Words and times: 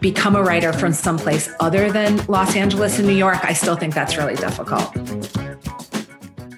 become 0.00 0.34
a 0.34 0.42
writer 0.42 0.72
from 0.72 0.92
someplace 0.92 1.50
other 1.60 1.92
than 1.92 2.24
Los 2.26 2.56
Angeles 2.56 2.98
and 2.98 3.06
New 3.06 3.14
York, 3.14 3.38
I 3.44 3.52
still 3.52 3.76
think 3.76 3.94
that's 3.94 4.16
really 4.16 4.34
difficult. 4.34 4.94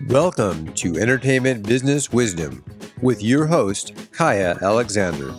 Welcome 0.09 0.73
to 0.75 0.97
Entertainment 0.97 1.67
Business 1.67 2.13
Wisdom 2.13 2.65
with 3.01 3.23
your 3.23 3.47
host, 3.47 3.95
Kaia 4.13 4.61
Alexander. 4.63 5.35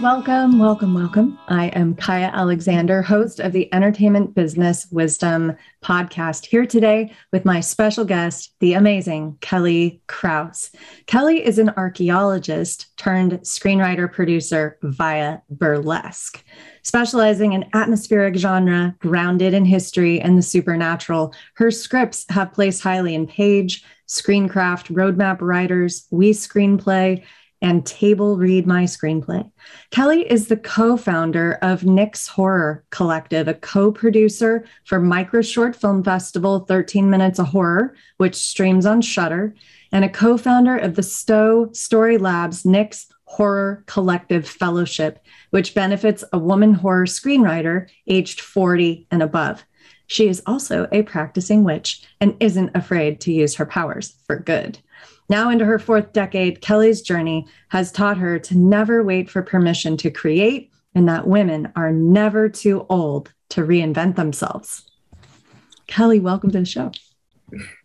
Welcome, 0.00 0.58
welcome, 0.58 0.94
welcome. 0.94 1.38
I 1.48 1.66
am 1.68 1.94
Kaia 1.94 2.32
Alexander, 2.32 3.02
host 3.02 3.38
of 3.38 3.52
the 3.52 3.70
Entertainment 3.74 4.34
Business 4.34 4.86
Wisdom 4.90 5.54
podcast, 5.84 6.46
here 6.46 6.64
today 6.64 7.12
with 7.32 7.44
my 7.44 7.60
special 7.60 8.06
guest, 8.06 8.54
the 8.60 8.72
amazing 8.72 9.36
Kelly 9.42 10.00
Krause. 10.06 10.70
Kelly 11.04 11.44
is 11.44 11.58
an 11.58 11.68
archaeologist 11.76 12.96
turned 12.96 13.32
screenwriter 13.40 14.10
producer 14.10 14.78
via 14.80 15.40
burlesque. 15.50 16.42
Specializing 16.82 17.52
in 17.52 17.68
atmospheric 17.74 18.36
genre, 18.36 18.96
grounded 19.00 19.52
in 19.52 19.66
history 19.66 20.18
and 20.18 20.38
the 20.38 20.42
supernatural, 20.42 21.34
her 21.56 21.70
scripts 21.70 22.24
have 22.30 22.54
placed 22.54 22.82
highly 22.82 23.14
in 23.14 23.26
Page, 23.26 23.84
Screencraft, 24.08 24.90
Roadmap 24.90 25.42
Writers, 25.42 26.06
We 26.10 26.32
Screenplay, 26.32 27.22
and 27.62 27.84
Table 27.84 28.36
Read 28.36 28.66
My 28.66 28.84
Screenplay. 28.84 29.50
Kelly 29.90 30.30
is 30.30 30.48
the 30.48 30.56
co 30.56 30.96
founder 30.96 31.58
of 31.62 31.82
Nyx 31.82 32.28
Horror 32.28 32.84
Collective, 32.90 33.48
a 33.48 33.54
co 33.54 33.92
producer 33.92 34.64
for 34.84 34.98
Micro 34.98 35.42
Short 35.42 35.76
Film 35.76 36.02
Festival 36.02 36.60
13 36.60 37.10
Minutes 37.10 37.38
of 37.38 37.48
Horror, 37.48 37.94
which 38.16 38.34
streams 38.34 38.86
on 38.86 39.02
Shudder, 39.02 39.54
and 39.92 40.04
a 40.04 40.08
co 40.08 40.36
founder 40.36 40.76
of 40.76 40.94
the 40.94 41.02
Stowe 41.02 41.70
Story 41.72 42.18
Labs 42.18 42.62
Nyx 42.62 43.06
Horror 43.24 43.84
Collective 43.86 44.48
Fellowship, 44.48 45.20
which 45.50 45.74
benefits 45.74 46.24
a 46.32 46.38
woman 46.38 46.74
horror 46.74 47.06
screenwriter 47.06 47.88
aged 48.06 48.40
40 48.40 49.06
and 49.10 49.22
above. 49.22 49.64
She 50.08 50.26
is 50.26 50.42
also 50.44 50.88
a 50.90 51.02
practicing 51.02 51.62
witch 51.62 52.02
and 52.20 52.36
isn't 52.40 52.74
afraid 52.74 53.20
to 53.20 53.32
use 53.32 53.54
her 53.54 53.66
powers 53.66 54.16
for 54.26 54.36
good. 54.36 54.80
Now, 55.30 55.48
into 55.48 55.64
her 55.64 55.78
fourth 55.78 56.12
decade, 56.12 56.60
Kelly's 56.60 57.00
journey 57.00 57.46
has 57.68 57.92
taught 57.92 58.18
her 58.18 58.36
to 58.40 58.58
never 58.58 59.04
wait 59.04 59.30
for 59.30 59.42
permission 59.42 59.96
to 59.98 60.10
create 60.10 60.72
and 60.92 61.08
that 61.08 61.28
women 61.28 61.72
are 61.76 61.92
never 61.92 62.48
too 62.48 62.84
old 62.88 63.32
to 63.50 63.60
reinvent 63.60 64.16
themselves. 64.16 64.90
Kelly, 65.86 66.18
welcome 66.18 66.50
to 66.50 66.58
the 66.58 66.64
show. 66.64 66.90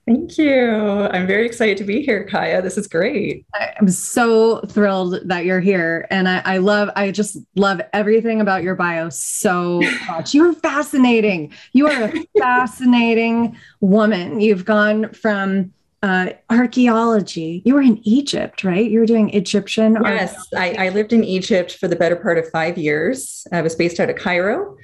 Thank 0.07 0.39
you. 0.39 0.71
I'm 0.71 1.27
very 1.27 1.45
excited 1.45 1.77
to 1.77 1.83
be 1.83 2.01
here, 2.01 2.27
Kaia. 2.27 2.63
This 2.63 2.79
is 2.79 2.87
great. 2.87 3.45
I'm 3.79 3.89
so 3.89 4.61
thrilled 4.61 5.19
that 5.25 5.45
you're 5.45 5.59
here. 5.59 6.07
And 6.09 6.27
I, 6.27 6.41
I 6.45 6.57
love, 6.57 6.89
I 6.95 7.11
just 7.11 7.37
love 7.55 7.79
everything 7.93 8.41
about 8.41 8.63
your 8.63 8.73
bio 8.73 9.09
so 9.09 9.81
much. 10.07 10.33
You're 10.33 10.53
fascinating. 10.53 11.53
You 11.73 11.89
are 11.89 12.05
a 12.05 12.25
fascinating 12.39 13.55
woman. 13.81 14.41
You've 14.41 14.65
gone 14.65 15.13
from 15.13 15.71
uh, 16.03 16.29
archaeology. 16.49 17.61
You 17.65 17.73
were 17.75 17.81
in 17.81 17.99
Egypt, 18.07 18.63
right? 18.63 18.89
You 18.89 18.99
were 18.99 19.05
doing 19.05 19.33
Egyptian. 19.33 19.97
Yes, 20.03 20.35
I, 20.55 20.73
I, 20.73 20.89
lived 20.89 21.13
in 21.13 21.23
Egypt 21.23 21.77
for 21.77 21.87
the 21.87 21.95
better 21.95 22.15
part 22.15 22.37
of 22.37 22.47
five 22.49 22.77
years. 22.77 23.47
I 23.51 23.61
was 23.61 23.75
based 23.75 23.99
out 23.99 24.09
of 24.09 24.15
Cairo 24.15 24.75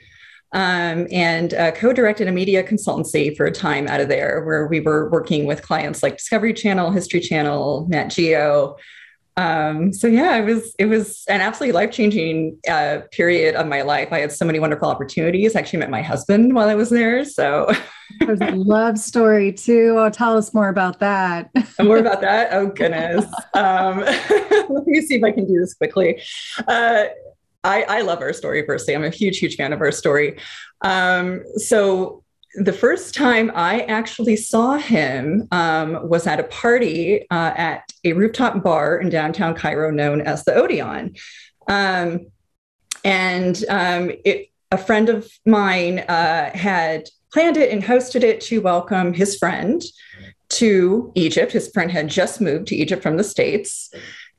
um, 0.53 1.07
and 1.11 1.53
uh, 1.53 1.71
co 1.71 1.93
directed 1.93 2.27
a 2.27 2.31
media 2.31 2.63
consultancy 2.63 3.35
for 3.35 3.45
a 3.45 3.51
time 3.51 3.87
out 3.87 4.01
of 4.01 4.09
there 4.09 4.43
where 4.43 4.67
we 4.67 4.79
were 4.79 5.09
working 5.09 5.45
with 5.45 5.61
clients 5.61 6.03
like 6.03 6.17
Discovery 6.17 6.53
Channel, 6.53 6.91
History 6.91 7.21
Channel, 7.21 7.87
Nat 7.89 8.07
Geo, 8.07 8.75
um, 9.37 9.93
so 9.93 10.07
yeah, 10.07 10.37
it 10.37 10.45
was 10.45 10.75
it 10.77 10.85
was 10.85 11.23
an 11.29 11.41
absolutely 11.41 11.73
life 11.73 11.91
changing 11.91 12.57
uh, 12.69 12.99
period 13.11 13.55
of 13.55 13.65
my 13.67 13.81
life. 13.81 14.09
I 14.11 14.19
had 14.19 14.31
so 14.31 14.45
many 14.45 14.59
wonderful 14.59 14.89
opportunities. 14.89 15.55
I 15.55 15.59
actually 15.59 15.79
met 15.79 15.89
my 15.89 16.01
husband 16.01 16.53
while 16.53 16.67
I 16.67 16.75
was 16.75 16.89
there. 16.89 17.23
So 17.23 17.71
there's 18.19 18.41
a 18.41 18.51
love 18.51 18.97
story 18.97 19.53
too. 19.53 19.95
Oh, 19.97 20.09
tell 20.09 20.37
us 20.37 20.53
more 20.53 20.69
about 20.69 20.99
that. 20.99 21.49
more 21.79 21.97
about 21.97 22.21
that. 22.21 22.49
Oh 22.51 22.67
goodness. 22.67 23.25
Um, 23.53 23.99
let 24.69 24.85
me 24.85 25.01
see 25.01 25.15
if 25.15 25.23
I 25.23 25.31
can 25.31 25.47
do 25.47 25.59
this 25.59 25.73
quickly. 25.75 26.21
Uh, 26.67 27.05
I, 27.63 27.83
I 27.83 28.01
love 28.01 28.21
our 28.21 28.33
story 28.33 28.63
personally. 28.63 28.95
I'm 28.95 29.03
a 29.03 29.15
huge, 29.15 29.37
huge 29.37 29.55
fan 29.55 29.71
of 29.71 29.81
our 29.81 29.91
story. 29.91 30.39
Um, 30.81 31.43
so 31.55 32.23
the 32.55 32.73
first 32.73 33.15
time 33.15 33.51
I 33.55 33.81
actually 33.81 34.35
saw 34.35 34.75
him 34.75 35.47
um, 35.51 36.07
was 36.07 36.27
at 36.27 36.39
a 36.39 36.43
party 36.43 37.21
uh, 37.29 37.53
at 37.55 37.91
a 38.03 38.13
rooftop 38.13 38.61
bar 38.63 38.97
in 38.97 39.09
downtown 39.09 39.55
Cairo 39.55 39.91
known 39.91 40.21
as 40.21 40.43
the 40.43 40.53
Odeon. 40.53 41.15
Um, 41.67 42.27
and 43.03 43.63
um, 43.69 44.11
it, 44.25 44.49
a 44.71 44.77
friend 44.77 45.09
of 45.09 45.29
mine 45.45 45.99
uh, 45.99 46.51
had 46.53 47.09
planned 47.31 47.57
it 47.57 47.71
and 47.71 47.83
hosted 47.83 48.23
it 48.23 48.41
to 48.41 48.61
welcome 48.61 49.13
his 49.13 49.37
friend 49.37 49.81
to 50.49 51.11
Egypt. 51.15 51.51
His 51.51 51.69
friend 51.69 51.89
had 51.89 52.09
just 52.09 52.41
moved 52.41 52.67
to 52.67 52.75
Egypt 52.75 53.01
from 53.01 53.17
the 53.17 53.23
States. 53.23 53.93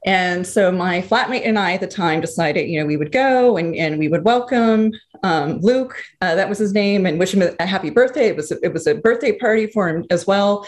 And 0.04 0.46
so 0.46 0.72
my 0.72 1.00
flatmate 1.00 1.46
and 1.46 1.58
I 1.58 1.74
at 1.74 1.80
the 1.80 1.86
time 1.86 2.20
decided, 2.20 2.68
you 2.68 2.80
know, 2.80 2.86
we 2.86 2.96
would 2.96 3.12
go 3.12 3.56
and, 3.56 3.76
and 3.76 3.98
we 3.98 4.08
would 4.08 4.24
welcome 4.24 4.92
um, 5.22 5.60
Luke, 5.60 6.02
uh, 6.20 6.34
that 6.34 6.48
was 6.48 6.58
his 6.58 6.72
name, 6.72 7.06
and 7.06 7.18
wish 7.18 7.34
him 7.34 7.42
a, 7.58 7.66
happy 7.66 7.90
birthday. 7.90 8.26
It 8.26 8.36
was 8.36 8.50
a, 8.50 8.58
it 8.62 8.72
was 8.72 8.86
a 8.86 8.94
birthday 8.94 9.32
party 9.32 9.68
for 9.68 9.88
him 9.88 10.04
as 10.10 10.26
well. 10.26 10.66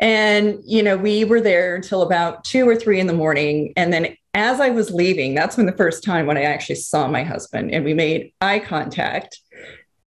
And 0.00 0.58
you 0.64 0.82
know, 0.82 0.96
we 0.96 1.24
were 1.24 1.40
there 1.40 1.76
until 1.76 2.02
about 2.02 2.44
two 2.44 2.68
or 2.68 2.74
three 2.74 2.98
in 2.98 3.06
the 3.06 3.12
morning. 3.12 3.72
And 3.76 3.92
then 3.92 4.16
as 4.34 4.60
I 4.60 4.70
was 4.70 4.90
leaving, 4.90 5.34
that's 5.34 5.56
when 5.56 5.66
the 5.66 5.76
first 5.76 6.02
time 6.02 6.26
when 6.26 6.36
I 6.36 6.42
actually 6.42 6.76
saw 6.76 7.06
my 7.06 7.22
husband, 7.22 7.70
and 7.70 7.84
we 7.84 7.94
made 7.94 8.32
eye 8.40 8.58
contact. 8.58 9.38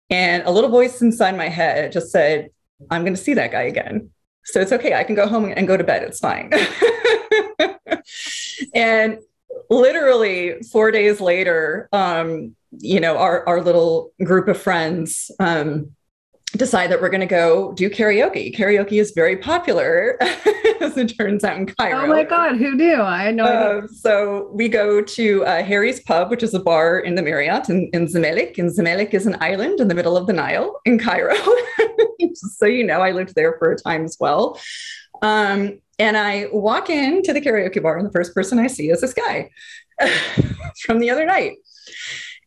And 0.09 0.43
a 0.45 0.51
little 0.51 0.71
voice 0.71 1.03
inside 1.03 1.37
my 1.37 1.49
head 1.49 1.93
just 1.93 2.11
said, 2.11 2.49
"I'm 2.91 3.03
going 3.03 3.15
to 3.15 3.21
see 3.21 3.35
that 3.35 3.53
guy 3.53 3.63
again." 3.63 4.11
So 4.45 4.61
it's 4.61 4.73
okay. 4.73 4.95
I 4.95 5.05
can 5.05 5.15
go 5.15 5.27
home 5.27 5.53
and 5.55 5.69
go 5.69 5.77
to 5.77 5.85
bed. 5.85 6.03
It's 6.03 6.21
fine. 6.21 6.51
and 8.75 9.19
literally 9.71 10.61
four 10.71 10.91
days 10.91 11.21
later, 11.21 11.89
um, 11.93 12.55
you 12.71 13.01
know, 13.01 13.19
our, 13.19 13.47
our 13.47 13.63
little 13.63 14.13
group 14.25 14.49
of 14.49 14.61
friends 14.61 15.31
um, 15.39 15.91
decide 16.57 16.91
that 16.91 17.01
we're 17.01 17.11
going 17.11 17.21
to 17.21 17.27
go 17.27 17.73
do 17.73 17.89
karaoke. 17.89 18.55
Karaoke 18.55 19.01
is 19.01 19.13
very 19.13 19.37
popular, 19.37 20.17
as 20.81 20.97
it 20.97 21.17
turns 21.19 21.45
out 21.45 21.57
in 21.57 21.67
Cairo. 21.67 22.05
Oh 22.05 22.07
my 22.07 22.25
God, 22.25 22.57
who 22.57 22.75
knew? 22.75 23.01
I 23.01 23.31
know. 23.31 23.45
Uh, 23.45 23.87
so 23.87 24.51
we 24.53 24.69
go 24.69 25.03
to 25.03 25.45
uh, 25.45 25.63
Harry's 25.63 26.01
Pub, 26.01 26.31
which 26.31 26.43
is 26.43 26.55
a 26.55 26.61
bar 26.61 26.99
in 26.99 27.15
the 27.15 27.23
Marriott 27.23 27.69
in, 27.69 27.89
in 27.93 28.07
Zamalek. 28.07 28.59
And 28.59 28.71
Zamalek 28.71 29.15
is 29.15 29.27
an 29.27 29.37
island 29.41 29.81
in 29.81 29.89
the 29.89 29.95
middle 29.95 30.17
of 30.17 30.27
the 30.27 30.33
Nile 30.33 30.81
in 30.85 30.99
Cairo. 30.99 31.37
so 32.35 32.67
you 32.67 32.85
know, 32.85 33.01
I 33.01 33.13
lived 33.13 33.35
there 33.35 33.57
for 33.59 33.73
a 33.73 33.77
time 33.77 34.05
as 34.05 34.17
well. 34.21 34.61
Um, 35.23 35.81
and 36.03 36.17
I 36.17 36.49
walk 36.53 36.91
into 36.91 37.33
the 37.33 37.41
karaoke 37.41 37.81
bar, 37.81 37.97
and 37.97 38.05
the 38.05 38.11
first 38.11 38.35
person 38.35 38.59
I 38.59 38.67
see 38.67 38.91
is 38.91 39.01
this 39.01 39.15
guy 39.15 39.51
from 40.85 40.99
the 40.99 41.11
other 41.11 41.25
night. 41.25 41.59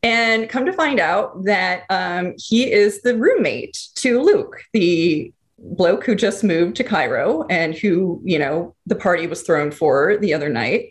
And 0.03 0.49
come 0.49 0.65
to 0.65 0.73
find 0.73 0.99
out 0.99 1.45
that 1.45 1.83
um, 1.89 2.33
he 2.37 2.69
is 2.69 3.01
the 3.01 3.15
roommate 3.15 3.81
to 3.95 4.21
Luke, 4.21 4.61
the 4.73 5.31
bloke 5.57 6.03
who 6.05 6.15
just 6.15 6.43
moved 6.43 6.75
to 6.75 6.83
Cairo 6.83 7.45
and 7.49 7.73
who, 7.73 8.21
you 8.25 8.37
know, 8.37 8.75
the 8.87 8.95
party 8.95 9.25
was 9.25 9.43
thrown 9.43 9.71
for 9.71 10.17
the 10.17 10.33
other 10.33 10.49
night. 10.49 10.89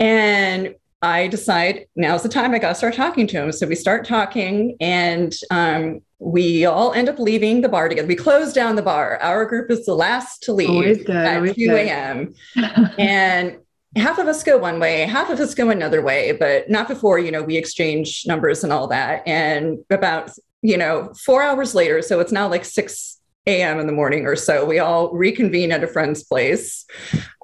And 0.00 0.76
I 1.02 1.28
decide 1.28 1.86
now's 1.94 2.22
the 2.22 2.30
time 2.30 2.54
I 2.54 2.58
got 2.58 2.70
to 2.70 2.74
start 2.74 2.94
talking 2.94 3.26
to 3.26 3.36
him. 3.36 3.52
So 3.52 3.66
we 3.66 3.74
start 3.74 4.06
talking, 4.06 4.78
and 4.80 5.36
um, 5.50 6.00
we 6.18 6.64
all 6.64 6.92
end 6.92 7.08
up 7.08 7.18
leaving 7.18 7.60
the 7.60 7.68
bar 7.68 7.88
together. 7.88 8.08
We 8.08 8.16
close 8.16 8.52
down 8.52 8.76
the 8.76 8.82
bar. 8.82 9.18
Our 9.20 9.44
group 9.44 9.70
is 9.70 9.84
the 9.84 9.94
last 9.94 10.42
to 10.44 10.52
leave 10.52 11.04
good, 11.04 11.14
at 11.14 11.54
2 11.54 11.70
a.m. 11.72 12.34
and 12.98 13.58
half 13.96 14.18
of 14.18 14.26
us 14.26 14.42
go 14.42 14.56
one 14.56 14.80
way, 14.80 15.00
half 15.00 15.30
of 15.30 15.40
us 15.40 15.54
go 15.54 15.70
another 15.70 16.02
way, 16.02 16.32
but 16.32 16.70
not 16.70 16.88
before, 16.88 17.18
you 17.18 17.30
know, 17.30 17.42
we 17.42 17.56
exchange 17.56 18.24
numbers 18.26 18.64
and 18.64 18.72
all 18.72 18.88
that. 18.88 19.26
And 19.26 19.78
about, 19.90 20.30
you 20.62 20.76
know, 20.76 21.12
four 21.24 21.42
hours 21.42 21.74
later, 21.74 22.00
so 22.02 22.20
it's 22.20 22.32
now 22.32 22.48
like 22.48 22.64
6 22.64 23.18
a.m. 23.46 23.78
in 23.78 23.86
the 23.86 23.92
morning 23.92 24.26
or 24.26 24.36
so, 24.36 24.64
we 24.64 24.78
all 24.78 25.12
reconvene 25.12 25.70
at 25.70 25.84
a 25.84 25.86
friend's 25.86 26.24
place. 26.24 26.86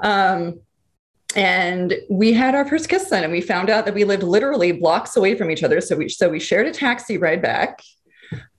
Um, 0.03 0.61
and 1.35 1.95
we 2.11 2.33
had 2.33 2.55
our 2.55 2.69
first 2.69 2.89
kiss 2.91 3.09
then 3.09 3.25
and 3.25 3.33
we 3.33 3.41
found 3.41 3.71
out 3.71 3.87
that 3.87 3.95
we 3.95 4.05
lived 4.05 4.23
literally 4.23 4.73
blocks 4.73 5.17
away 5.17 5.35
from 5.35 5.51
each 5.51 5.63
other 5.63 5.81
so 5.81 5.97
we 5.97 6.07
so 6.07 6.29
we 6.29 6.39
shared 6.39 6.67
a 6.67 6.71
taxi 6.71 7.17
ride 7.17 7.41
back 7.41 7.81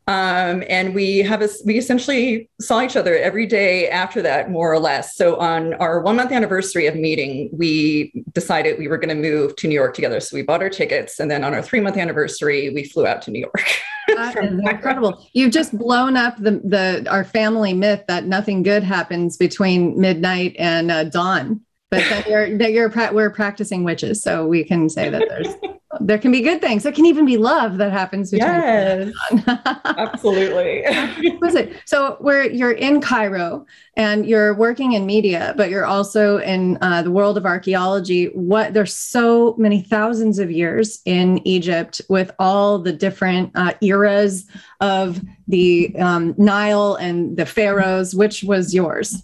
um, 0.08 0.64
and 0.68 0.94
we 0.94 1.20
have 1.20 1.42
a, 1.42 1.50
we 1.66 1.78
essentially 1.78 2.50
saw 2.60 2.82
each 2.82 2.96
other 2.96 3.18
every 3.18 3.46
day 3.46 3.90
after 3.90 4.22
that 4.22 4.52
more 4.52 4.72
or 4.72 4.80
less. 4.80 5.16
So 5.16 5.38
on 5.38 5.74
our 5.76 6.02
one 6.02 6.18
month 6.18 6.32
anniversary 6.32 6.88
of 6.88 6.96
meeting 6.96 7.50
we 7.54 8.24
decided 8.34 8.78
we 8.78 8.88
were 8.88 8.98
going 8.98 9.16
to 9.16 9.30
move 9.30 9.56
to 9.58 9.68
new 9.68 9.76
york 9.76 9.94
together. 9.94 10.20
So 10.20 10.36
we 10.36 10.42
bought 10.42 10.62
our 10.62 10.70
tickets 10.70 11.20
and 11.20 11.32
then 11.32 11.44
on 11.44 11.54
our 11.54 11.62
three 11.62 11.80
month 11.80 11.98
anniversary 11.98 12.70
we 12.70 12.84
flew 12.84 13.08
out 13.08 13.22
to 13.24 13.32
new 13.32 13.40
york. 13.40 13.66
That 14.06 14.36
is 14.36 14.60
incredible. 14.60 15.26
You've 15.32 15.54
just 15.54 15.78
blown 15.78 16.18
up 16.18 16.36
the 16.38 16.62
the 16.66 17.08
our 17.10 17.24
family 17.24 17.74
myth 17.74 18.04
that 18.10 18.26
nothing 18.26 18.62
good 18.62 18.84
happens 18.84 19.38
between 19.38 19.98
midnight 20.00 20.58
and 20.60 20.92
uh, 20.92 21.06
dawn 21.06 21.62
but 21.94 22.10
that 22.10 22.28
you're 22.28 22.58
that 22.58 22.72
you're 22.74 22.92
we're 23.14 23.30
practicing 23.30 23.84
witches, 23.84 24.24
so 24.24 24.48
we 24.48 24.64
can 24.64 24.90
say 24.90 25.10
that 25.10 25.24
there's 25.30 25.54
there 26.06 26.18
can 26.18 26.32
be 26.32 26.42
good 26.42 26.62
things. 26.62 26.84
There 26.84 26.92
can 26.92 27.06
even 27.06 27.26
be 27.26 27.38
love 27.38 27.78
that 27.78 27.92
happens. 27.92 28.32
Between. 28.32 28.52
Yes, 28.52 29.14
absolutely. 29.86 30.84
was 31.42 31.56
it? 31.56 31.74
So 31.86 32.18
where 32.20 32.50
you're 32.50 32.72
in 32.72 33.02
Cairo 33.02 33.66
and 33.96 34.26
you're 34.26 34.54
working 34.54 34.94
in 34.94 35.06
media, 35.06 35.54
but 35.58 35.70
you're 35.70 35.86
also 35.86 36.38
in 36.40 36.78
uh, 36.82 37.02
the 37.02 37.12
world 37.12 37.38
of 37.38 37.46
archaeology. 37.46 38.26
What 38.28 38.74
there's 38.74 38.96
so 38.96 39.56
many 39.58 39.82
thousands 39.82 40.40
of 40.40 40.52
years 40.52 41.02
in 41.06 41.46
Egypt 41.48 42.02
with 42.10 42.32
all 42.40 42.80
the 42.80 42.94
different 42.94 43.52
uh, 43.56 43.74
eras 43.82 44.46
of 44.82 45.22
the 45.48 45.96
um, 45.98 46.36
Nile 46.38 46.96
and 46.96 47.38
the 47.38 47.46
pharaohs. 47.46 48.14
Which 48.14 48.44
was 48.44 48.74
yours? 48.74 49.24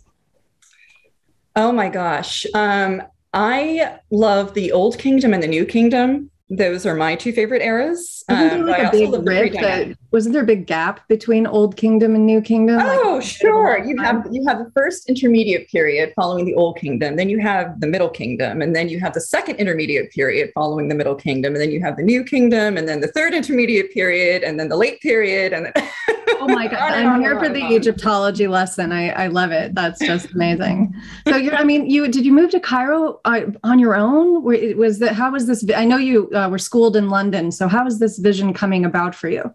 Oh 1.55 1.71
my 1.71 1.89
gosh. 1.89 2.45
Um, 2.53 3.01
I 3.33 3.99
love 4.11 4.53
the 4.53 4.71
Old 4.71 4.97
Kingdom 4.97 5.33
and 5.33 5.43
the 5.43 5.47
New 5.47 5.65
Kingdom. 5.65 6.31
Those 6.51 6.85
are 6.87 6.95
my 6.95 7.15
two 7.15 7.31
favorite 7.31 7.61
eras. 7.61 8.23
Wasn't 8.27 8.49
there 8.49 8.59
Um, 8.61 8.65
like 8.65 8.81
a 8.87 8.91
big 8.91 9.11
rip 9.27 9.53
that, 9.53 9.95
wasn't 10.11 10.33
there 10.33 10.41
a 10.41 10.45
big 10.47 10.65
gap 10.65 11.07
between 11.07 11.45
Old 11.45 11.77
Kingdom 11.77 12.15
and 12.15 12.25
New 12.25 12.41
Kingdom? 12.41 12.77
Like, 12.77 12.99
Oh, 13.03 13.19
sure. 13.19 13.77
You 13.85 13.95
have 14.01 14.27
you 14.31 14.43
have 14.47 14.57
the 14.57 14.71
first 14.75 15.07
intermediate 15.09 15.69
period 15.69 16.11
following 16.15 16.45
the 16.45 16.55
Old 16.55 16.77
Kingdom, 16.77 17.17
then 17.17 17.29
you 17.29 17.37
have 17.39 17.79
the 17.81 17.87
Middle 17.87 18.09
Kingdom, 18.09 18.63
and 18.63 18.75
then 18.75 18.89
you 18.89 18.99
have 18.99 19.13
the 19.13 19.21
second 19.21 19.57
intermediate 19.57 20.11
period 20.11 20.49
following 20.55 20.87
the 20.87 20.95
Middle 20.95 21.13
Kingdom, 21.15 21.53
and 21.53 21.61
then 21.61 21.69
you 21.69 21.81
have 21.81 21.95
the 21.97 22.03
New 22.03 22.23
Kingdom, 22.23 22.77
and 22.77 22.87
then 22.89 22.99
the 23.01 23.09
third 23.09 23.35
intermediate 23.35 23.93
period, 23.93 24.43
and 24.43 24.59
then 24.59 24.69
the 24.69 24.77
late 24.77 24.99
period, 25.01 25.53
and 25.53 25.65
then 25.67 25.73
Oh 26.39 26.47
my 26.47 26.67
God. 26.67 26.91
I'm 26.93 27.21
here 27.21 27.39
for 27.39 27.49
the. 27.49 27.69
Egyptology 27.69 28.47
lesson. 28.47 28.91
I, 28.91 29.09
I 29.09 29.27
love 29.27 29.51
it. 29.51 29.75
That's 29.75 29.99
just 29.99 30.31
amazing. 30.31 30.93
So 31.27 31.37
you're, 31.37 31.55
I 31.55 31.63
mean, 31.63 31.89
you, 31.89 32.07
did 32.07 32.25
you 32.25 32.33
move 32.33 32.49
to 32.51 32.59
Cairo 32.59 33.21
uh, 33.25 33.41
on 33.63 33.79
your 33.79 33.95
own? 33.95 34.43
Was 34.43 34.99
that, 34.99 35.13
how 35.13 35.31
was 35.31 35.45
this? 35.45 35.63
I 35.75 35.85
know 35.85 35.97
you 35.97 36.29
uh, 36.31 36.49
were 36.49 36.57
schooled 36.57 36.95
in 36.95 37.09
London. 37.09 37.51
So 37.51 37.67
how 37.67 37.85
is 37.85 37.99
this 37.99 38.17
vision 38.17 38.53
coming 38.53 38.85
about 38.85 39.13
for 39.15 39.29
you? 39.29 39.53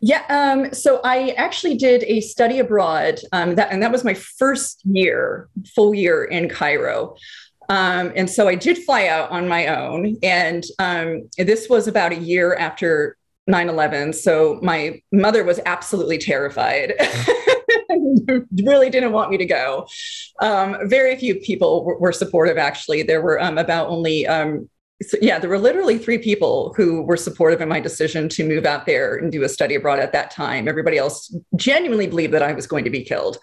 Yeah, 0.00 0.24
um, 0.28 0.72
so 0.74 1.00
I 1.04 1.30
actually 1.30 1.76
did 1.76 2.04
a 2.04 2.20
study 2.20 2.58
abroad, 2.58 3.20
um, 3.32 3.54
that, 3.54 3.72
and 3.72 3.82
that 3.82 3.92
was 3.92 4.04
my 4.04 4.14
first 4.14 4.82
year, 4.84 5.48
full 5.74 5.94
year 5.94 6.24
in 6.24 6.48
Cairo. 6.48 7.16
Um, 7.68 8.12
and 8.14 8.28
so 8.28 8.46
I 8.46 8.54
did 8.54 8.78
fly 8.78 9.06
out 9.06 9.30
on 9.30 9.48
my 9.48 9.68
own, 9.68 10.16
and 10.22 10.64
um, 10.78 11.28
this 11.38 11.68
was 11.68 11.88
about 11.88 12.12
a 12.12 12.16
year 12.16 12.54
after 12.54 13.16
9 13.46 13.68
11. 13.68 14.12
So 14.12 14.58
my 14.62 15.00
mother 15.12 15.44
was 15.44 15.60
absolutely 15.66 16.18
terrified. 16.18 16.94
really 18.64 18.90
didn't 18.90 19.12
want 19.12 19.30
me 19.30 19.36
to 19.36 19.46
go. 19.46 19.86
Um, 20.40 20.76
very 20.88 21.16
few 21.16 21.36
people 21.36 21.84
were, 21.84 21.98
were 21.98 22.12
supportive, 22.12 22.58
actually. 22.58 23.02
There 23.02 23.22
were 23.22 23.40
um, 23.40 23.58
about 23.58 23.88
only 23.88 24.26
um, 24.26 24.68
so 25.02 25.18
yeah, 25.20 25.38
there 25.38 25.50
were 25.50 25.58
literally 25.58 25.98
three 25.98 26.18
people 26.18 26.72
who 26.76 27.02
were 27.02 27.18
supportive 27.18 27.60
in 27.60 27.68
my 27.68 27.80
decision 27.80 28.28
to 28.30 28.48
move 28.48 28.64
out 28.64 28.86
there 28.86 29.16
and 29.16 29.30
do 29.30 29.42
a 29.42 29.48
study 29.48 29.74
abroad 29.74 29.98
at 29.98 30.12
that 30.12 30.30
time. 30.30 30.68
Everybody 30.68 30.96
else 30.96 31.34
genuinely 31.54 32.06
believed 32.06 32.32
that 32.32 32.42
I 32.42 32.52
was 32.52 32.66
going 32.66 32.84
to 32.84 32.90
be 32.90 33.04
killed. 33.04 33.36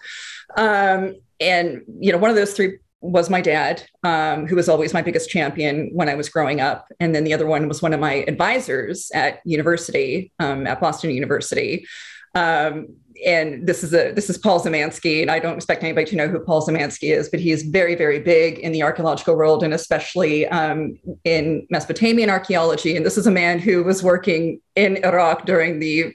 Um, 0.56 1.14
and, 1.40 1.82
you 2.00 2.10
know, 2.10 2.18
one 2.18 2.30
of 2.30 2.36
those 2.36 2.54
three 2.54 2.78
was 3.04 3.28
my 3.28 3.42
dad, 3.42 3.82
um, 4.02 4.46
who 4.46 4.56
was 4.56 4.66
always 4.66 4.94
my 4.94 5.02
biggest 5.02 5.28
champion 5.28 5.90
when 5.92 6.08
I 6.08 6.14
was 6.14 6.30
growing 6.30 6.62
up. 6.62 6.86
And 7.00 7.14
then 7.14 7.24
the 7.24 7.34
other 7.34 7.46
one 7.46 7.68
was 7.68 7.82
one 7.82 7.92
of 7.92 8.00
my 8.00 8.24
advisors 8.26 9.10
at 9.12 9.40
university, 9.44 10.32
um, 10.38 10.66
at 10.66 10.80
Boston 10.80 11.10
University. 11.10 11.86
Um, 12.34 12.88
and 13.24 13.66
this 13.66 13.84
is 13.84 13.92
a 13.94 14.10
this 14.12 14.28
is 14.28 14.38
Paul 14.38 14.58
Zimansky, 14.60 15.22
and 15.22 15.30
I 15.30 15.38
don't 15.38 15.54
expect 15.54 15.84
anybody 15.84 16.06
to 16.10 16.16
know 16.16 16.26
who 16.26 16.40
Paul 16.40 16.66
Zimansky 16.66 17.16
is, 17.16 17.28
but 17.28 17.38
he 17.38 17.52
is 17.52 17.62
very 17.62 17.94
very 17.94 18.18
big 18.18 18.58
in 18.58 18.72
the 18.72 18.82
archaeological 18.82 19.36
world, 19.36 19.62
and 19.62 19.72
especially 19.72 20.48
um, 20.48 20.98
in 21.22 21.64
Mesopotamian 21.70 22.28
archaeology. 22.28 22.96
And 22.96 23.06
this 23.06 23.16
is 23.16 23.28
a 23.28 23.30
man 23.30 23.60
who 23.60 23.84
was 23.84 24.02
working 24.02 24.60
in 24.74 24.96
Iraq 25.04 25.46
during 25.46 25.78
the 25.78 26.12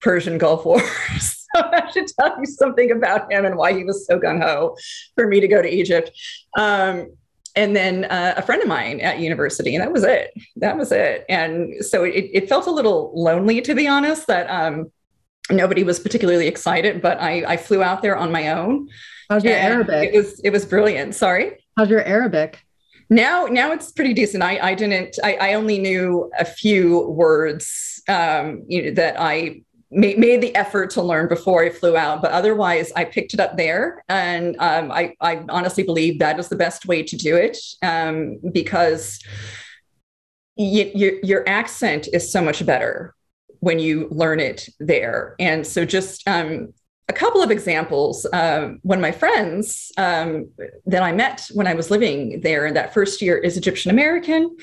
Persian 0.00 0.36
Gulf 0.36 0.64
War. 0.66 0.82
So 1.54 1.62
I 1.72 1.90
should 1.90 2.08
tell 2.18 2.38
you 2.38 2.46
something 2.46 2.90
about 2.90 3.32
him 3.32 3.44
and 3.44 3.56
why 3.56 3.72
he 3.72 3.84
was 3.84 4.06
so 4.06 4.18
gung 4.18 4.42
ho 4.42 4.76
for 5.14 5.26
me 5.26 5.40
to 5.40 5.48
go 5.48 5.62
to 5.62 5.68
Egypt. 5.68 6.10
Um, 6.56 7.08
and 7.54 7.76
then 7.76 8.06
uh, 8.06 8.34
a 8.36 8.42
friend 8.42 8.62
of 8.62 8.68
mine 8.68 9.00
at 9.00 9.18
university, 9.18 9.74
and 9.74 9.82
that 9.82 9.92
was 9.92 10.04
it. 10.04 10.32
That 10.56 10.78
was 10.78 10.90
it. 10.90 11.26
And 11.28 11.84
so 11.84 12.04
it, 12.04 12.30
it 12.32 12.48
felt 12.48 12.66
a 12.66 12.70
little 12.70 13.12
lonely, 13.14 13.60
to 13.60 13.74
be 13.74 13.86
honest. 13.86 14.26
That 14.26 14.48
um, 14.48 14.90
nobody 15.50 15.84
was 15.84 16.00
particularly 16.00 16.46
excited, 16.46 17.02
but 17.02 17.20
I, 17.20 17.44
I 17.46 17.56
flew 17.58 17.82
out 17.82 18.00
there 18.00 18.16
on 18.16 18.32
my 18.32 18.48
own. 18.48 18.88
How's 19.28 19.44
your 19.44 19.54
Arabic? 19.54 20.14
It 20.14 20.16
was 20.16 20.40
it 20.40 20.50
was 20.50 20.64
brilliant. 20.64 21.14
Sorry. 21.14 21.58
How's 21.76 21.90
your 21.90 22.02
Arabic? 22.04 22.58
Now 23.10 23.44
now 23.44 23.72
it's 23.72 23.92
pretty 23.92 24.14
decent. 24.14 24.42
I 24.42 24.58
I 24.58 24.74
didn't 24.74 25.18
I, 25.22 25.34
I 25.34 25.54
only 25.54 25.78
knew 25.78 26.30
a 26.38 26.46
few 26.46 27.06
words 27.08 28.00
um, 28.08 28.64
you 28.66 28.84
know, 28.84 28.90
that 28.92 29.20
I 29.20 29.62
made, 29.92 30.18
made 30.18 30.40
the 30.40 30.54
effort 30.56 30.90
to 30.90 31.02
learn 31.02 31.28
before 31.28 31.62
I 31.62 31.70
flew 31.70 31.96
out, 31.96 32.22
but 32.22 32.32
otherwise 32.32 32.90
I 32.96 33.04
picked 33.04 33.34
it 33.34 33.40
up 33.40 33.56
there, 33.56 34.02
and 34.08 34.56
um, 34.58 34.90
I 34.90 35.14
I 35.20 35.44
honestly 35.48 35.84
believe 35.84 36.18
that 36.18 36.38
is 36.38 36.48
the 36.48 36.56
best 36.56 36.86
way 36.86 37.02
to 37.02 37.16
do 37.16 37.36
it 37.36 37.58
um, 37.82 38.38
because 38.52 39.20
your 40.56 41.48
accent 41.48 42.08
is 42.12 42.30
so 42.30 42.42
much 42.42 42.64
better 42.66 43.14
when 43.60 43.78
you 43.78 44.08
learn 44.10 44.40
it 44.40 44.68
there. 44.80 45.34
And 45.38 45.66
so 45.66 45.84
just 45.84 46.26
um, 46.28 46.74
a 47.08 47.12
couple 47.12 47.42
of 47.42 47.50
examples. 47.50 48.26
Um, 48.32 48.78
one 48.82 48.98
of 48.98 49.02
my 49.02 49.12
friends 49.12 49.92
um, 49.96 50.50
that 50.86 51.02
I 51.02 51.12
met 51.12 51.48
when 51.52 51.66
I 51.66 51.74
was 51.74 51.90
living 51.90 52.40
there 52.40 52.66
in 52.66 52.74
that 52.74 52.92
first 52.94 53.22
year 53.22 53.38
is 53.38 53.56
Egyptian 53.56 53.90
American. 53.90 54.56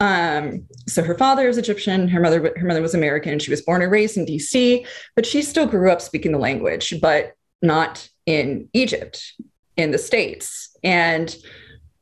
Um, 0.00 0.66
so 0.88 1.02
her 1.02 1.14
father 1.14 1.48
is 1.48 1.58
Egyptian, 1.58 2.08
her 2.08 2.20
mother 2.20 2.52
her 2.56 2.66
mother 2.66 2.82
was 2.82 2.94
American. 2.94 3.38
She 3.38 3.50
was 3.50 3.62
born 3.62 3.82
and 3.82 3.92
raised 3.92 4.16
in 4.16 4.24
D.C., 4.24 4.86
but 5.14 5.26
she 5.26 5.42
still 5.42 5.66
grew 5.66 5.90
up 5.90 6.00
speaking 6.00 6.32
the 6.32 6.38
language, 6.38 6.94
but 7.00 7.34
not 7.62 8.08
in 8.24 8.68
Egypt, 8.72 9.34
in 9.76 9.90
the 9.90 9.98
states. 9.98 10.74
And 10.82 11.36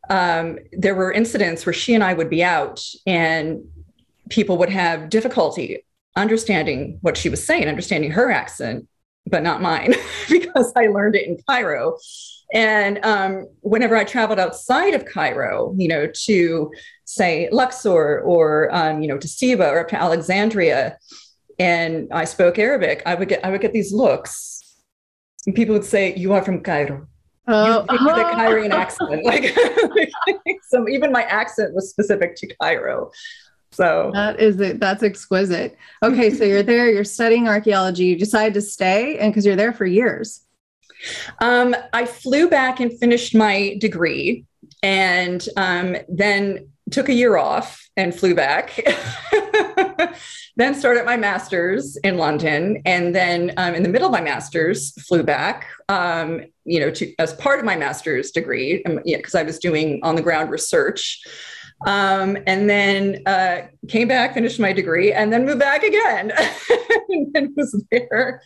um, 0.09 0.59
there 0.73 0.95
were 0.95 1.12
incidents 1.12 1.67
where 1.67 1.73
she 1.73 1.95
and 1.95 2.05
I 2.05 2.14
would 2.14 2.31
be 2.31 2.43
out, 2.43 2.85
and 3.07 3.64
people 4.31 4.59
would 4.59 4.71
have 4.71 5.11
difficulty 5.11 5.85
understanding 6.17 6.99
what 7.00 7.17
she 7.17 7.28
was 7.28 7.45
saying, 7.45 7.69
understanding 7.69 8.11
her 8.11 8.31
accent, 8.31 8.88
but 9.26 9.43
not 9.43 9.62
mine 9.62 9.95
because 10.28 10.73
I 10.76 10.87
learned 10.87 11.14
it 11.14 11.26
in 11.26 11.38
Cairo. 11.49 11.97
And 12.52 13.05
um, 13.05 13.47
whenever 13.61 13.97
I 13.97 14.05
traveled 14.05 14.38
outside 14.38 14.95
of 14.95 15.05
Cairo, 15.05 15.75
you 15.76 15.88
know, 15.88 16.07
to 16.25 16.71
say 17.05 17.49
Luxor 17.52 18.21
or 18.21 18.75
um, 18.75 19.02
you 19.02 19.09
know 19.09 19.19
to 19.19 19.28
Siwa 19.28 19.71
or 19.71 19.81
up 19.81 19.88
to 19.88 20.00
Alexandria, 20.00 20.99
and 21.59 22.09
I 22.12 22.25
spoke 22.25 22.59
Arabic, 22.59 23.02
I 23.05 23.14
would 23.14 23.28
get 23.28 23.45
I 23.45 23.50
would 23.50 23.61
get 23.61 23.73
these 23.73 23.93
looks. 23.93 24.55
And 25.47 25.55
people 25.55 25.75
would 25.75 25.85
say, 25.85 26.14
"You 26.17 26.33
are 26.33 26.43
from 26.43 26.62
Cairo." 26.62 27.07
Oh, 27.50 27.87
you 27.90 28.09
a 28.11 28.35
Cairoan 28.35 28.73
accent. 28.73 29.25
Like, 29.25 29.57
so 30.69 30.87
even 30.87 31.11
my 31.11 31.23
accent 31.23 31.75
was 31.75 31.88
specific 31.88 32.37
to 32.37 32.55
Cairo. 32.61 33.11
So 33.71 34.11
That 34.12 34.38
is 34.40 34.61
it. 34.61 34.81
That's 34.81 35.02
exquisite. 35.02 35.76
Okay, 36.02 36.31
so 36.31 36.45
you're 36.45 36.62
there, 36.62 36.90
you're 36.90 37.05
studying 37.05 37.49
archaeology, 37.49 38.05
you 38.05 38.19
decide 38.19 38.55
to 38.55 38.61
stay, 38.61 39.19
and 39.19 39.33
because 39.33 39.47
you're 39.47 39.57
there 39.57 39.73
for 39.73 39.87
years. 39.87 40.43
Um, 41.40 41.75
I 41.92 42.07
flew 42.07 42.49
back 42.49 42.80
and 42.80 42.99
finished 42.99 43.35
my 43.35 43.76
degree. 43.80 44.45
And 44.83 45.47
um, 45.57 45.97
then 46.09 46.68
took 46.90 47.09
a 47.09 47.14
year 47.14 47.37
off 47.37 47.88
and 47.97 48.14
flew 48.14 48.35
back. 48.35 48.80
then 50.57 50.75
started 50.75 51.04
my 51.04 51.16
master's 51.16 51.97
in 51.99 52.16
London, 52.16 52.83
and 52.85 53.14
then 53.14 53.52
um, 53.57 53.75
in 53.75 53.83
the 53.83 53.88
middle 53.88 54.07
of 54.07 54.12
my 54.12 54.21
master's, 54.21 54.92
flew 55.02 55.23
back. 55.23 55.66
Um, 55.88 56.42
you 56.64 56.80
know, 56.80 56.90
to, 56.90 57.14
as 57.18 57.33
part 57.35 57.59
of 57.59 57.64
my 57.64 57.76
master's 57.76 58.30
degree, 58.30 58.83
because 58.85 58.97
um, 58.97 59.02
yeah, 59.04 59.21
I 59.35 59.42
was 59.42 59.59
doing 59.59 60.00
on 60.02 60.16
the 60.16 60.23
ground 60.23 60.50
research. 60.50 61.23
Um, 61.87 62.37
and 62.47 62.68
then 62.68 63.23
uh, 63.25 63.68
came 63.87 64.09
back, 64.09 64.35
finished 64.35 64.59
my 64.59 64.73
degree, 64.73 65.12
and 65.12 65.33
then 65.33 65.47
moved 65.47 65.61
back 65.61 65.85
again, 65.85 66.33
and 67.35 67.54
was 67.57 67.85
there 67.92 68.42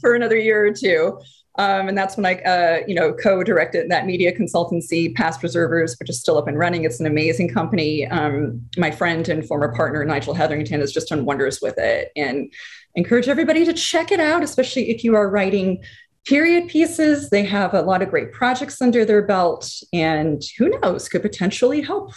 for 0.00 0.14
another 0.14 0.38
year 0.38 0.66
or 0.66 0.72
two. 0.72 1.20
Um, 1.60 1.88
and 1.88 1.98
that's 1.98 2.16
when 2.16 2.24
I, 2.24 2.36
uh, 2.36 2.80
you 2.88 2.94
know, 2.94 3.12
co-directed 3.12 3.90
that 3.90 4.06
media 4.06 4.34
consultancy, 4.34 5.14
Past 5.14 5.40
Preservers, 5.40 5.94
which 6.00 6.08
is 6.08 6.18
still 6.18 6.38
up 6.38 6.48
and 6.48 6.58
running. 6.58 6.84
It's 6.84 7.00
an 7.00 7.06
amazing 7.06 7.52
company. 7.52 8.06
Um, 8.06 8.62
my 8.78 8.90
friend 8.90 9.28
and 9.28 9.46
former 9.46 9.70
partner 9.74 10.02
Nigel 10.02 10.32
Hetherington 10.32 10.80
has 10.80 10.90
just 10.90 11.10
done 11.10 11.26
wonders 11.26 11.60
with 11.60 11.76
it, 11.76 12.12
and 12.16 12.50
encourage 12.94 13.28
everybody 13.28 13.66
to 13.66 13.74
check 13.74 14.10
it 14.10 14.20
out, 14.20 14.42
especially 14.42 14.88
if 14.88 15.04
you 15.04 15.14
are 15.14 15.28
writing 15.28 15.84
period 16.26 16.70
pieces. 16.70 17.28
They 17.28 17.44
have 17.44 17.74
a 17.74 17.82
lot 17.82 18.00
of 18.00 18.08
great 18.08 18.32
projects 18.32 18.80
under 18.80 19.04
their 19.04 19.20
belt, 19.20 19.70
and 19.92 20.42
who 20.56 20.70
knows, 20.80 21.10
could 21.10 21.20
potentially 21.20 21.82
help 21.82 22.12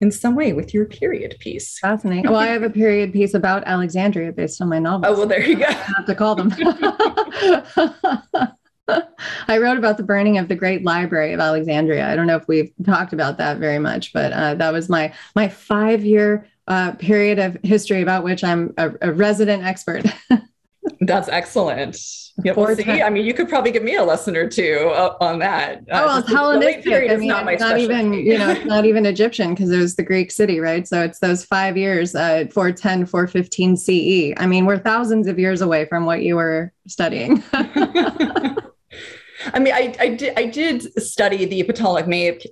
in 0.00 0.10
some 0.10 0.34
way 0.34 0.52
with 0.52 0.74
your 0.74 0.86
period 0.86 1.36
piece. 1.38 1.78
Fascinating. 1.78 2.24
Well, 2.24 2.40
I 2.40 2.46
have 2.46 2.64
a 2.64 2.70
period 2.70 3.12
piece 3.12 3.34
about 3.34 3.62
Alexandria 3.66 4.32
based 4.32 4.60
on 4.60 4.68
my 4.68 4.80
novel. 4.80 5.08
Oh, 5.08 5.16
well, 5.16 5.28
there 5.28 5.46
you 5.46 5.58
go. 5.58 5.66
I 5.66 5.72
have 5.74 6.06
to 6.06 6.14
call 6.16 6.34
them. 6.34 6.50
I 9.48 9.58
wrote 9.58 9.78
about 9.78 9.96
the 9.96 10.02
burning 10.02 10.38
of 10.38 10.48
the 10.48 10.54
Great 10.54 10.84
Library 10.84 11.32
of 11.32 11.40
Alexandria. 11.40 12.08
I 12.08 12.16
don't 12.16 12.26
know 12.26 12.36
if 12.36 12.48
we've 12.48 12.72
talked 12.84 13.12
about 13.12 13.38
that 13.38 13.58
very 13.58 13.78
much, 13.78 14.12
but 14.12 14.32
uh, 14.32 14.54
that 14.54 14.72
was 14.72 14.88
my 14.88 15.12
my 15.34 15.48
five 15.48 16.04
year 16.04 16.46
uh, 16.68 16.92
period 16.92 17.38
of 17.38 17.58
history 17.62 18.02
about 18.02 18.24
which 18.24 18.44
I'm 18.44 18.72
a, 18.78 18.92
a 19.02 19.12
resident 19.12 19.64
expert. 19.64 20.04
That's 21.00 21.28
excellent. 21.28 21.98
Yep. 22.44 22.76
See, 22.76 23.02
I 23.02 23.10
mean, 23.10 23.26
you 23.26 23.34
could 23.34 23.48
probably 23.48 23.70
give 23.70 23.82
me 23.82 23.96
a 23.96 24.04
lesson 24.04 24.36
or 24.36 24.48
two 24.48 24.90
uh, 24.94 25.16
on 25.20 25.38
that. 25.40 25.82
Oh, 25.90 26.06
well, 26.06 26.18
it's 26.18 26.28
Hellenistic. 26.28 26.84
Period 26.84 27.12
I 27.12 27.16
mean, 27.16 27.28
not 27.28 27.52
it's 27.52 27.60
not 27.60 27.78
even, 27.78 28.14
you 28.14 28.38
know, 28.38 28.50
it's 28.50 28.64
not 28.64 28.86
even 28.86 29.04
Egyptian 29.04 29.50
because 29.50 29.70
it 29.70 29.78
was 29.78 29.96
the 29.96 30.02
Greek 30.02 30.30
city, 30.30 30.58
right? 30.58 30.86
So 30.88 31.02
it's 31.02 31.18
those 31.18 31.44
five 31.44 31.76
years, 31.76 32.14
uh, 32.14 32.46
410, 32.52 33.06
415 33.06 33.76
CE. 33.76 34.34
I 34.38 34.46
mean, 34.46 34.64
we're 34.64 34.78
thousands 34.78 35.26
of 35.26 35.38
years 35.38 35.60
away 35.60 35.84
from 35.84 36.06
what 36.06 36.22
you 36.22 36.36
were 36.36 36.72
studying. 36.86 37.42
I 39.52 39.58
mean, 39.58 39.72
I, 39.72 39.94
I 39.98 40.08
did 40.08 40.38
I 40.38 40.44
did 40.44 41.02
study 41.02 41.44
the 41.44 41.62
Ptolemaic. 41.62 42.46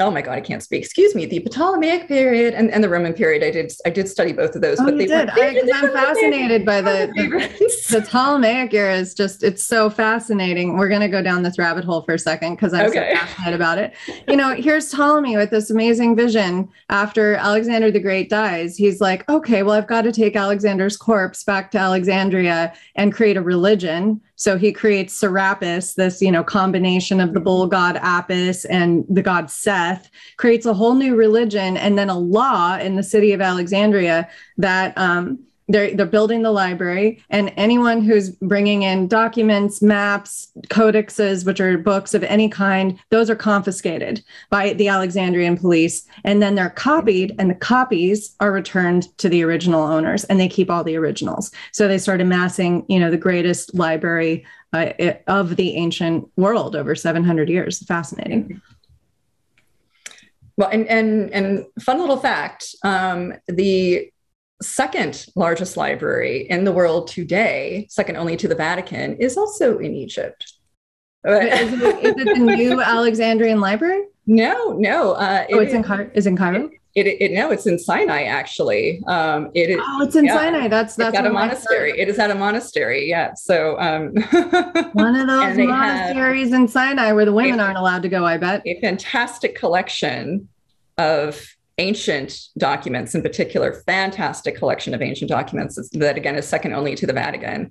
Oh 0.00 0.10
my 0.10 0.22
God, 0.22 0.32
I 0.32 0.40
can't 0.40 0.62
speak. 0.62 0.82
Excuse 0.82 1.14
me, 1.14 1.26
the 1.26 1.40
Ptolemaic 1.40 2.08
period 2.08 2.54
and, 2.54 2.70
and 2.70 2.82
the 2.82 2.88
Roman 2.88 3.14
period. 3.14 3.42
I 3.42 3.50
did 3.50 3.72
I 3.86 3.90
did 3.90 4.08
study 4.08 4.32
both 4.32 4.54
of 4.54 4.62
those. 4.62 4.78
Oh, 4.80 4.84
but 4.84 4.98
they 4.98 5.06
did. 5.06 5.30
I, 5.30 5.38
am 5.38 5.92
fascinated 5.92 6.64
by 6.64 6.80
the, 6.80 7.10
the, 7.14 7.98
the 7.98 8.02
Ptolemaic 8.02 8.72
era. 8.74 8.94
Is 8.94 9.14
just 9.14 9.42
it's 9.42 9.62
so 9.62 9.90
fascinating. 9.90 10.76
We're 10.76 10.88
gonna 10.88 11.08
go 11.08 11.22
down 11.22 11.42
this 11.42 11.58
rabbit 11.58 11.84
hole 11.84 12.02
for 12.02 12.14
a 12.14 12.18
second 12.18 12.54
because 12.54 12.74
I'm 12.74 12.86
okay. 12.86 13.14
so 13.14 13.20
passionate 13.26 13.54
about 13.54 13.78
it. 13.78 13.94
You 14.28 14.36
know, 14.36 14.54
here's 14.54 14.90
Ptolemy 14.90 15.36
with 15.36 15.50
this 15.50 15.70
amazing 15.70 16.16
vision. 16.16 16.68
After 16.90 17.34
Alexander 17.36 17.90
the 17.90 18.00
Great 18.00 18.28
dies, 18.28 18.76
he's 18.76 19.00
like, 19.00 19.28
okay, 19.28 19.62
well, 19.62 19.74
I've 19.74 19.86
got 19.86 20.02
to 20.02 20.12
take 20.12 20.36
Alexander's 20.36 20.96
corpse 20.96 21.44
back 21.44 21.70
to 21.72 21.78
Alexandria 21.78 22.74
and 22.96 23.12
create 23.12 23.36
a 23.36 23.42
religion 23.42 24.20
so 24.36 24.58
he 24.58 24.72
creates 24.72 25.14
Serapis, 25.14 25.94
this 25.94 26.20
you 26.20 26.32
know 26.32 26.44
combination 26.44 27.20
of 27.20 27.34
the 27.34 27.40
bull 27.40 27.66
god 27.66 27.96
Apis 27.96 28.64
and 28.66 29.04
the 29.08 29.22
god 29.22 29.50
Seth, 29.50 30.10
creates 30.36 30.66
a 30.66 30.74
whole 30.74 30.94
new 30.94 31.14
religion, 31.16 31.76
and 31.76 31.98
then 31.98 32.10
a 32.10 32.18
law 32.18 32.76
in 32.76 32.96
the 32.96 33.02
city 33.02 33.32
of 33.32 33.40
Alexandria 33.40 34.28
that 34.56 34.96
um, 34.98 35.38
they're 35.68 35.94
they're 35.94 36.06
building 36.06 36.42
the 36.42 36.50
library 36.50 37.22
and 37.30 37.52
anyone 37.56 38.02
who's 38.02 38.30
bringing 38.30 38.82
in 38.82 39.08
documents 39.08 39.80
maps 39.80 40.48
codexes 40.68 41.46
which 41.46 41.60
are 41.60 41.78
books 41.78 42.14
of 42.14 42.22
any 42.24 42.48
kind 42.48 42.98
those 43.10 43.30
are 43.30 43.36
confiscated 43.36 44.22
by 44.50 44.72
the 44.74 44.88
alexandrian 44.88 45.56
police 45.56 46.06
and 46.24 46.42
then 46.42 46.54
they're 46.54 46.70
copied 46.70 47.34
and 47.38 47.50
the 47.50 47.54
copies 47.54 48.34
are 48.40 48.52
returned 48.52 49.16
to 49.18 49.28
the 49.28 49.42
original 49.42 49.82
owners 49.82 50.24
and 50.24 50.40
they 50.40 50.48
keep 50.48 50.70
all 50.70 50.84
the 50.84 50.96
originals. 50.96 51.50
So 51.72 51.88
they 51.88 51.98
start 51.98 52.20
amassing 52.20 52.84
you 52.88 52.98
know 52.98 53.10
the 53.10 53.16
greatest 53.16 53.74
library 53.74 54.44
uh, 54.72 54.92
of 55.26 55.56
the 55.56 55.76
ancient 55.76 56.28
world 56.36 56.74
over 56.74 56.94
700 56.94 57.48
years. 57.48 57.84
Fascinating. 57.86 58.60
Well 60.56 60.68
and 60.70 60.86
and 60.88 61.30
and 61.32 61.66
fun 61.80 61.98
little 61.98 62.16
fact 62.16 62.74
um, 62.84 63.34
the 63.48 64.10
second 64.64 65.26
largest 65.36 65.76
library 65.76 66.46
in 66.48 66.64
the 66.64 66.72
world 66.72 67.08
today, 67.08 67.86
second 67.90 68.16
only 68.16 68.36
to 68.36 68.48
the 68.48 68.54
Vatican, 68.54 69.16
is 69.16 69.36
also 69.36 69.78
in 69.78 69.94
Egypt. 69.94 70.52
is, 71.26 71.72
it, 71.72 72.04
is, 72.04 72.14
it 72.16 72.34
the 72.34 72.40
new 72.56 72.80
Alexandrian 72.80 73.60
library? 73.60 74.04
No, 74.26 74.72
no. 74.72 75.12
Uh, 75.12 75.46
oh, 75.52 75.58
it's 75.58 75.74
in 75.74 75.82
Cairo. 75.82 76.10
Is 76.14 76.26
in 76.26 76.36
Cairo? 76.36 76.70
It, 76.94 77.08
it, 77.08 77.20
it, 77.20 77.32
no, 77.32 77.50
it's 77.50 77.66
in 77.66 77.78
Sinai 77.78 78.22
actually. 78.22 79.02
Um, 79.06 79.50
it 79.54 79.70
is. 79.70 79.78
Oh, 79.80 80.02
it's 80.02 80.14
in 80.14 80.26
yeah, 80.26 80.36
Sinai. 80.36 80.68
That's 80.68 80.94
that's 80.94 81.16
at 81.16 81.26
a 81.26 81.30
monastery. 81.30 81.98
It 81.98 82.08
is 82.08 82.18
at 82.18 82.30
a 82.30 82.34
monastery. 82.34 83.08
Yeah. 83.08 83.34
So 83.34 83.78
um, 83.80 84.14
one 84.92 85.16
of 85.16 85.26
those 85.26 85.58
monasteries 85.58 86.52
in 86.52 86.68
Sinai 86.68 87.12
where 87.12 87.24
the 87.24 87.32
women 87.32 87.58
a, 87.58 87.64
aren't 87.64 87.78
allowed 87.78 88.02
to 88.02 88.08
go. 88.08 88.24
I 88.24 88.36
bet 88.36 88.62
a 88.64 88.80
fantastic 88.80 89.56
collection 89.56 90.48
of 90.96 91.44
ancient 91.78 92.38
documents 92.56 93.14
in 93.14 93.22
particular 93.22 93.82
fantastic 93.86 94.56
collection 94.56 94.94
of 94.94 95.02
ancient 95.02 95.28
documents 95.28 95.76
that 95.92 96.16
again 96.16 96.36
is 96.36 96.46
second 96.46 96.72
only 96.72 96.94
to 96.94 97.06
the 97.06 97.12
vatican. 97.12 97.70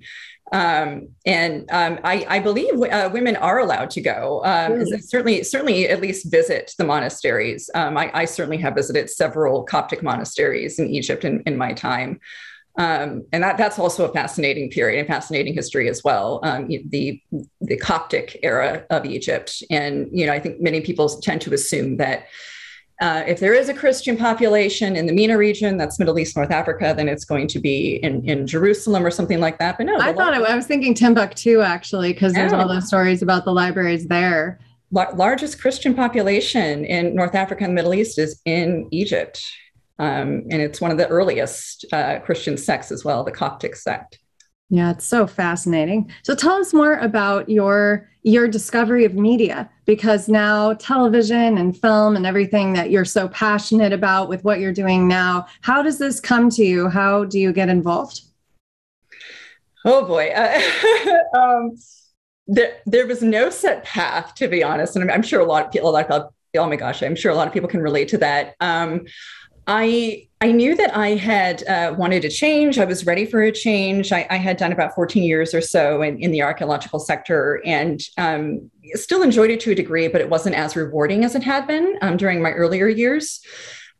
Um, 0.52 1.08
and 1.24 1.68
um, 1.72 1.98
I, 2.04 2.26
I, 2.28 2.38
believe 2.38 2.74
uh, 2.82 3.08
women 3.12 3.34
are 3.36 3.58
allowed 3.58 3.88
to 3.90 4.02
go. 4.02 4.42
Um, 4.44 4.72
really? 4.72 4.98
certainly 4.98 5.42
certainly 5.42 5.88
at 5.88 6.02
least 6.02 6.30
visit 6.30 6.74
the 6.76 6.84
monasteries. 6.84 7.70
Um, 7.74 7.96
I, 7.96 8.10
I, 8.12 8.24
certainly 8.26 8.58
have 8.58 8.74
visited 8.74 9.08
several 9.08 9.64
coptic 9.64 10.02
monasteries 10.02 10.78
in 10.78 10.88
egypt 10.88 11.24
in, 11.24 11.42
in 11.46 11.56
my 11.56 11.72
time. 11.72 12.20
Um, 12.76 13.24
and 13.32 13.42
that, 13.42 13.56
that's 13.56 13.78
also 13.78 14.04
a 14.04 14.12
fascinating 14.12 14.68
period 14.68 14.98
and 14.98 15.08
fascinating 15.08 15.54
history 15.54 15.88
as 15.88 16.04
well 16.04 16.40
um, 16.42 16.68
the 16.68 17.22
the 17.62 17.76
coptic 17.78 18.38
era 18.42 18.84
of 18.90 19.06
egypt. 19.06 19.62
And 19.70 20.08
you 20.12 20.26
know 20.26 20.32
i 20.34 20.38
think 20.38 20.60
many 20.60 20.82
people 20.82 21.08
tend 21.08 21.40
to 21.42 21.54
assume 21.54 21.96
that 21.96 22.26
uh, 23.04 23.22
if 23.26 23.38
there 23.38 23.52
is 23.52 23.68
a 23.68 23.74
Christian 23.74 24.16
population 24.16 24.96
in 24.96 25.04
the 25.04 25.12
MENA 25.12 25.36
region, 25.36 25.76
that's 25.76 25.98
Middle 25.98 26.18
East, 26.18 26.34
North 26.36 26.50
Africa, 26.50 26.94
then 26.96 27.06
it's 27.06 27.26
going 27.26 27.46
to 27.48 27.58
be 27.58 27.96
in, 27.96 28.26
in 28.26 28.46
Jerusalem 28.46 29.04
or 29.04 29.10
something 29.10 29.40
like 29.40 29.58
that. 29.58 29.76
But 29.76 29.84
no, 29.84 29.98
I 29.98 30.14
thought 30.14 30.32
it, 30.32 30.40
I 30.40 30.56
was 30.56 30.66
thinking 30.66 30.94
Timbuktu 30.94 31.60
actually, 31.60 32.14
because 32.14 32.32
there's 32.32 32.54
all 32.54 32.66
those 32.66 32.86
stories 32.86 33.20
about 33.20 33.44
the 33.44 33.52
libraries 33.52 34.06
there. 34.06 34.58
largest 34.90 35.60
Christian 35.60 35.92
population 35.94 36.86
in 36.86 37.14
North 37.14 37.34
Africa 37.34 37.64
and 37.64 37.72
the 37.72 37.74
Middle 37.74 37.92
East 37.92 38.18
is 38.18 38.40
in 38.46 38.88
Egypt. 38.90 39.44
Um, 39.98 40.44
and 40.50 40.62
it's 40.62 40.80
one 40.80 40.90
of 40.90 40.96
the 40.96 41.06
earliest 41.08 41.84
uh, 41.92 42.20
Christian 42.20 42.56
sects 42.56 42.90
as 42.90 43.04
well, 43.04 43.22
the 43.22 43.32
Coptic 43.32 43.76
sect. 43.76 44.18
Yeah, 44.70 44.92
it's 44.92 45.04
so 45.04 45.26
fascinating. 45.26 46.10
So 46.22 46.34
tell 46.34 46.54
us 46.54 46.72
more 46.72 46.94
about 46.94 47.50
your 47.50 48.08
your 48.24 48.48
discovery 48.48 49.04
of 49.04 49.14
media 49.14 49.70
because 49.84 50.28
now 50.28 50.72
television 50.74 51.58
and 51.58 51.78
film 51.78 52.16
and 52.16 52.26
everything 52.26 52.72
that 52.72 52.90
you're 52.90 53.04
so 53.04 53.28
passionate 53.28 53.92
about 53.92 54.28
with 54.30 54.42
what 54.44 54.58
you're 54.58 54.72
doing 54.72 55.06
now, 55.06 55.46
how 55.60 55.82
does 55.82 55.98
this 55.98 56.20
come 56.20 56.48
to 56.48 56.64
you? 56.64 56.88
How 56.88 57.24
do 57.24 57.38
you 57.38 57.52
get 57.52 57.68
involved? 57.68 58.22
Oh 59.84 60.06
boy. 60.06 60.30
Uh, 60.34 60.60
um, 61.38 61.76
there, 62.46 62.78
there 62.86 63.06
was 63.06 63.22
no 63.22 63.50
set 63.50 63.84
path, 63.84 64.34
to 64.36 64.48
be 64.48 64.64
honest. 64.64 64.96
And 64.96 65.04
I'm, 65.04 65.10
I'm 65.10 65.22
sure 65.22 65.40
a 65.40 65.44
lot 65.44 65.66
of 65.66 65.72
people, 65.72 65.92
like, 65.92 66.08
oh 66.10 66.30
my 66.54 66.76
gosh, 66.76 67.02
I'm 67.02 67.16
sure 67.16 67.30
a 67.30 67.34
lot 67.34 67.46
of 67.46 67.52
people 67.52 67.68
can 67.68 67.82
relate 67.82 68.08
to 68.08 68.18
that. 68.18 68.54
Um, 68.60 69.04
I 69.66 70.28
I 70.40 70.52
knew 70.52 70.76
that 70.76 70.94
I 70.94 71.14
had 71.14 71.66
uh, 71.66 71.94
wanted 71.96 72.20
to 72.22 72.28
change. 72.28 72.78
I 72.78 72.84
was 72.84 73.06
ready 73.06 73.24
for 73.24 73.40
a 73.40 73.50
change. 73.50 74.12
I, 74.12 74.26
I 74.28 74.36
had 74.36 74.58
done 74.58 74.72
about 74.72 74.94
14 74.94 75.22
years 75.22 75.54
or 75.54 75.62
so 75.62 76.02
in, 76.02 76.18
in 76.18 76.32
the 76.32 76.42
archaeological 76.42 76.98
sector 76.98 77.62
and 77.64 78.02
um, 78.18 78.70
still 78.92 79.22
enjoyed 79.22 79.50
it 79.50 79.60
to 79.60 79.70
a 79.70 79.74
degree, 79.74 80.06
but 80.08 80.20
it 80.20 80.28
wasn't 80.28 80.54
as 80.54 80.76
rewarding 80.76 81.24
as 81.24 81.34
it 81.34 81.42
had 81.42 81.66
been 81.66 81.96
um, 82.02 82.18
during 82.18 82.42
my 82.42 82.50
earlier 82.50 82.88
years. 82.88 83.40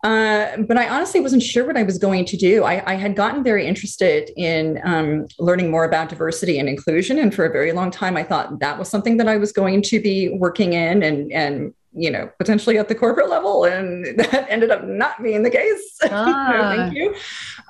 Uh, 0.05 0.59
but 0.69 0.77
I 0.77 0.87
honestly 0.87 1.21
wasn't 1.21 1.43
sure 1.43 1.65
what 1.67 1.79
I 1.79 1.83
was 1.83 1.97
going 1.97 2.27
to 2.27 2.37
do. 2.37 2.63
I, 2.65 2.93
I 2.93 2.95
had 2.97 3.17
gotten 3.17 3.43
very 3.43 3.67
interested 3.67 4.31
in 4.37 4.79
um, 4.85 5.27
learning 5.39 5.71
more 5.71 5.85
about 5.85 6.11
diversity 6.11 6.59
and 6.59 6.69
inclusion, 6.69 7.19
and 7.19 7.35
for 7.35 7.47
a 7.47 7.51
very 7.51 7.73
long 7.73 7.91
time, 7.91 8.19
I 8.19 8.23
thought 8.23 8.59
that 8.59 8.79
was 8.79 8.91
something 8.91 9.17
that 9.17 9.29
I 9.29 9.39
was 9.39 9.51
going 9.51 9.81
to 9.81 9.99
be 9.99 10.29
working 10.29 10.75
in 10.75 11.03
and 11.03 11.33
and 11.33 11.75
you 11.95 12.11
know, 12.11 12.31
potentially 12.39 12.79
at 12.79 12.89
the 12.89 12.95
corporate 12.95 13.31
level. 13.31 13.65
And 13.65 14.05
that 14.19 14.47
ended 14.49 14.71
up 14.71 14.85
not 14.85 15.23
being 15.23 15.43
the 15.43 15.51
case. 15.51 15.99
Ah. 16.11 16.53
no, 16.53 16.77
thank 16.77 16.95
you. 16.95 17.15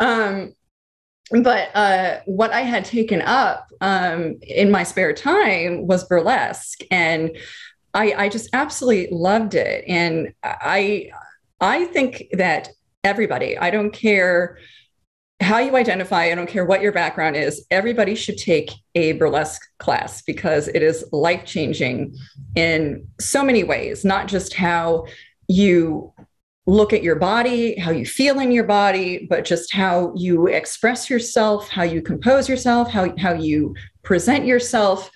Um, 0.00 0.54
but 1.42 1.74
uh, 1.74 2.20
what 2.26 2.52
I 2.52 2.60
had 2.60 2.84
taken 2.84 3.22
up 3.22 3.66
um, 3.80 4.38
in 4.42 4.70
my 4.70 4.82
spare 4.82 5.12
time 5.12 5.86
was 5.86 6.04
burlesque. 6.04 6.80
And 6.90 7.36
I, 7.94 8.12
I 8.12 8.28
just 8.28 8.50
absolutely 8.52 9.08
loved 9.16 9.54
it. 9.54 9.84
And 9.86 10.34
I, 10.42 11.10
I 11.60 11.84
think 11.86 12.24
that 12.32 12.70
everybody, 13.04 13.56
I 13.56 13.70
don't 13.70 13.92
care 13.92 14.58
how 15.40 15.58
you 15.58 15.76
identify, 15.76 16.24
I 16.24 16.34
don't 16.34 16.48
care 16.48 16.64
what 16.64 16.80
your 16.80 16.92
background 16.92 17.36
is, 17.36 17.66
everybody 17.70 18.14
should 18.14 18.38
take 18.38 18.70
a 18.94 19.12
burlesque 19.12 19.62
class 19.78 20.22
because 20.22 20.68
it 20.68 20.82
is 20.82 21.04
life 21.12 21.44
changing 21.44 22.16
in 22.54 23.06
so 23.20 23.44
many 23.44 23.64
ways, 23.64 24.04
not 24.04 24.28
just 24.28 24.54
how 24.54 25.06
you 25.48 26.12
look 26.66 26.92
at 26.92 27.02
your 27.02 27.16
body, 27.16 27.78
how 27.78 27.90
you 27.90 28.06
feel 28.06 28.38
in 28.38 28.50
your 28.50 28.64
body, 28.64 29.26
but 29.28 29.44
just 29.44 29.74
how 29.74 30.14
you 30.16 30.46
express 30.46 31.10
yourself, 31.10 31.68
how 31.68 31.82
you 31.82 32.00
compose 32.00 32.48
yourself, 32.48 32.90
how, 32.90 33.14
how 33.18 33.34
you 33.34 33.74
present 34.02 34.46
yourself. 34.46 35.10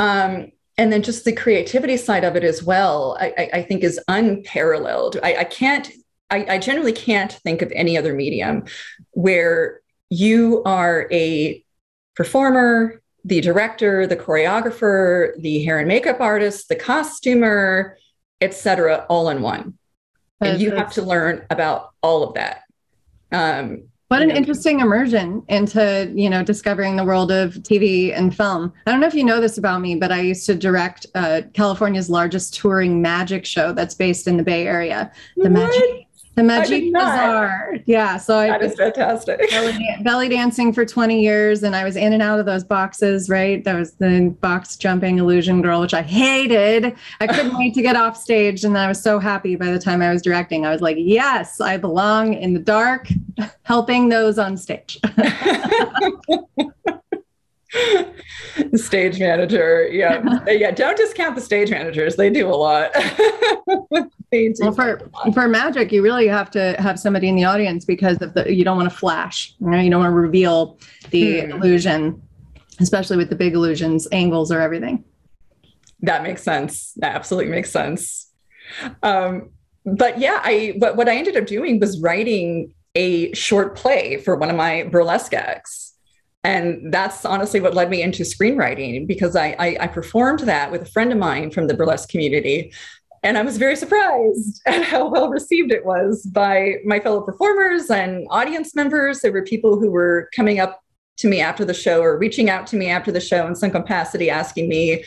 Um, 0.00 0.50
and 0.76 0.92
then 0.92 1.02
just 1.02 1.24
the 1.24 1.32
creativity 1.32 1.96
side 1.96 2.24
of 2.24 2.36
it 2.36 2.44
as 2.44 2.62
well, 2.62 3.16
I, 3.20 3.50
I 3.52 3.62
think 3.62 3.82
is 3.82 4.00
unparalleled. 4.08 5.18
I, 5.22 5.36
I 5.36 5.44
can't 5.44 5.90
I, 6.30 6.46
I 6.48 6.58
generally 6.58 6.92
can't 6.92 7.32
think 7.32 7.62
of 7.62 7.72
any 7.74 7.96
other 7.96 8.12
medium 8.12 8.64
where 9.12 9.80
you 10.10 10.62
are 10.64 11.08
a 11.10 11.64
performer, 12.14 13.02
the 13.24 13.40
director, 13.40 14.06
the 14.06 14.16
choreographer, 14.16 15.40
the 15.40 15.64
hair 15.64 15.78
and 15.78 15.88
makeup 15.88 16.20
artist, 16.20 16.68
the 16.68 16.76
costumer, 16.76 17.96
etc., 18.40 19.06
all 19.08 19.28
in 19.28 19.42
one. 19.42 19.78
and 20.40 20.60
you 20.60 20.70
have 20.72 20.92
to 20.92 21.02
learn 21.02 21.44
about 21.50 21.90
all 22.02 22.22
of 22.22 22.34
that. 22.34 22.62
Um, 23.32 23.88
what 24.08 24.22
an 24.22 24.30
interesting 24.30 24.80
immersion 24.80 25.42
into, 25.48 26.10
you 26.14 26.30
know, 26.30 26.42
discovering 26.42 26.96
the 26.96 27.04
world 27.04 27.30
of 27.30 27.54
TV 27.56 28.16
and 28.16 28.34
film. 28.34 28.72
I 28.86 28.90
don't 28.90 29.00
know 29.00 29.06
if 29.06 29.14
you 29.14 29.24
know 29.24 29.38
this 29.38 29.58
about 29.58 29.82
me, 29.82 29.96
but 29.96 30.10
I 30.10 30.20
used 30.20 30.46
to 30.46 30.54
direct 30.54 31.06
uh, 31.14 31.42
California's 31.52 32.08
largest 32.08 32.54
touring 32.54 33.02
magic 33.02 33.44
show 33.44 33.72
that's 33.72 33.94
based 33.94 34.26
in 34.26 34.38
the 34.38 34.42
Bay 34.42 34.66
Area, 34.66 35.12
the 35.36 35.42
what? 35.42 35.52
Magic 35.52 36.07
the 36.38 36.44
Magic 36.44 36.92
Bazaar. 36.92 37.78
Yeah. 37.86 38.16
So 38.16 38.40
that 38.40 38.62
I 38.62 38.64
was 38.64 38.74
fantastic. 38.74 39.50
Belly, 39.50 39.78
belly, 40.02 40.28
dancing 40.28 40.72
for 40.72 40.86
20 40.86 41.20
years 41.20 41.64
and 41.64 41.74
I 41.74 41.82
was 41.84 41.96
in 41.96 42.12
and 42.12 42.22
out 42.22 42.38
of 42.38 42.46
those 42.46 42.62
boxes, 42.62 43.28
right? 43.28 43.62
That 43.64 43.74
was 43.74 43.92
the 43.94 44.34
box 44.40 44.76
jumping 44.76 45.18
illusion 45.18 45.62
girl, 45.62 45.80
which 45.80 45.94
I 45.94 46.02
hated. 46.02 46.96
I 47.20 47.26
couldn't 47.26 47.58
wait 47.58 47.74
to 47.74 47.82
get 47.82 47.96
off 47.96 48.16
stage. 48.16 48.64
And 48.64 48.78
I 48.78 48.86
was 48.86 49.02
so 49.02 49.18
happy 49.18 49.56
by 49.56 49.72
the 49.72 49.80
time 49.80 50.00
I 50.00 50.12
was 50.12 50.22
directing. 50.22 50.64
I 50.64 50.70
was 50.70 50.80
like, 50.80 50.96
yes, 50.98 51.60
I 51.60 51.76
belong 51.76 52.34
in 52.34 52.54
the 52.54 52.60
dark, 52.60 53.08
helping 53.62 54.08
those 54.08 54.38
on 54.38 54.56
stage. 54.56 55.00
stage 58.74 59.18
manager 59.18 59.88
yeah. 59.88 60.22
Yeah 60.48 60.70
don't 60.70 60.96
discount 60.96 61.34
the 61.34 61.40
stage 61.40 61.70
managers. 61.70 62.16
They 62.16 62.30
do 62.30 62.48
a 62.48 62.54
lot. 62.54 62.90
Well, 64.30 64.72
for 64.72 65.10
for 65.32 65.48
magic 65.48 65.90
you 65.90 66.02
really 66.02 66.28
have 66.28 66.50
to 66.50 66.76
have 66.78 67.00
somebody 67.00 67.30
in 67.30 67.34
the 67.34 67.44
audience 67.44 67.86
because 67.86 68.20
of 68.20 68.34
the 68.34 68.54
you 68.54 68.62
don't 68.62 68.76
want 68.76 68.90
to 68.90 68.94
flash 68.94 69.54
you, 69.58 69.70
know, 69.70 69.80
you 69.80 69.88
don't 69.88 70.00
want 70.00 70.10
to 70.10 70.16
reveal 70.16 70.78
the 71.10 71.40
hmm. 71.40 71.52
illusion 71.52 72.22
especially 72.78 73.16
with 73.16 73.30
the 73.30 73.36
big 73.36 73.54
illusions 73.54 74.06
angles 74.12 74.52
or 74.52 74.60
everything. 74.60 75.02
That 76.00 76.22
makes 76.22 76.42
sense. 76.42 76.92
That 76.96 77.16
absolutely 77.16 77.50
makes 77.50 77.72
sense. 77.72 78.30
Um, 79.02 79.48
but 79.96 80.18
yeah 80.18 80.40
i 80.42 80.74
what, 80.78 80.96
what 80.96 81.08
i 81.08 81.16
ended 81.16 81.36
up 81.36 81.46
doing 81.46 81.80
was 81.80 82.00
writing 82.00 82.72
a 82.94 83.32
short 83.32 83.76
play 83.76 84.16
for 84.16 84.36
one 84.36 84.50
of 84.50 84.56
my 84.56 84.84
burlesque 84.84 85.34
acts 85.34 85.94
and 86.48 86.92
that's 86.92 87.26
honestly 87.26 87.60
what 87.60 87.74
led 87.74 87.90
me 87.90 88.00
into 88.00 88.22
screenwriting 88.22 89.06
because 89.06 89.36
I, 89.36 89.54
I, 89.58 89.76
I 89.80 89.86
performed 89.86 90.40
that 90.40 90.70
with 90.70 90.82
a 90.82 90.86
friend 90.86 91.12
of 91.12 91.18
mine 91.18 91.50
from 91.50 91.66
the 91.66 91.74
burlesque 91.74 92.08
community 92.08 92.72
and 93.22 93.36
I 93.36 93.42
was 93.42 93.58
very 93.58 93.76
surprised 93.76 94.62
at 94.66 94.82
how 94.82 95.08
well 95.08 95.28
received 95.28 95.72
it 95.72 95.84
was 95.84 96.22
by 96.24 96.76
my 96.84 97.00
fellow 97.00 97.20
performers 97.20 97.90
and 97.90 98.26
audience 98.30 98.74
members. 98.74 99.20
There 99.20 99.32
were 99.32 99.42
people 99.42 99.78
who 99.78 99.90
were 99.90 100.30
coming 100.34 100.58
up 100.58 100.80
to 101.18 101.28
me 101.28 101.40
after 101.40 101.64
the 101.64 101.74
show 101.74 102.00
or 102.00 102.16
reaching 102.16 102.48
out 102.48 102.66
to 102.68 102.76
me 102.76 102.88
after 102.88 103.12
the 103.12 103.20
show 103.20 103.46
in 103.46 103.54
some 103.54 103.70
capacity, 103.70 104.30
asking 104.30 104.68
me, 104.68 105.04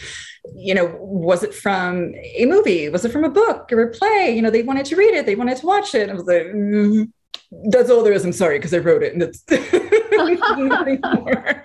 you 0.56 0.76
know, 0.76 0.96
was 1.00 1.42
it 1.42 1.56
from 1.56 2.14
a 2.36 2.46
movie? 2.46 2.90
Was 2.90 3.06
it 3.06 3.12
from 3.12 3.24
a 3.24 3.30
book 3.30 3.72
or 3.72 3.82
a 3.82 3.92
play? 3.92 4.34
You 4.36 4.42
know, 4.42 4.52
they 4.52 4.64
wanted 4.64 4.86
to 4.88 4.96
read 4.96 5.14
it, 5.14 5.26
they 5.26 5.36
wanted 5.36 5.58
to 5.58 5.66
watch 5.66 5.96
it. 5.96 6.10
I 6.10 6.14
was 6.14 6.26
like, 6.26 6.44
mm, 6.48 7.10
that's 7.52 7.90
all 7.90 8.04
there 8.04 8.14
is. 8.14 8.24
I'm 8.24 8.32
sorry 8.32 8.58
because 8.58 8.74
I 8.74 8.78
wrote 8.78 9.04
it 9.04 9.14
and 9.14 9.24
it's 9.24 9.44
nothing 9.50 11.00
more. 11.16 11.64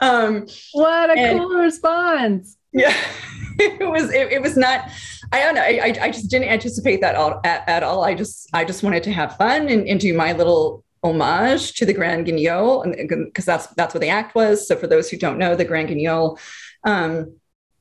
Um, 0.00 0.46
what 0.72 1.10
a 1.10 1.18
and, 1.18 1.38
cool 1.38 1.56
response. 1.56 2.56
Yeah, 2.72 2.94
it 3.58 3.88
was. 3.88 4.12
It, 4.12 4.32
it, 4.32 4.42
was 4.42 4.56
not. 4.56 4.90
I 5.32 5.40
don't 5.40 5.54
know. 5.54 5.62
I, 5.62 5.96
I 6.00 6.10
just 6.10 6.30
didn't 6.30 6.48
anticipate 6.48 7.00
that 7.00 7.14
all, 7.14 7.40
at, 7.44 7.68
at 7.68 7.82
all. 7.82 8.04
I 8.04 8.14
just 8.14 8.48
I 8.52 8.64
just 8.64 8.82
wanted 8.82 9.02
to 9.04 9.12
have 9.12 9.36
fun 9.36 9.68
and, 9.68 9.86
and 9.86 10.00
do 10.00 10.14
my 10.14 10.32
little 10.32 10.84
homage 11.02 11.74
to 11.74 11.86
the 11.86 11.94
Grand 11.94 12.26
Guignol 12.26 12.84
because 13.08 13.44
that's 13.44 13.68
that's 13.68 13.94
what 13.94 14.00
the 14.00 14.08
act 14.08 14.34
was. 14.34 14.66
So 14.66 14.76
for 14.76 14.86
those 14.86 15.10
who 15.10 15.16
don't 15.16 15.38
know, 15.38 15.54
the 15.54 15.64
Grand 15.64 15.88
Guignol. 15.88 16.38
Um, 16.84 17.36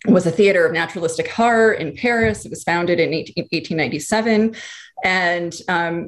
was 0.06 0.26
a 0.26 0.32
theater 0.32 0.66
of 0.66 0.72
naturalistic 0.72 1.28
horror 1.28 1.74
in 1.74 1.94
Paris. 1.94 2.46
It 2.46 2.50
was 2.50 2.64
founded 2.64 3.02
in 3.02 3.14
18, 3.14 3.48
1897 3.52 4.56
and 5.04 5.56
um, 5.68 6.08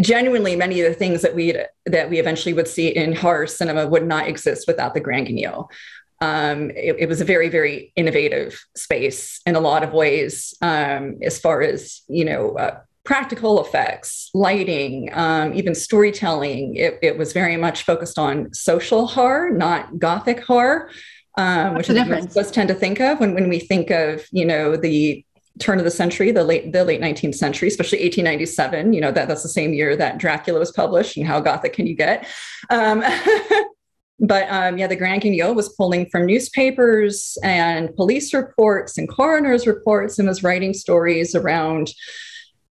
genuinely 0.00 0.56
many 0.56 0.80
of 0.80 0.88
the 0.88 0.94
things 0.94 1.22
that 1.22 1.34
we 1.34 1.56
that 1.86 2.10
we 2.10 2.18
eventually 2.18 2.52
would 2.52 2.68
see 2.68 2.88
in 2.88 3.14
horror 3.14 3.46
cinema 3.46 3.86
would 3.86 4.06
not 4.06 4.26
exist 4.26 4.66
without 4.66 4.94
the 4.94 5.00
Grand 5.00 5.26
Guignol. 5.26 5.70
Um, 6.20 6.70
it, 6.70 6.96
it, 7.00 7.08
was 7.08 7.20
a 7.20 7.24
very 7.24 7.48
very 7.48 7.92
innovative 7.96 8.64
space 8.76 9.40
in 9.44 9.56
a 9.56 9.60
lot 9.60 9.82
of 9.82 9.92
ways 9.92 10.54
um, 10.62 11.18
as 11.20 11.40
far 11.40 11.62
as 11.62 12.02
you 12.08 12.24
know 12.24 12.52
uh, 12.52 12.78
practical 13.04 13.60
effects 13.60 14.30
lighting 14.32 15.10
um, 15.12 15.52
even 15.54 15.74
storytelling 15.74 16.76
it, 16.76 16.98
it, 17.02 17.18
was 17.18 17.32
very 17.32 17.56
much 17.56 17.82
focused 17.82 18.20
on 18.20 18.54
social 18.54 19.08
horror 19.08 19.50
not 19.50 19.98
gothic 19.98 20.44
horror 20.44 20.90
um, 21.38 21.74
which 21.74 21.90
is 21.90 21.98
what 21.98 22.08
most 22.08 22.30
of 22.30 22.36
us 22.36 22.52
tend 22.52 22.68
to 22.68 22.74
think 22.74 23.00
of 23.00 23.18
when, 23.18 23.34
when 23.34 23.48
we 23.48 23.58
think 23.58 23.90
of 23.90 24.24
you 24.30 24.44
know 24.44 24.76
the 24.76 25.24
turn 25.58 25.78
of 25.78 25.84
the 25.84 25.90
century, 25.90 26.30
the 26.30 26.44
late 26.44 26.72
the 26.72 26.84
late 26.84 27.00
19th 27.00 27.34
century, 27.34 27.68
especially 27.68 27.98
1897. 27.98 28.92
You 28.92 29.00
know 29.00 29.12
that 29.12 29.28
that's 29.28 29.42
the 29.42 29.48
same 29.48 29.72
year 29.72 29.96
that 29.96 30.18
Dracula 30.18 30.58
was 30.58 30.72
published, 30.72 31.16
and 31.16 31.26
how 31.26 31.40
gothic 31.40 31.74
can 31.74 31.86
you 31.86 31.94
get? 31.94 32.26
Um, 32.70 33.02
but 34.20 34.50
um, 34.50 34.78
yeah, 34.78 34.86
the 34.86 34.96
Grand 34.96 35.22
Guignol 35.22 35.54
was 35.54 35.68
pulling 35.70 36.06
from 36.10 36.26
newspapers 36.26 37.36
and 37.42 37.94
police 37.96 38.32
reports 38.32 38.98
and 38.98 39.08
coroner's 39.08 39.66
reports, 39.66 40.18
and 40.18 40.28
was 40.28 40.42
writing 40.42 40.74
stories 40.74 41.34
around 41.34 41.92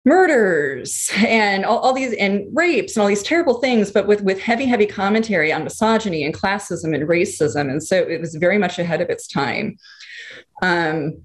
murders 0.05 1.11
and 1.17 1.65
all, 1.65 1.79
all, 1.79 1.93
these 1.93 2.13
and 2.15 2.47
rapes 2.53 2.95
and 2.95 3.03
all 3.03 3.09
these 3.09 3.25
terrible 3.25 3.55
things 3.55 3.91
but 3.91 4.07
with 4.07 4.21
with 4.23 4.41
heavy 4.41 4.65
heavy 4.65 4.87
commentary 4.87 5.53
on 5.53 5.65
misogyny 5.65 6.25
and 6.25 6.33
classism 6.33 6.95
and 6.95 7.09
racism 7.09 7.69
and 7.69 7.83
so 7.83 7.97
it 7.97 8.21
was 8.21 8.37
very 8.37 8.57
much 8.57 8.79
ahead 8.79 9.01
of 9.01 9.11
its 9.11 9.27
time 9.27 9.77
um, 10.63 11.25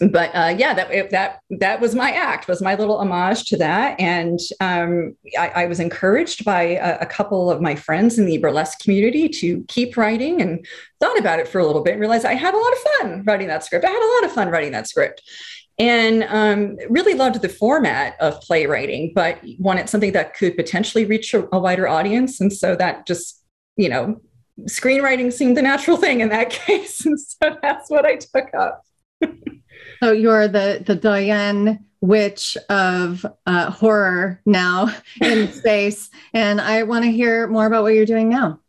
but 0.00 0.30
uh, 0.34 0.54
yeah, 0.56 0.74
that 0.74 1.10
that 1.10 1.40
that 1.50 1.80
was 1.80 1.94
my 1.94 2.10
act, 2.12 2.46
was 2.46 2.62
my 2.62 2.74
little 2.74 2.98
homage 2.98 3.44
to 3.46 3.56
that, 3.56 3.98
and 3.98 4.38
um, 4.60 5.16
I, 5.38 5.48
I, 5.48 5.66
was 5.66 5.80
encouraged 5.80 6.44
by 6.44 6.62
a, 6.62 6.98
a, 7.00 7.06
couple 7.06 7.50
of 7.50 7.60
my 7.60 7.74
friends 7.74 8.18
in 8.18 8.26
the 8.26 8.38
burlesque 8.38 8.78
community 8.78 9.28
to 9.28 9.64
keep 9.64 9.96
writing, 9.96 10.40
and 10.40 10.64
thought 11.00 11.18
about 11.18 11.40
it 11.40 11.48
for 11.48 11.58
a 11.58 11.66
little 11.66 11.82
bit, 11.82 11.92
and 11.92 12.00
realized 12.00 12.24
I 12.24 12.34
had 12.34 12.54
a 12.54 12.58
lot 12.58 12.72
of 12.72 12.78
fun 12.78 13.24
writing 13.24 13.48
that 13.48 13.64
script. 13.64 13.84
I 13.84 13.90
had 13.90 14.02
a 14.02 14.14
lot 14.14 14.24
of 14.24 14.32
fun 14.32 14.50
writing 14.50 14.72
that 14.72 14.86
script, 14.86 15.22
and 15.78 16.24
um, 16.24 16.76
really 16.88 17.14
loved 17.14 17.42
the 17.42 17.48
format 17.48 18.16
of 18.20 18.40
playwriting, 18.40 19.12
but 19.14 19.40
wanted 19.58 19.88
something 19.88 20.12
that 20.12 20.34
could 20.34 20.56
potentially 20.56 21.06
reach 21.06 21.34
a, 21.34 21.48
a 21.52 21.58
wider 21.58 21.88
audience, 21.88 22.40
and 22.40 22.52
so 22.52 22.76
that 22.76 23.06
just 23.06 23.42
you 23.76 23.88
know 23.88 24.20
screenwriting 24.62 25.32
seemed 25.32 25.56
the 25.56 25.62
natural 25.62 25.96
thing 25.96 26.20
in 26.20 26.28
that 26.28 26.50
case, 26.66 27.04
and 27.04 27.18
so 27.20 27.56
that's 27.62 27.90
what 27.90 28.06
I 28.06 28.16
took 28.16 28.54
up. 28.54 28.84
So 30.00 30.12
you're 30.12 30.48
the 30.48 30.82
the 30.86 30.94
Diane 30.94 31.84
witch 32.00 32.56
of 32.68 33.26
uh, 33.46 33.70
horror 33.70 34.40
now 34.46 34.94
in 35.20 35.52
space, 35.52 36.10
and 36.32 36.60
I 36.60 36.84
want 36.84 37.04
to 37.04 37.10
hear 37.10 37.46
more 37.48 37.66
about 37.66 37.82
what 37.82 37.94
you're 37.94 38.06
doing 38.06 38.28
now. 38.28 38.60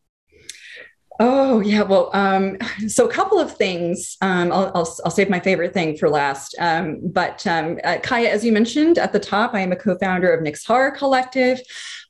Oh 1.21 1.59
yeah, 1.59 1.81
well, 1.81 2.09
um, 2.13 2.57
so 2.87 3.05
a 3.05 3.11
couple 3.11 3.39
of 3.39 3.55
things. 3.55 4.15
Um, 4.21 4.53
I'll, 4.53 4.71
I'll, 4.73 4.97
I'll, 5.03 5.11
save 5.11 5.29
my 5.29 5.41
favorite 5.41 5.73
thing 5.73 5.97
for 5.97 6.09
last. 6.09 6.55
Um, 6.59 7.01
but 7.03 7.45
um, 7.45 7.77
uh, 7.83 7.97
Kaia, 7.97 8.29
as 8.29 8.45
you 8.45 8.53
mentioned 8.53 8.97
at 8.97 9.11
the 9.11 9.19
top, 9.19 9.53
I 9.53 9.59
am 9.59 9.73
a 9.73 9.75
co-founder 9.75 10.31
of 10.31 10.41
Nyx 10.41 10.65
Horror 10.65 10.91
Collective. 10.91 11.59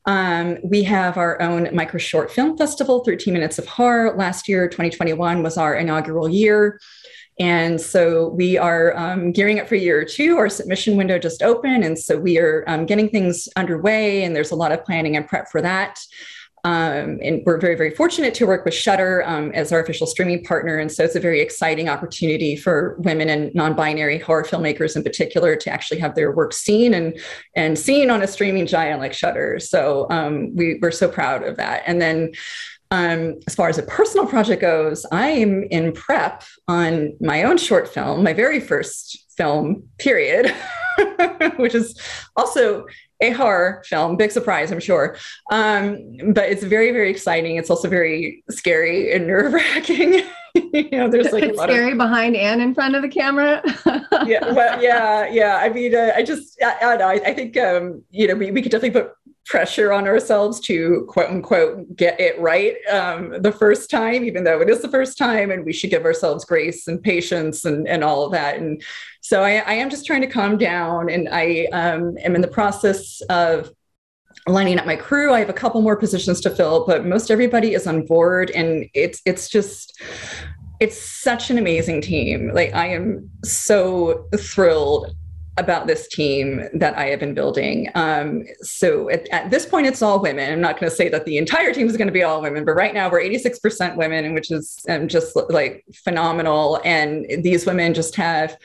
Um, 0.05 0.59
we 0.63 0.83
have 0.83 1.17
our 1.17 1.41
own 1.41 1.69
micro 1.73 1.97
short 1.97 2.31
film 2.31 2.55
festival, 2.55 3.03
13 3.03 3.33
Minutes 3.33 3.57
of 3.57 3.65
Horror. 3.65 4.15
Last 4.15 4.47
year, 4.47 4.67
2021, 4.67 5.41
was 5.41 5.57
our 5.57 5.75
inaugural 5.75 6.29
year. 6.29 6.79
And 7.39 7.79
so 7.79 8.27
we 8.29 8.57
are 8.57 8.95
um, 8.97 9.31
gearing 9.31 9.59
up 9.59 9.67
for 9.67 9.75
year 9.75 10.03
two. 10.03 10.37
Our 10.37 10.49
submission 10.49 10.97
window 10.97 11.17
just 11.17 11.41
opened. 11.41 11.85
And 11.85 11.97
so 11.97 12.17
we 12.17 12.37
are 12.37 12.65
um, 12.67 12.85
getting 12.85 13.09
things 13.09 13.47
underway, 13.55 14.23
and 14.23 14.35
there's 14.35 14.51
a 14.51 14.55
lot 14.55 14.73
of 14.73 14.83
planning 14.83 15.15
and 15.15 15.25
prep 15.25 15.49
for 15.49 15.61
that. 15.61 15.99
Um, 16.65 17.19
and 17.23 17.41
we're 17.45 17.57
very, 17.57 17.75
very 17.75 17.91
fortunate 17.91 18.33
to 18.33 18.45
work 18.45 18.65
with 18.65 18.73
Shudder 18.73 19.23
um, 19.25 19.51
as 19.53 19.71
our 19.71 19.79
official 19.79 20.05
streaming 20.05 20.43
partner. 20.43 20.77
And 20.77 20.91
so 20.91 21.05
it's 21.05 21.15
a 21.15 21.19
very 21.19 21.39
exciting 21.39 21.87
opportunity 21.87 22.57
for 22.57 22.97
women 22.99 23.29
and 23.29 23.55
non-binary 23.55 24.19
horror 24.19 24.43
filmmakers 24.43 24.97
in 24.97 25.03
particular 25.03 25.55
to 25.55 25.69
actually 25.69 26.01
have 26.01 26.15
their 26.15 26.33
work 26.33 26.51
seen 26.51 26.93
and 26.93 27.17
and 27.55 27.79
seen 27.79 28.09
on 28.09 28.21
a 28.21 28.27
streaming 28.27 28.65
giant 28.65 28.99
like 28.99 29.13
Shudder. 29.13 29.59
So 29.59 30.07
um, 30.09 30.53
we, 30.53 30.79
we're 30.81 30.91
so 30.91 31.07
proud 31.07 31.43
of 31.43 31.55
that. 31.55 31.83
And 31.85 32.01
then 32.01 32.33
um, 32.91 33.39
as 33.45 33.55
far 33.55 33.69
as 33.69 33.77
a 33.77 33.83
personal 33.83 34.25
project 34.25 34.61
goes, 34.61 35.05
I'm 35.11 35.63
in 35.63 35.91
prep 35.91 36.43
on 36.67 37.13
my 37.21 37.43
own 37.43 37.57
short 37.57 37.87
film, 37.87 38.23
my 38.23 38.33
very 38.33 38.59
first 38.59 39.25
film, 39.37 39.83
period, 39.99 40.53
which 41.57 41.75
is 41.75 41.99
also 42.35 42.85
a 43.21 43.31
horror 43.31 43.83
film. 43.85 44.17
Big 44.17 44.31
surprise, 44.31 44.71
I'm 44.71 44.79
sure. 44.79 45.17
Um, 45.51 45.97
but 46.33 46.49
it's 46.49 46.63
very, 46.63 46.91
very 46.91 47.09
exciting. 47.09 47.57
It's 47.57 47.69
also 47.69 47.89
very 47.89 48.43
scary 48.49 49.13
and 49.13 49.27
nerve 49.27 49.53
wracking. 49.53 50.23
you 50.55 50.89
know, 50.91 51.09
there's 51.09 51.31
like 51.31 51.43
it's 51.43 51.61
scary 51.61 51.91
of, 51.91 51.97
behind 51.97 52.35
and 52.35 52.61
in 52.61 52.73
front 52.73 52.95
of 52.95 53.01
the 53.01 53.09
camera. 53.09 53.61
yeah, 54.25 54.51
well, 54.51 54.81
yeah, 54.81 55.27
yeah. 55.27 55.57
I 55.57 55.69
mean, 55.69 55.93
uh, 55.93 56.11
I 56.15 56.23
just, 56.23 56.57
I, 56.63 56.75
I, 56.77 56.79
don't 56.81 56.99
know, 56.99 57.07
I, 57.07 57.29
I 57.29 57.33
think, 57.33 57.57
um, 57.57 58.03
you 58.09 58.27
know, 58.27 58.35
we, 58.35 58.51
we 58.51 58.61
could 58.61 58.71
definitely 58.71 59.01
put 59.01 59.11
pressure 59.49 59.91
on 59.91 60.07
ourselves 60.07 60.59
to 60.59 61.05
quote 61.09 61.29
unquote 61.29 61.95
get 61.95 62.19
it 62.19 62.39
right 62.39 62.75
um, 62.87 63.41
the 63.41 63.51
first 63.51 63.89
time, 63.89 64.23
even 64.23 64.43
though 64.43 64.61
it 64.61 64.69
is 64.69 64.81
the 64.81 64.87
first 64.87 65.17
time, 65.17 65.49
and 65.49 65.65
we 65.65 65.73
should 65.73 65.89
give 65.89 66.05
ourselves 66.05 66.45
grace 66.45 66.87
and 66.87 67.01
patience 67.01 67.65
and, 67.65 67.87
and 67.87 68.03
all 68.03 68.23
of 68.23 68.31
that. 68.31 68.57
And 68.57 68.81
so 69.21 69.41
I, 69.41 69.55
I 69.57 69.73
am 69.73 69.89
just 69.89 70.05
trying 70.05 70.21
to 70.21 70.27
calm 70.27 70.57
down, 70.57 71.09
and 71.09 71.27
I 71.31 71.67
um, 71.73 72.15
am 72.19 72.35
in 72.35 72.41
the 72.41 72.47
process 72.47 73.21
of 73.21 73.71
lining 74.47 74.77
up 74.77 74.85
my 74.85 74.95
crew. 74.95 75.33
I 75.33 75.39
have 75.39 75.49
a 75.49 75.53
couple 75.53 75.81
more 75.81 75.97
positions 75.97 76.39
to 76.41 76.51
fill, 76.51 76.85
but 76.85 77.05
most 77.05 77.31
everybody 77.31 77.73
is 77.73 77.87
on 77.87 78.05
board, 78.05 78.51
and 78.51 78.85
it's 78.93 79.19
it's 79.25 79.49
just 79.49 79.99
it's 80.79 81.01
such 81.01 81.49
an 81.49 81.57
amazing 81.57 82.01
team. 82.01 82.51
Like 82.53 82.75
I 82.75 82.89
am 82.89 83.31
so 83.43 84.27
thrilled 84.37 85.15
about 85.59 85.87
this 85.87 86.07
team 86.07 86.67
that 86.73 86.97
I 86.97 87.05
have 87.05 87.19
been 87.19 87.33
building. 87.33 87.89
Um, 87.95 88.43
so 88.61 89.09
at, 89.09 89.27
at, 89.29 89.51
this 89.51 89.65
point, 89.65 89.87
it's 89.87 90.01
all 90.01 90.19
women. 90.19 90.51
I'm 90.51 90.61
not 90.61 90.79
going 90.79 90.89
to 90.89 90.95
say 90.95 91.09
that 91.09 91.25
the 91.25 91.37
entire 91.37 91.73
team 91.73 91.87
is 91.87 91.97
going 91.97 92.07
to 92.07 92.13
be 92.13 92.23
all 92.23 92.41
women, 92.41 92.65
but 92.65 92.73
right 92.73 92.93
now 92.93 93.09
we're 93.09 93.21
86% 93.21 93.95
women, 93.95 94.33
which 94.33 94.51
is 94.51 94.79
um, 94.87 95.07
just 95.07 95.35
like 95.49 95.83
phenomenal. 95.93 96.79
And 96.85 97.43
these 97.43 97.65
women 97.65 97.93
just 97.93 98.15
have 98.15 98.57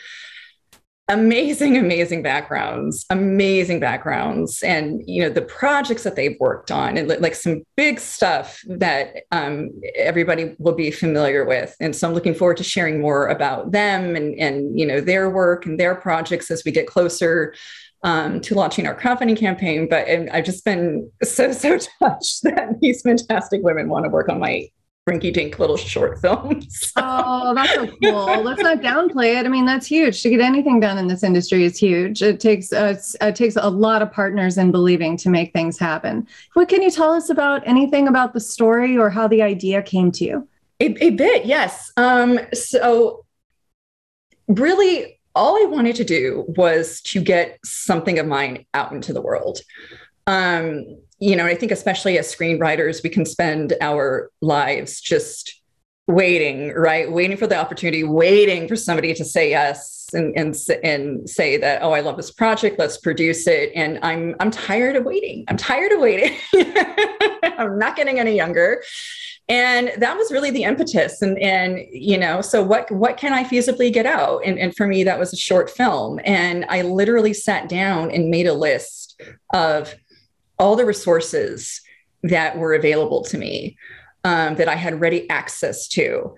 amazing 1.09 1.77
amazing 1.77 2.23
backgrounds 2.23 3.05
amazing 3.11 3.79
backgrounds. 3.79 4.63
And 4.63 5.03
you 5.07 5.23
know 5.23 5.29
the 5.29 5.43
projects 5.43 6.03
that 6.05 6.17
they've 6.17 6.37
worked 6.41 6.71
on 6.71 6.97
and 6.97 7.09
like 7.21 7.35
some 7.35 7.63
big 7.77 8.01
stuff 8.01 8.63
that 8.67 9.25
um, 9.31 9.71
everybody 9.97 10.55
will 10.59 10.75
be 10.75 10.91
familiar 10.91 11.45
with. 11.45 11.77
And 11.81 11.95
so 11.95 12.09
i'm 12.09 12.15
looking 12.15 12.35
forward 12.35 12.57
to 12.59 12.65
sharing 12.65 13.01
more 13.01 13.27
about 13.29 13.73
them 13.73 14.17
and 14.17 14.35
and 14.39 14.79
you 14.79 14.87
know 14.87 15.01
their 15.01 15.29
work 15.29 15.67
and 15.67 15.79
their 15.79 15.95
projects 15.95 16.51
as 16.51 16.65
we 16.65 16.73
get 16.73 16.87
closer 16.87 17.55
um, 18.03 18.41
to 18.43 18.55
launching 18.55 18.87
our 18.87 18.99
crowdfunding 18.99 19.37
campaign. 19.37 19.89
But 19.89 20.09
i've 20.09 20.45
just 20.45 20.65
been 20.65 21.11
so 21.23 21.53
so 21.53 21.79
touched 21.99 22.45
that 22.45 22.81
these 22.81 23.03
fantastic 23.03 23.63
women 23.63 23.89
want 23.89 24.05
to 24.05 24.11
work 24.11 24.29
on 24.29 24.41
my 24.41 24.69
rinky 25.09 25.33
dink 25.33 25.59
little 25.59 25.77
short 25.77 26.19
films. 26.21 26.93
oh, 26.97 27.55
that's 27.55 27.75
so 27.75 27.87
cool. 28.03 28.43
Let's 28.43 28.63
not 28.63 28.79
downplay 28.79 29.39
it. 29.39 29.45
I 29.45 29.49
mean, 29.49 29.67
that's 29.67 29.87
huge. 29.87 30.23
To 30.23 30.31
get 30.31 30.41
anything 30.41 30.81
done 30.81 30.97
in 30.97 31.09
this 31.09 31.23
industry 31.23 31.65
is 31.65 31.79
huge. 31.79 32.23
It 32.23 32.41
takes 32.41 32.73
uh, 32.73 32.99
it 33.21 33.37
takes 33.37 33.57
a 33.57 33.69
lot 33.69 34.03
of 34.03 34.11
partners 34.13 34.57
and 34.57 34.73
believing 34.73 35.17
to 35.19 35.29
make 35.29 35.53
things 35.53 35.79
happen. 35.79 36.27
What 36.55 36.69
can 36.69 36.83
you 36.83 36.91
tell 36.91 37.13
us 37.13 37.29
about 37.29 37.67
anything 37.67 38.09
about 38.09 38.33
the 38.33 38.41
story 38.41 38.97
or 38.97 39.11
how 39.11 39.29
the 39.29 39.43
idea 39.43 39.83
came 39.83 40.11
to 40.13 40.25
you? 40.25 40.49
A, 40.81 41.05
a 41.05 41.11
bit, 41.11 41.45
yes. 41.45 41.93
Um, 41.97 42.41
so 42.53 43.25
really 44.49 45.21
all 45.35 45.57
I 45.57 45.67
wanted 45.67 45.97
to 45.97 46.05
do 46.05 46.45
was 46.49 47.01
to 47.03 47.21
get 47.21 47.59
something 47.65 48.19
of 48.19 48.27
mine 48.27 48.65
out 48.73 48.93
into 48.93 49.13
the 49.13 49.21
world. 49.21 49.59
Um, 50.27 50.99
you 51.25 51.37
know, 51.37 51.47
I 51.47 51.55
think 51.55 51.73
especially 51.73 52.19
as 52.19 52.35
screenwriters, 52.35 53.03
we 53.03 53.09
can 53.09 53.25
spend 53.25 53.73
our 53.81 54.31
lives 54.43 55.01
just 55.01 55.59
waiting, 56.07 56.71
right? 56.75 57.11
Waiting 57.11 57.39
for 57.39 57.47
the 57.47 57.57
opportunity, 57.57 58.05
waiting 58.05 58.69
for 58.69 58.77
somebody 58.77 59.15
to 59.15 59.25
say 59.25 59.49
yes 59.49 60.07
and 60.13 60.37
and 60.37 60.55
and 60.83 61.29
say 61.29 61.57
that, 61.57 61.83
oh, 61.83 61.93
I 61.93 62.01
love 62.01 62.19
this 62.19 62.31
project, 62.31 62.79
let's 62.79 62.99
produce 62.99 63.47
it. 63.47 63.73
And 63.75 63.99
I'm 64.03 64.37
I'm 64.39 64.51
tired 64.51 64.97
of 64.97 65.05
waiting. 65.05 65.47
I'm 65.49 65.57
tired 65.57 65.93
of 65.93 66.01
waiting. 66.01 66.37
I'm 67.43 67.79
not 67.79 67.97
getting 67.97 68.21
any 68.21 68.37
younger. 68.37 68.83
And 69.49 69.93
that 69.99 70.17
was 70.17 70.31
really 70.31 70.51
the 70.51 70.65
impetus. 70.65 71.23
And 71.23 71.39
and 71.39 71.87
you 71.91 72.19
know, 72.19 72.43
so 72.43 72.63
what 72.63 72.91
what 72.91 73.17
can 73.17 73.33
I 73.33 73.45
feasibly 73.45 73.91
get 73.91 74.05
out? 74.05 74.43
And, 74.45 74.59
and 74.59 74.77
for 74.77 74.87
me, 74.87 75.05
that 75.05 75.19
was 75.19 75.33
a 75.33 75.39
short 75.39 75.71
film. 75.71 76.21
And 76.25 76.67
I 76.69 76.83
literally 76.83 77.33
sat 77.33 77.67
down 77.67 78.11
and 78.11 78.29
made 78.29 78.47
a 78.47 78.53
list 78.55 79.19
of 79.55 79.95
all 80.59 80.77
the 80.77 80.85
resources 80.85 81.81
that 82.23 82.57
were 82.57 82.75
available 82.75 83.23
to 83.25 83.39
me 83.39 83.77
um, 84.25 84.57
that 84.57 84.69
I 84.69 84.75
had 84.75 85.01
ready 85.01 85.29
access 85.31 85.87
to. 85.89 86.35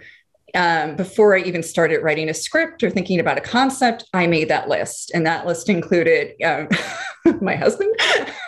Um, 0.55 0.97
before 0.97 1.37
I 1.37 1.41
even 1.41 1.63
started 1.63 2.03
writing 2.03 2.29
a 2.29 2.35
script 2.35 2.83
or 2.83 2.91
thinking 2.91 3.21
about 3.21 3.39
a 3.39 3.43
concept, 3.43 4.05
I 4.15 4.27
made 4.27 4.49
that 4.49 4.69
list. 4.69 5.11
And 5.15 5.27
that 5.27 5.47
list 5.47 5.69
included 5.69 6.33
um, 6.43 6.69
my 7.41 7.57
husband, 7.57 7.91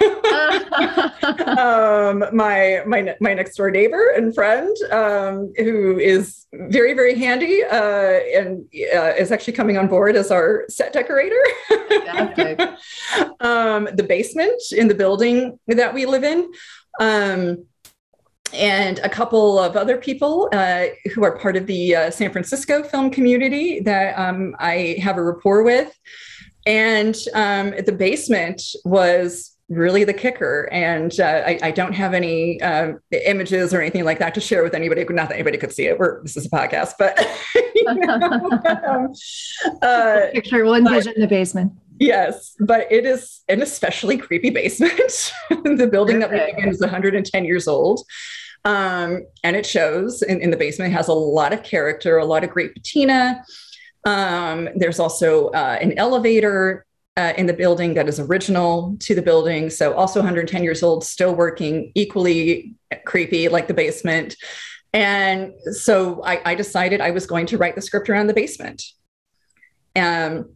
um, 1.59 2.25
my, 2.33 2.83
my, 2.87 3.17
my 3.21 3.35
next 3.35 3.57
door 3.57 3.71
neighbor 3.71 4.13
and 4.17 4.35
friend, 4.35 4.77
um, 4.93 5.53
who 5.57 5.99
is 5.99 6.47
very, 6.53 6.95
very 6.95 7.19
handy 7.19 7.65
uh, 7.65 8.21
and 8.35 8.65
uh, 8.95 9.13
is 9.19 9.33
actually 9.33 9.53
coming 9.53 9.77
on 9.77 9.89
board 9.89 10.17
as 10.17 10.31
our 10.31 10.65
set 10.69 10.93
decorator. 10.93 11.43
um, 13.41 13.89
the 13.95 14.05
basement 14.07 14.61
in 14.73 14.89
the 14.89 14.95
building 14.95 15.59
that 15.67 15.93
we 15.93 16.07
live 16.07 16.25
in. 16.25 16.51
Um, 17.01 17.65
and 18.55 18.99
a 19.01 19.09
couple 19.09 19.59
of 19.59 19.77
other 19.77 19.99
people 19.99 20.49
uh, 20.53 20.87
who 21.15 21.23
are 21.23 21.37
part 21.37 21.57
of 21.57 21.67
the 21.67 21.95
uh, 21.95 22.11
San 22.11 22.33
Francisco 22.33 22.83
film 22.83 23.11
community 23.11 23.81
that 23.81 24.19
um, 24.19 24.57
I 24.59 24.97
have 25.03 25.19
a 25.19 25.23
rapport 25.23 25.63
with. 25.63 25.95
And 26.69 27.17
um, 27.33 27.75
the 27.85 27.93
basement 27.93 28.63
was 28.85 29.57
really 29.71 30.05
the 30.05 30.13
kicker. 30.13 30.69
And 30.71 31.19
uh, 31.19 31.43
I, 31.47 31.59
I, 31.63 31.71
don't 31.71 31.95
have 31.95 32.15
any 32.15 32.61
uh, 32.63 32.93
images 33.11 33.75
or 33.75 33.81
anything 33.81 34.05
like 34.05 34.19
that 34.19 34.35
to 34.35 34.41
share 34.41 34.63
with 34.63 34.75
anybody. 34.75 35.05
Not 35.05 35.29
that 35.29 35.35
anybody 35.35 35.59
could 35.59 35.73
see 35.73 35.87
it. 35.87 35.99
We're, 35.99 36.23
this 36.23 36.37
is 36.37 36.47
a 36.47 36.51
podcast, 36.51 36.95
but 36.99 37.19
know, 37.87 39.15
uh, 39.83 40.31
picture 40.33 40.65
will 40.65 40.75
envision 40.75 41.15
but, 41.17 41.21
the 41.21 41.27
basement. 41.27 41.73
Yes, 41.99 42.55
but 42.61 42.91
it 42.91 43.05
is 43.05 43.43
an 43.49 43.63
especially 43.63 44.19
creepy 44.19 44.51
basement. 44.51 45.33
the 45.51 45.89
building 45.91 46.19
that 46.21 46.31
we 46.31 46.39
live 46.39 46.59
in 46.59 46.69
is 46.69 46.81
110 46.81 47.45
years 47.45 47.67
old. 47.67 48.05
Um, 48.65 49.27
and 49.45 49.57
it 49.57 49.65
shows 49.65 50.23
in, 50.23 50.41
in, 50.41 50.51
the 50.51 50.57
basement. 50.57 50.93
It 50.93 50.97
has 50.97 51.09
a 51.09 51.15
lot 51.15 51.53
of 51.53 51.63
character, 51.63 52.19
a 52.19 52.25
lot 52.25 52.45
of 52.45 52.51
great 52.51 52.75
patina. 52.75 53.43
Um, 54.09 54.71
there's 54.75 54.99
also 54.99 55.49
uh, 55.49 55.77
an 55.81 55.99
elevator 55.99 56.87
uh, 57.19 57.35
in 57.37 57.47
the 57.47 57.53
building 57.53 57.95
that 57.95 58.09
is 58.09 58.19
original 58.19 58.97
to 59.01 59.15
the 59.15 59.21
building. 59.21 59.69
So 59.69 59.93
also 59.93 60.21
110 60.21 60.63
years 60.63 60.83
old, 60.83 61.05
still 61.05 61.35
working, 61.35 61.93
equally 61.95 62.75
creepy 63.05 63.49
like 63.49 63.69
the 63.69 63.75
basement. 63.75 64.35
And 64.95 65.53
so 65.73 66.25
I, 66.25 66.41
I 66.47 66.55
decided 66.55 67.03
I 67.03 67.11
was 67.11 67.27
going 67.27 67.45
to 67.47 67.59
write 67.59 67.75
the 67.75 67.83
script 67.83 68.09
around 68.09 68.29
the 68.29 68.35
basement. 68.35 68.83
Um, 69.95 70.55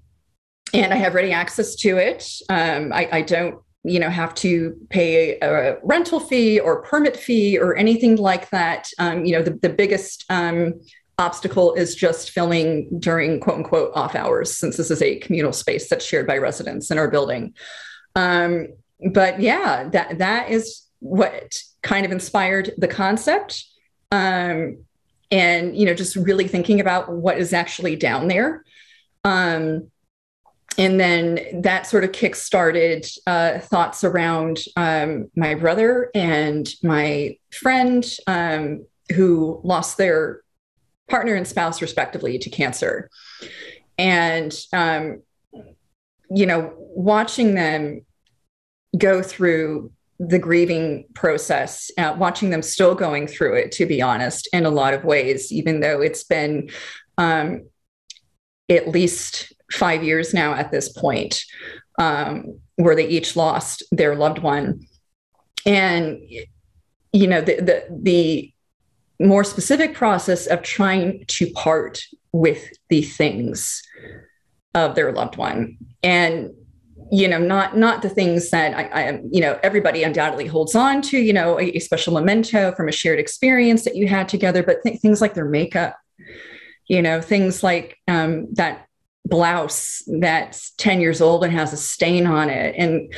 and 0.73 0.95
I 0.95 0.97
have 0.97 1.15
ready 1.15 1.33
access 1.33 1.75
to 1.77 1.99
it. 1.99 2.27
Um, 2.49 2.91
I, 2.93 3.09
I, 3.13 3.23
don't, 3.23 3.61
you 3.85 4.01
know, 4.01 4.09
have 4.09 4.35
to 4.37 4.75
pay 4.89 5.39
a 5.41 5.77
rental 5.83 6.21
fee 6.21 6.59
or 6.59 6.83
permit 6.83 7.19
fee 7.19 7.59
or 7.59 7.77
anything 7.77 8.17
like 8.17 8.49
that. 8.51 8.89
Um, 8.99 9.27
you 9.27 9.33
know, 9.33 9.43
the, 9.43 9.59
the 9.61 9.69
biggest 9.69 10.25
um, 10.31 10.81
obstacle 11.19 11.75
is 11.75 11.95
just 11.95 12.31
filming 12.31 12.89
during 12.99 13.41
quote 13.41 13.59
unquote 13.59 13.93
off 13.95 14.15
hours, 14.15 14.55
since 14.57 14.77
this 14.77 14.91
is 14.91 15.03
a 15.03 15.19
communal 15.19 15.53
space 15.53 15.89
that's 15.89 16.05
shared 16.05 16.27
by 16.27 16.39
residents 16.39 16.91
in 16.91 16.99
our 16.99 17.11
building. 17.11 17.55
Um, 18.17 18.69
but 19.13 19.41
yeah, 19.41 19.89
that 19.91 20.19
that 20.19 20.51
is 20.51 20.83
what 21.01 21.59
kind 21.83 22.07
of 22.07 22.13
inspired 22.13 22.73
the 22.79 22.89
concept. 22.89 23.65
Um, 24.11 24.85
and 25.31 25.77
you 25.77 25.87
know, 25.87 25.95
just 25.95 26.17
really 26.17 26.47
thinking 26.47 26.81
about 26.81 27.11
what 27.11 27.39
is 27.39 27.53
actually 27.53 27.97
down 27.97 28.29
there. 28.29 28.65
Um, 29.25 29.91
and 30.79 30.99
then 30.99 31.63
that 31.63 31.87
sort 31.87 32.05
of 32.05 32.13
kick-started 32.13 33.07
uh, 33.27 33.59
thoughts 33.59 34.05
around 34.05 34.61
um, 34.77 35.31
my 35.37 35.55
brother 35.55 36.11
and 36.15 36.69
my 36.83 37.37
friend 37.51 38.07
um, 38.27 38.87
who 39.15 39.61
lost 39.65 39.99
their 39.99 40.41
partner 41.13 41.35
and 41.35 41.47
spouse 41.47 41.81
respectively 41.81 42.39
to 42.39 42.49
cancer 42.51 43.09
and 43.99 44.53
um, 44.73 45.23
you 46.31 46.47
know 46.47 46.73
watching 46.77 47.55
them 47.55 48.05
go 48.97 49.23
through 49.23 49.91
the 50.29 50.39
grieving 50.39 51.05
process, 51.15 51.91
uh, 51.99 52.15
watching 52.17 52.51
them 52.51 52.63
still 52.63 52.95
going 52.95 53.27
through 53.27 53.55
it, 53.55 53.73
to 53.73 53.87
be 53.87 54.01
honest, 54.01 54.49
in 54.53 54.67
a 54.67 54.71
lot 54.71 54.95
of 54.95 55.05
ways, 55.05 55.51
even 55.51 55.81
though 55.81 56.01
it's 56.01 56.25
been 56.25 56.71
um, 57.19 57.67
at 58.69 58.89
least 58.89 59.53
five 59.73 60.05
years 60.05 60.33
now 60.33 60.55
at 60.55 60.71
this 60.71 60.89
point, 60.91 61.43
um, 61.99 62.59
where 62.77 62.95
they 62.95 63.09
each 63.09 63.35
lost 63.37 63.83
their 63.91 64.15
loved 64.15 64.39
one. 64.39 64.87
And, 65.67 66.21
you 67.13 67.27
know, 67.27 67.41
the, 67.41 67.57
the, 67.57 67.87
the 67.91 68.52
more 69.23 69.45
specific 69.45 69.95
process 69.95 70.47
of 70.47 70.63
trying 70.63 71.25
to 71.27 71.51
part 71.53 72.03
with 72.33 72.71
the 72.89 73.03
things 73.03 73.83
of 74.75 74.95
their 74.95 75.13
loved 75.13 75.37
one. 75.37 75.77
And 76.03 76.51
you 77.13 77.29
know 77.29 77.39
not 77.39 77.77
not 77.77 78.01
the 78.01 78.09
things 78.09 78.49
that 78.51 78.75
I, 78.75 79.21
you 79.31 79.41
know 79.43 79.59
everybody 79.63 80.03
undoubtedly 80.03 80.47
holds 80.47 80.75
on 80.75 81.03
to 81.03 81.19
you 81.19 81.33
know 81.33 81.61
a, 81.61 81.77
a, 81.77 81.79
special 81.79 82.15
memento 82.15 82.73
from 82.73 82.89
a 82.89 82.93
shared 82.93 83.19
experience 83.19 83.85
that 83.85 83.97
you 83.97 84.09
had 84.09 84.31
together 84.31 84.63
but 84.63 84.83
th- 84.83 84.99
things 85.01 85.21
like 85.21 85.35
their 85.35 85.45
makeup 85.45 85.99
you 86.89 87.03
know 87.03 87.21
things 87.21 87.63
like 87.63 87.99
um, 88.09 88.49
that 88.55 88.87
blouse 89.27 90.03
that's 90.21 90.73
10 90.79 91.01
years 91.01 91.21
old 91.21 91.45
and 91.45 91.53
has 91.53 91.73
a 91.75 91.77
stain 91.77 92.27
on 92.27 92.49
it 92.49 92.75
and 92.79 93.13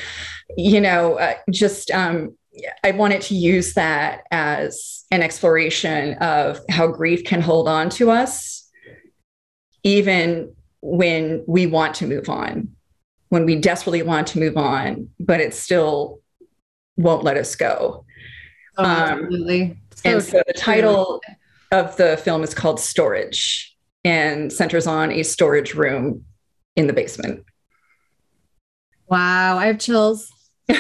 you 0.57 0.81
know 0.81 1.14
uh, 1.14 1.35
just 1.51 1.90
um, 1.93 2.37
i 2.83 2.90
wanted 2.90 3.21
to 3.21 3.35
use 3.35 3.75
that 3.75 4.25
as 4.31 5.05
an 5.11 5.23
exploration 5.23 6.14
of 6.14 6.61
how 6.69 6.87
grief 6.87 7.25
can 7.25 7.40
hold 7.40 7.69
on 7.69 7.88
to 7.90 8.11
us 8.11 8.69
even 9.83 10.55
when 10.81 11.45
we 11.47 11.67
want 11.67 11.95
to 11.95 12.07
move 12.07 12.29
on 12.29 12.75
when 13.35 13.45
we 13.45 13.57
desperately 13.57 14.01
want 14.01 14.29
to 14.29 14.38
move 14.38 14.57
on, 14.57 15.09
but 15.19 15.40
it 15.40 15.53
still 15.53 16.21
won't 16.97 17.25
let 17.25 17.37
us 17.37 17.57
go. 17.57 18.05
Oh, 18.79 18.85
um, 18.85 18.90
absolutely. 18.90 19.77
So 19.97 20.11
and 20.11 20.23
so 20.23 20.43
the 20.47 20.53
title 20.53 21.21
of 21.73 21.97
the 21.97 22.17
film 22.19 22.45
is 22.45 22.55
called 22.55 22.79
Storage 22.79 23.77
and 24.05 24.53
centers 24.53 24.87
on 24.87 25.11
a 25.11 25.25
storage 25.25 25.75
room 25.75 26.25
in 26.77 26.87
the 26.87 26.93
basement. 26.93 27.45
Wow, 29.09 29.59
I 29.59 29.67
have 29.67 29.81
chills. 29.81 30.31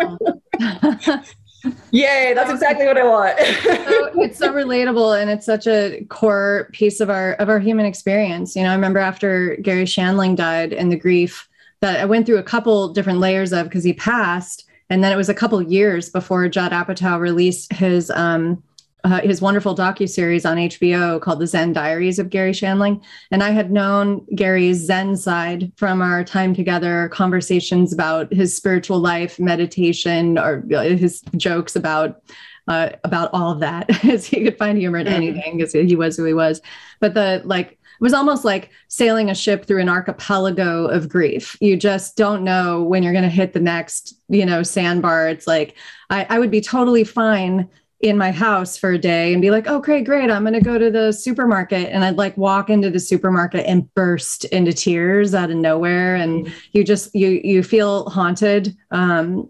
Um, 0.00 0.18
Yay, 1.92 2.32
that's 2.34 2.50
exactly 2.50 2.86
what 2.86 2.98
I 2.98 3.04
want. 3.04 3.38
so, 3.62 4.20
it's 4.20 4.38
so 4.38 4.52
relatable 4.52 5.20
and 5.20 5.30
it's 5.30 5.46
such 5.46 5.66
a 5.66 6.04
core 6.08 6.68
piece 6.72 7.00
of 7.00 7.08
our 7.08 7.34
of 7.34 7.48
our 7.48 7.60
human 7.60 7.86
experience. 7.86 8.56
You 8.56 8.64
know, 8.64 8.70
I 8.70 8.74
remember 8.74 8.98
after 8.98 9.56
Garry 9.56 9.84
Shandling 9.84 10.36
died 10.36 10.72
and 10.72 10.90
the 10.90 10.96
grief 10.96 11.48
that 11.80 12.00
I 12.00 12.04
went 12.04 12.26
through 12.26 12.38
a 12.38 12.42
couple 12.42 12.88
different 12.88 13.20
layers 13.20 13.52
of 13.52 13.64
because 13.64 13.84
he 13.84 13.92
passed, 13.92 14.64
and 14.90 15.04
then 15.04 15.12
it 15.12 15.16
was 15.16 15.28
a 15.28 15.34
couple 15.34 15.60
years 15.62 16.10
before 16.10 16.48
Judd 16.48 16.72
Apatow 16.72 17.20
released 17.20 17.72
his 17.72 18.10
um, 18.10 18.62
uh, 19.04 19.20
his 19.20 19.40
wonderful 19.40 19.74
docu 19.74 20.08
series 20.08 20.46
on 20.46 20.56
HBO 20.56 21.20
called 21.20 21.40
The 21.40 21.46
Zen 21.46 21.72
Diaries 21.72 22.18
of 22.18 22.30
Garry 22.30 22.52
Shandling. 22.52 23.02
And 23.30 23.42
I 23.42 23.50
had 23.50 23.72
known 23.72 24.24
Garry's 24.34 24.78
Zen 24.78 25.16
side 25.16 25.72
from 25.76 26.00
our 26.00 26.22
time 26.22 26.54
together, 26.54 27.08
conversations 27.08 27.92
about 27.92 28.32
his 28.32 28.56
spiritual 28.56 29.00
life, 29.00 29.40
meditation, 29.40 30.38
or 30.38 30.64
his 30.70 31.22
jokes 31.36 31.74
about 31.74 32.22
uh, 32.68 32.90
about 33.02 33.28
all 33.32 33.50
of 33.50 33.58
that, 33.58 34.04
as 34.04 34.24
he 34.24 34.44
could 34.44 34.56
find 34.56 34.78
humor 34.78 34.98
in 34.98 35.08
anything 35.08 35.56
because 35.56 35.72
he 35.72 35.96
was 35.96 36.16
who 36.16 36.24
he 36.24 36.34
was. 36.34 36.60
But 37.00 37.14
the 37.14 37.42
like 37.44 37.72
it 37.72 37.78
was 38.00 38.14
almost 38.14 38.44
like 38.44 38.70
sailing 38.88 39.30
a 39.30 39.34
ship 39.34 39.64
through 39.64 39.80
an 39.80 39.88
archipelago 39.88 40.86
of 40.86 41.08
grief. 41.08 41.56
You 41.60 41.76
just 41.76 42.16
don't 42.16 42.44
know 42.44 42.82
when 42.82 43.02
you're 43.02 43.12
going 43.12 43.24
to 43.24 43.30
hit 43.30 43.52
the 43.52 43.60
next, 43.60 44.14
you 44.28 44.46
know, 44.46 44.62
sandbar. 44.62 45.28
It's 45.28 45.46
like 45.46 45.76
I, 46.10 46.26
I 46.28 46.38
would 46.38 46.50
be 46.50 46.60
totally 46.60 47.04
fine 47.04 47.68
in 48.02 48.18
my 48.18 48.32
house 48.32 48.76
for 48.76 48.90
a 48.90 48.98
day 48.98 49.32
and 49.32 49.40
be 49.40 49.52
like, 49.52 49.68
okay, 49.68 50.02
great, 50.02 50.28
I'm 50.28 50.42
going 50.42 50.54
to 50.54 50.60
go 50.60 50.76
to 50.76 50.90
the 50.90 51.12
supermarket. 51.12 51.88
And 51.90 52.04
I'd 52.04 52.16
like 52.16 52.36
walk 52.36 52.68
into 52.68 52.90
the 52.90 52.98
supermarket 52.98 53.64
and 53.64 53.92
burst 53.94 54.44
into 54.46 54.72
tears 54.72 55.34
out 55.34 55.50
of 55.50 55.56
nowhere. 55.56 56.16
And 56.16 56.46
mm-hmm. 56.46 56.54
you 56.72 56.82
just, 56.82 57.14
you, 57.14 57.40
you 57.44 57.62
feel 57.62 58.10
haunted 58.10 58.76
um, 58.90 59.48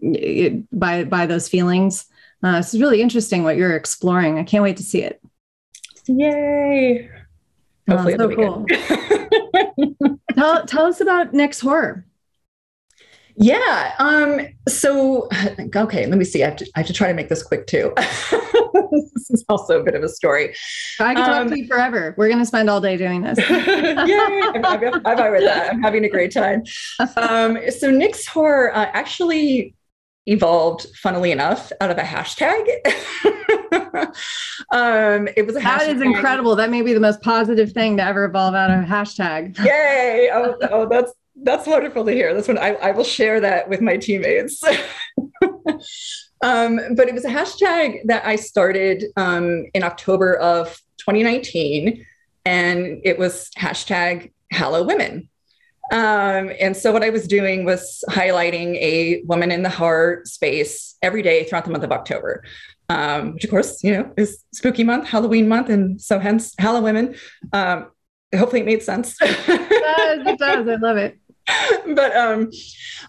by, 0.70 1.04
by 1.04 1.24
those 1.24 1.48
feelings. 1.48 2.04
Uh, 2.44 2.56
it's 2.58 2.74
really 2.74 3.00
interesting 3.00 3.42
what 3.42 3.56
you're 3.56 3.74
exploring. 3.74 4.38
I 4.38 4.44
can't 4.44 4.62
wait 4.62 4.76
to 4.76 4.82
see 4.82 5.02
it. 5.02 5.20
Yay. 6.06 7.08
Hopefully, 7.88 8.16
oh, 8.18 8.30
so 8.30 8.36
cool. 8.36 10.18
tell, 10.34 10.66
tell 10.66 10.86
us 10.86 11.00
about 11.00 11.32
Nyx 11.32 11.60
Horror. 11.60 12.04
Yeah. 13.36 13.94
Um, 13.98 14.40
so, 14.68 15.28
okay, 15.76 16.06
let 16.06 16.18
me 16.18 16.24
see. 16.24 16.42
I 16.42 16.48
have, 16.48 16.56
to, 16.56 16.70
I 16.74 16.80
have 16.80 16.86
to 16.86 16.92
try 16.92 17.08
to 17.08 17.14
make 17.14 17.28
this 17.28 17.42
quick 17.42 17.66
too. 17.66 17.92
this 17.96 19.30
is 19.30 19.44
also 19.48 19.80
a 19.80 19.82
bit 19.82 19.94
of 19.94 20.02
a 20.02 20.08
story. 20.08 20.54
I 21.00 21.14
can 21.14 21.26
talk 21.26 21.36
um, 21.36 21.50
to 21.50 21.58
you 21.58 21.66
forever. 21.66 22.14
We're 22.16 22.28
going 22.28 22.40
to 22.40 22.46
spend 22.46 22.68
all 22.70 22.80
day 22.80 22.96
doing 22.96 23.22
this. 23.22 23.38
yeah, 23.50 24.50
I'm, 24.54 24.64
I'm, 24.64 25.06
I'm 25.06 25.32
with 25.32 25.44
that. 25.44 25.70
I'm 25.70 25.82
having 25.82 26.04
a 26.04 26.08
great 26.08 26.32
time. 26.32 26.62
Um, 27.16 27.58
so, 27.70 27.90
Nyx 27.90 28.26
Horror 28.26 28.74
uh, 28.74 28.90
actually 28.92 29.74
evolved, 30.26 30.86
funnily 30.96 31.32
enough, 31.32 31.72
out 31.80 31.90
of 31.90 31.98
a 31.98 32.02
hashtag. 32.02 32.60
um, 34.72 35.28
it 35.36 35.46
was 35.46 35.56
a 35.56 35.60
that 35.60 35.82
hashtag. 35.82 35.96
is 35.96 36.02
incredible. 36.02 36.56
That 36.56 36.70
may 36.70 36.82
be 36.82 36.92
the 36.92 37.00
most 37.00 37.22
positive 37.22 37.72
thing 37.72 37.96
to 37.96 38.04
ever 38.04 38.24
evolve 38.24 38.54
out 38.54 38.70
of 38.70 38.84
a 38.84 38.86
hashtag. 38.86 39.58
Yay! 39.64 40.30
Oh, 40.32 40.54
oh, 40.70 40.88
that's 40.88 41.12
that's 41.36 41.66
wonderful 41.66 42.04
to 42.04 42.12
hear. 42.12 42.34
That's 42.34 42.48
when 42.48 42.58
I, 42.58 42.74
I 42.74 42.90
will 42.92 43.04
share 43.04 43.40
that 43.40 43.68
with 43.68 43.80
my 43.80 43.96
teammates. 43.96 44.62
um, 46.42 46.80
but 46.96 47.08
it 47.08 47.14
was 47.14 47.24
a 47.24 47.30
hashtag 47.30 48.00
that 48.06 48.24
I 48.26 48.36
started 48.36 49.04
um, 49.16 49.66
in 49.74 49.82
October 49.82 50.34
of 50.34 50.68
2019, 50.98 52.04
and 52.44 53.00
it 53.04 53.18
was 53.18 53.50
hashtag 53.58 54.32
Hello 54.52 54.82
Women. 54.82 55.28
Um, 55.90 56.50
and 56.60 56.76
so 56.76 56.92
what 56.92 57.02
I 57.02 57.10
was 57.10 57.26
doing 57.26 57.64
was 57.64 58.04
highlighting 58.08 58.76
a 58.76 59.22
woman 59.26 59.50
in 59.50 59.62
the 59.62 59.68
horror 59.68 60.22
space 60.24 60.96
every 61.02 61.22
day 61.22 61.44
throughout 61.44 61.64
the 61.64 61.70
month 61.70 61.84
of 61.84 61.92
October, 61.92 62.44
um, 62.88 63.34
which 63.34 63.44
of 63.44 63.50
course, 63.50 63.82
you 63.82 63.92
know, 63.92 64.12
is 64.16 64.42
spooky 64.52 64.84
month, 64.84 65.08
Halloween 65.08 65.48
month. 65.48 65.68
And 65.68 66.00
so 66.00 66.18
hence 66.18 66.54
Halloween. 66.58 67.14
Um, 67.52 67.90
hopefully 68.34 68.62
it 68.62 68.66
made 68.66 68.82
sense. 68.82 69.16
it 69.20 69.36
does, 69.46 70.26
it 70.26 70.38
does. 70.38 70.68
I 70.68 70.76
love 70.76 70.96
it. 70.96 71.18
but 71.94 72.16
um, 72.16 72.50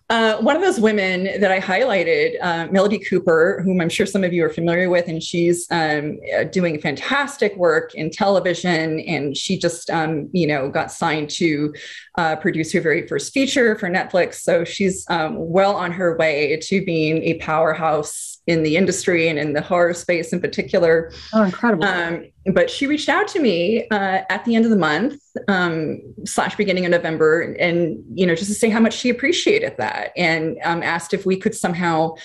uh, 0.10 0.38
one 0.38 0.56
of 0.56 0.62
those 0.62 0.80
women 0.80 1.39
that 1.39 1.52
I 1.52 1.60
highlighted, 1.60 2.36
uh, 2.41 2.67
Melody 2.72 3.00
Cooper, 3.00 3.62
whom 3.63 3.80
I'm 3.80 3.89
sure 3.89 4.06
some 4.06 4.24
of 4.24 4.34
you 4.34 4.43
are 4.46 4.50
familiar 4.50 4.89
with, 4.89 5.08
and 5.08 5.22
she's 5.22 5.67
um, 5.72 6.19
uh, 6.38 6.46
doing 6.46 6.80
fantastic 6.82 7.56
work 7.56 7.93
in 7.96 8.10
television. 8.10 9.00
And 9.02 9.38
she 9.38 9.58
just, 9.58 9.89
um, 9.89 10.30
you 10.32 10.48
know, 10.48 10.69
got 10.69 10.91
signed 10.91 11.30
to 11.32 11.74
uh, 12.17 12.36
produce 12.38 12.74
her 12.74 12.82
very 12.82 13.08
first 13.08 13.34
feature 13.34 13.78
for 13.78 13.89
Netflix. 13.89 14.36
So 14.36 14.63
she's 14.63 15.06
um, 15.10 15.36
well 15.38 15.76
on 15.76 15.91
her 15.91 16.17
way 16.17 16.60
to 16.63 16.84
being 16.84 17.24
a 17.24 17.36
powerhouse 17.36 18.39
in 18.48 18.63
the 18.63 18.76
industry 18.76 19.30
and 19.30 19.39
in 19.39 19.54
the 19.54 19.62
horror 19.62 19.93
space 19.93 20.34
in 20.34 20.41
particular. 20.41 21.12
Oh, 21.34 21.43
incredible. 21.43 21.86
Um, 21.86 22.26
but 22.45 22.69
she 22.69 22.88
reached 22.88 23.10
out 23.10 23.27
to 23.29 23.39
me 23.39 23.88
uh, 23.89 24.21
at 24.29 24.43
the 24.45 24.56
end 24.56 24.65
of 24.65 24.71
the 24.71 24.77
month 24.77 25.21
um, 25.47 26.01
slash 26.25 26.56
beginning 26.56 26.86
of 26.86 26.91
November 26.91 27.41
and, 27.41 28.03
you 28.13 28.25
know, 28.25 28.36
just 28.36 28.49
to 28.49 28.56
say 28.56 28.69
how 28.69 28.79
much 28.79 28.93
she 28.93 29.10
appreciated 29.10 29.75
that 29.77 30.12
and 30.17 30.58
um, 30.63 30.84
asked 30.84 31.13
if 31.13 31.25
we 31.25 31.38
could 31.38 31.56
somehow 31.56 32.15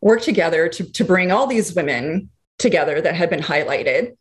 work 0.00 0.22
together 0.22 0.68
to, 0.68 0.90
to 0.92 1.04
bring 1.04 1.30
all 1.30 1.46
these 1.46 1.74
women 1.74 2.30
together 2.58 3.00
that 3.00 3.14
had 3.14 3.28
been 3.28 3.40
highlighted. 3.40 4.16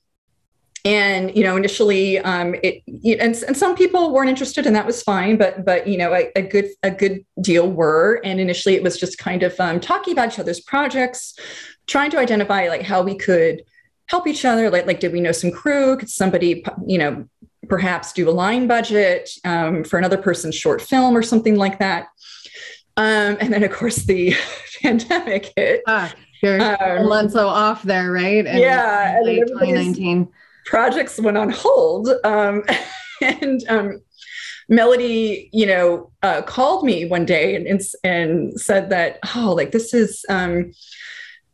And 0.83 1.35
you 1.35 1.43
know 1.43 1.57
initially 1.57 2.19
um, 2.19 2.53
it 2.61 2.83
and, 3.19 3.35
and 3.35 3.57
some 3.57 3.75
people 3.75 4.13
weren't 4.13 4.29
interested 4.29 4.67
and 4.67 4.75
that 4.75 4.85
was 4.85 5.01
fine 5.01 5.35
but 5.35 5.65
but 5.65 5.87
you 5.87 5.97
know 5.97 6.13
a, 6.13 6.31
a 6.35 6.43
good 6.43 6.67
a 6.83 6.91
good 6.91 7.25
deal 7.41 7.71
were. 7.71 8.21
And 8.23 8.39
initially 8.39 8.75
it 8.75 8.83
was 8.83 8.99
just 8.99 9.17
kind 9.17 9.41
of 9.41 9.59
um, 9.59 9.79
talking 9.79 10.13
about 10.13 10.33
each 10.33 10.37
other's 10.37 10.59
projects 10.59 11.39
trying 11.87 12.11
to 12.11 12.19
identify 12.19 12.67
like 12.67 12.83
how 12.83 13.01
we 13.01 13.15
could 13.15 13.63
help 14.07 14.27
each 14.27 14.45
other 14.45 14.69
like 14.69 14.85
like 14.85 14.99
did 14.99 15.13
we 15.13 15.21
know 15.21 15.31
some 15.31 15.51
crew? 15.51 15.97
Could 15.97 16.09
somebody 16.09 16.63
you 16.85 16.97
know 16.97 17.27
perhaps 17.67 18.13
do 18.13 18.29
a 18.29 18.31
line 18.31 18.67
budget 18.67 19.29
um, 19.43 19.83
for 19.83 19.97
another 19.97 20.17
person's 20.17 20.55
short 20.55 20.81
film 20.81 21.15
or 21.15 21.23
something 21.23 21.55
like 21.55 21.79
that? 21.79 22.07
Um, 22.97 23.37
and 23.39 23.51
then 23.51 23.63
of 23.63 23.71
course 23.71 23.97
the 23.97 24.35
pandemic 24.81 25.51
hit. 25.55 25.81
Ah, 25.87 26.13
you're 26.41 26.61
um, 26.61 27.29
so 27.29 27.47
off 27.47 27.83
there 27.83 28.11
right? 28.11 28.45
And 28.45 28.59
yeah 28.59 29.19
2019 29.23 30.29
projects 30.65 31.19
went 31.19 31.37
on 31.37 31.49
hold. 31.49 32.09
Um, 32.23 32.63
and 33.21 33.63
um, 33.69 34.01
Melody, 34.67 35.49
you 35.53 35.65
know, 35.65 36.11
uh, 36.23 36.41
called 36.41 36.83
me 36.83 37.05
one 37.05 37.25
day 37.25 37.55
and, 37.55 37.67
and, 37.67 37.81
and 38.03 38.59
said 38.59 38.89
that, 38.89 39.19
oh, 39.35 39.53
like 39.53 39.71
this 39.71 39.93
is, 39.93 40.25
um, 40.27 40.71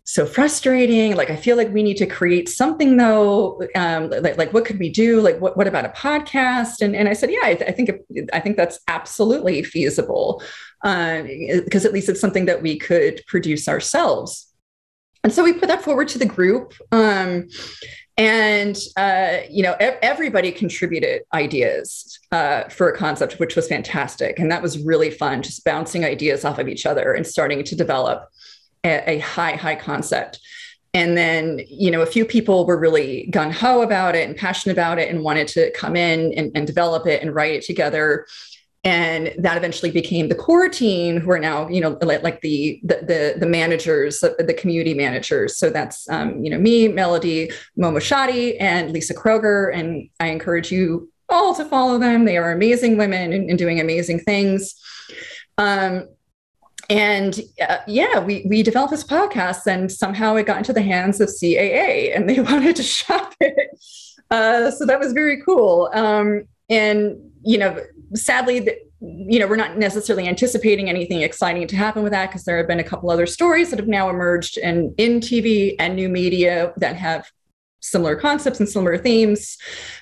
so 0.04 0.26
frustrating. 0.26 1.16
Like, 1.16 1.30
I 1.30 1.36
feel 1.36 1.58
like 1.58 1.72
we 1.72 1.84
need 1.84 1.98
to 1.98 2.06
create 2.06 2.50
something 2.50 2.98
though. 2.98 3.62
Um, 3.76 4.10
like, 4.10 4.38
like, 4.38 4.54
what 4.54 4.66
could 4.66 4.80
we 4.80 4.90
do? 4.90 5.22
Like, 5.22 5.40
what, 5.40 5.56
what 5.56 5.68
about 5.68 5.86
a 5.86 5.90
podcast? 5.90 6.82
And, 6.82 6.96
and 6.96 7.08
I 7.08 7.14
said, 7.14 7.32
yeah, 7.32 7.40
I, 7.44 7.56
th- 7.56 7.70
I 7.70 7.72
think, 7.72 7.92
I 8.34 8.40
think 8.40 8.58
that's 8.58 8.80
absolutely 8.88 9.64
feasible. 9.64 10.42
Because 10.82 11.86
uh, 11.86 11.88
at 11.88 11.94
least 11.94 12.10
it's 12.10 12.20
something 12.20 12.46
that 12.46 12.62
we 12.62 12.78
could 12.78 13.22
produce 13.28 13.68
ourselves. 13.68 14.48
And 15.24 15.32
so 15.32 15.44
we 15.44 15.54
put 15.54 15.68
that 15.68 15.84
forward 15.84 16.08
to 16.10 16.18
the 16.18 16.26
group. 16.26 16.74
Um, 16.92 17.48
and 18.18 18.78
uh, 18.98 19.38
you 19.50 19.64
know 19.64 19.76
everybody 19.80 20.52
contributed 20.52 21.22
ideas 21.34 22.20
uh, 22.32 22.66
for 22.66 22.90
a 22.90 22.98
concept 22.98 23.40
which 23.40 23.56
was 23.56 23.68
fantastic 23.68 24.38
and 24.38 24.52
that 24.52 24.62
was 24.62 24.78
really 24.84 25.10
fun 25.10 25.42
just 25.42 25.64
bouncing 25.64 26.04
ideas 26.04 26.44
off 26.44 26.60
of 26.60 26.68
each 26.68 26.86
other 26.86 27.14
and 27.14 27.26
starting 27.26 27.64
to 27.64 27.76
develop 27.76 28.28
a, 28.84 29.12
a 29.12 29.20
high 29.20 29.56
high 29.56 29.76
concept. 29.76 30.40
And 30.94 31.18
then 31.18 31.62
you 31.68 31.92
know 31.92 32.02
a 32.02 32.06
few 32.06 32.26
people 32.26 32.66
were 32.66 32.78
really 32.78 33.28
gun-ho 33.28 33.82
about 33.82 34.16
it 34.16 34.28
and 34.28 34.38
passionate 34.38 34.74
about 34.74 35.00
it 35.00 35.10
and 35.10 35.24
wanted 35.24 35.48
to 35.50 35.72
come 35.72 35.96
in 35.96 36.34
and, 36.34 36.52
and 36.56 36.68
develop 36.68 37.08
it 37.08 37.22
and 37.22 37.34
write 37.34 37.54
it 37.54 37.64
together. 37.64 38.26
And 38.84 39.32
that 39.38 39.58
eventually 39.58 39.92
became 39.92 40.28
the 40.28 40.36
core 40.36 40.68
team 40.68 41.22
who 41.22 41.30
are 41.32 41.40
now 41.40 41.70
you 41.70 41.80
know 41.82 41.98
like, 42.02 42.24
like 42.24 42.42
the, 42.42 42.80
the, 42.84 42.96
the 42.96 43.36
the 43.40 43.46
managers 43.46 44.20
the 44.20 44.56
community 44.58 44.94
managers. 44.94 45.58
So 45.58 45.70
that's 45.70 46.10
um, 46.10 46.44
you 46.44 46.50
know 46.50 46.58
me 46.58 46.88
melody 46.88 47.52
momo 47.78 48.00
shadi 48.00 48.58
and 48.60 48.92
lisa 48.92 49.14
kroger. 49.14 49.74
And 49.74 50.10
i 50.20 50.28
encourage 50.28 50.72
you 50.72 51.12
all 51.32 51.56
to 51.56 51.66
follow 51.66 51.98
them. 51.98 52.26
They 52.26 52.38
are 52.38 52.52
amazing 52.52 52.98
women 52.98 53.32
and, 53.34 53.50
and 53.50 53.58
doing 53.58 53.80
amazing 53.80 54.20
things. 54.20 54.76
Um, 55.58 56.08
and 56.90 57.40
uh, 57.68 57.78
yeah, 57.88 58.20
we 58.20 58.46
we 58.48 58.64
developed 58.64 58.92
this 58.92 59.04
podcast, 59.04 59.68
and 59.68 59.92
somehow 59.92 60.36
it 60.36 60.46
got 60.46 60.58
into 60.58 60.74
the 60.74 60.82
hands 60.82 61.22
of 61.22 61.30
CAA, 61.30 62.16
and 62.16 62.30
they 62.30 62.40
wanted 62.52 62.76
to 62.78 62.84
shop 62.84 63.34
it. 63.40 63.70
Uh, 64.30 64.72
so 64.72 64.86
that 64.86 65.00
was 65.00 65.14
very 65.14 65.42
cool. 65.42 65.90
Um, 65.94 66.46
and 66.70 67.18
you 67.44 67.58
know, 67.58 67.78
sadly, 68.14 68.60
the, 68.60 68.78
you 69.02 69.40
know, 69.40 69.48
we're 69.48 69.56
not 69.56 69.78
necessarily 69.78 70.28
anticipating 70.28 70.90
anything 70.90 71.22
exciting 71.22 71.68
to 71.68 71.76
happen 71.76 72.04
with 72.04 72.12
that 72.12 72.30
because 72.30 72.44
there 72.44 72.58
have 72.58 72.68
been 72.68 72.80
a 72.80 72.84
couple 72.84 73.10
other 73.10 73.26
stories 73.26 73.72
that 73.72 73.80
have 73.80 73.88
now 73.88 74.10
emerged 74.10 74.58
in, 74.58 74.94
in 74.98 75.20
TV 75.20 75.76
and 75.80 75.96
new 75.96 76.08
media 76.08 76.72
that 76.78 76.96
have 76.96 77.28
similar 77.80 78.16
concepts 78.16 78.60
and 78.60 78.70
similar 78.70 78.98
themes. 78.98 79.58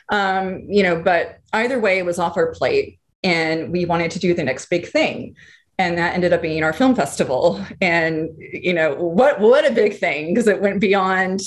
Um, 0.10 0.66
you 0.68 0.84
know, 0.84 1.02
but 1.02 1.40
either 1.54 1.80
way, 1.80 1.98
it 1.98 2.06
was 2.06 2.20
off 2.20 2.36
our 2.36 2.52
plate 2.52 3.00
and 3.24 3.72
we 3.72 3.86
wanted 3.86 4.12
to 4.12 4.20
do 4.20 4.34
the 4.34 4.44
next 4.44 4.70
big 4.70 4.88
thing. 4.88 5.36
And 5.80 5.98
that 5.98 6.14
ended 6.14 6.34
up 6.34 6.44
being 6.44 6.64
our 6.64 6.74
film 6.74 6.94
festival. 6.94 7.66
And, 7.82 8.30
you 8.38 8.74
know, 8.74 8.94
what 8.94 9.40
what 9.40 9.66
a 9.66 9.74
big 9.74 9.98
thing 9.98 10.34
because 10.34 10.48
it 10.48 10.62
went 10.62 10.80
beyond 10.80 11.42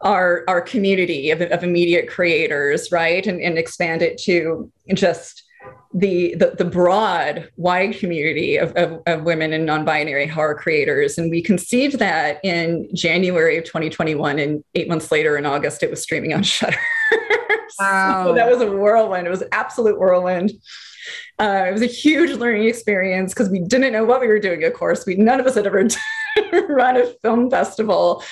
our 0.00 0.42
our 0.48 0.60
community 0.60 1.30
of, 1.30 1.40
of 1.40 1.62
immediate 1.62 2.08
creators, 2.08 2.90
right? 2.90 3.24
And, 3.24 3.40
and 3.40 3.56
expand 3.56 4.02
it 4.02 4.18
to 4.22 4.72
just 4.94 5.44
the, 5.94 6.34
the, 6.36 6.54
the 6.56 6.64
broad, 6.64 7.50
wide 7.56 7.96
community 7.98 8.56
of, 8.56 8.72
of, 8.72 9.02
of, 9.06 9.22
women 9.22 9.52
and 9.52 9.66
non-binary 9.66 10.26
horror 10.26 10.54
creators. 10.54 11.18
And 11.18 11.30
we 11.30 11.42
conceived 11.42 11.98
that 11.98 12.40
in 12.42 12.88
January 12.94 13.58
of 13.58 13.64
2021, 13.64 14.38
and 14.38 14.64
eight 14.74 14.88
months 14.88 15.12
later, 15.12 15.36
in 15.36 15.44
August, 15.44 15.82
it 15.82 15.90
was 15.90 16.02
streaming 16.02 16.32
on 16.32 16.42
Shudder 16.42 16.78
Wow. 17.78 18.24
so 18.26 18.34
that 18.34 18.50
was 18.50 18.60
a 18.60 18.70
whirlwind. 18.70 19.26
It 19.26 19.30
was 19.30 19.42
absolute 19.52 19.98
whirlwind. 19.98 20.52
Uh, 21.38 21.64
it 21.68 21.72
was 21.72 21.82
a 21.82 21.86
huge 21.86 22.30
learning 22.32 22.68
experience 22.68 23.32
because 23.32 23.48
we 23.48 23.60
didn't 23.60 23.92
know 23.92 24.04
what 24.04 24.20
we 24.20 24.28
were 24.28 24.38
doing. 24.38 24.64
Of 24.64 24.74
course, 24.74 25.06
we 25.06 25.16
none 25.16 25.40
of 25.40 25.46
us 25.46 25.54
had 25.54 25.66
ever 25.66 25.86
run 26.68 26.96
a 26.96 27.06
film 27.22 27.50
festival, 27.50 28.22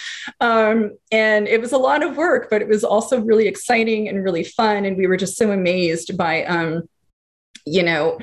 um, 0.40 0.92
and 1.12 1.48
it 1.48 1.60
was 1.60 1.72
a 1.72 1.78
lot 1.78 2.02
of 2.02 2.16
work, 2.16 2.48
but 2.50 2.62
it 2.62 2.68
was 2.68 2.84
also 2.84 3.20
really 3.20 3.46
exciting 3.46 4.08
and 4.08 4.24
really 4.24 4.44
fun. 4.44 4.84
And 4.84 4.96
we 4.96 5.06
were 5.06 5.16
just 5.16 5.36
so 5.36 5.50
amazed 5.50 6.16
by. 6.16 6.44
Um, 6.44 6.88
you 7.66 7.82
know, 7.82 8.18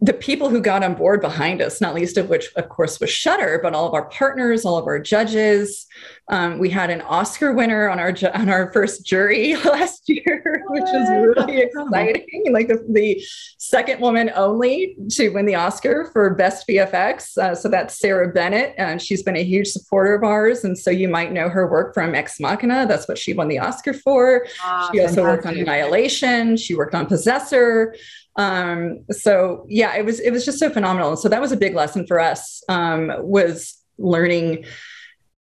the 0.00 0.12
people 0.12 0.50
who 0.50 0.60
got 0.60 0.84
on 0.84 0.94
board 0.94 1.20
behind 1.20 1.62
us, 1.62 1.80
not 1.80 1.94
least 1.94 2.18
of 2.18 2.28
which, 2.28 2.48
of 2.56 2.68
course, 2.68 3.00
was 3.00 3.10
Shudder, 3.10 3.58
but 3.62 3.74
all 3.74 3.86
of 3.86 3.94
our 3.94 4.08
partners, 4.10 4.64
all 4.64 4.76
of 4.76 4.86
our 4.86 4.98
judges. 4.98 5.85
Um, 6.28 6.58
we 6.58 6.70
had 6.70 6.90
an 6.90 7.02
Oscar 7.02 7.52
winner 7.52 7.88
on 7.88 8.00
our 8.00 8.10
ju- 8.10 8.30
on 8.34 8.48
our 8.48 8.72
first 8.72 9.06
jury 9.06 9.54
last 9.64 10.08
year, 10.08 10.64
which 10.68 10.82
was 10.82 11.08
really 11.08 11.58
exciting. 11.58 12.44
Like 12.50 12.68
the, 12.68 12.84
the, 12.90 13.22
second 13.58 14.00
woman 14.00 14.30
only 14.36 14.96
to 15.10 15.30
win 15.30 15.44
the 15.44 15.54
Oscar 15.54 16.08
for 16.12 16.34
Best 16.34 16.66
VFX. 16.68 17.36
Uh, 17.36 17.54
so 17.54 17.68
that's 17.68 17.98
Sara 17.98 18.32
Bennett, 18.32 18.74
and 18.78 19.00
she's 19.02 19.22
been 19.22 19.36
a 19.36 19.42
huge 19.42 19.68
supporter 19.68 20.14
of 20.14 20.22
ours. 20.22 20.64
And 20.64 20.78
so 20.78 20.90
you 20.90 21.08
might 21.08 21.32
know 21.32 21.48
her 21.48 21.68
work 21.68 21.94
from 21.94 22.14
Ex 22.14 22.38
Machina. 22.38 22.86
That's 22.86 23.08
what 23.08 23.18
she 23.18 23.32
won 23.32 23.48
the 23.48 23.58
Oscar 23.58 23.92
for. 23.92 24.46
Oh, 24.64 24.90
she 24.92 25.00
also 25.00 25.16
fantastic. 25.16 25.24
worked 25.24 25.46
on 25.46 25.58
Annihilation. 25.58 26.56
She 26.56 26.74
worked 26.74 26.94
on 26.94 27.06
Possessor. 27.06 27.94
Um, 28.36 29.04
so 29.10 29.64
yeah, 29.68 29.96
it 29.96 30.04
was 30.04 30.20
it 30.20 30.30
was 30.30 30.44
just 30.44 30.58
so 30.58 30.70
phenomenal. 30.70 31.16
So 31.16 31.28
that 31.28 31.40
was 31.40 31.52
a 31.52 31.56
big 31.56 31.74
lesson 31.74 32.06
for 32.06 32.20
us. 32.20 32.62
Um, 32.68 33.12
was 33.18 33.76
learning. 33.98 34.64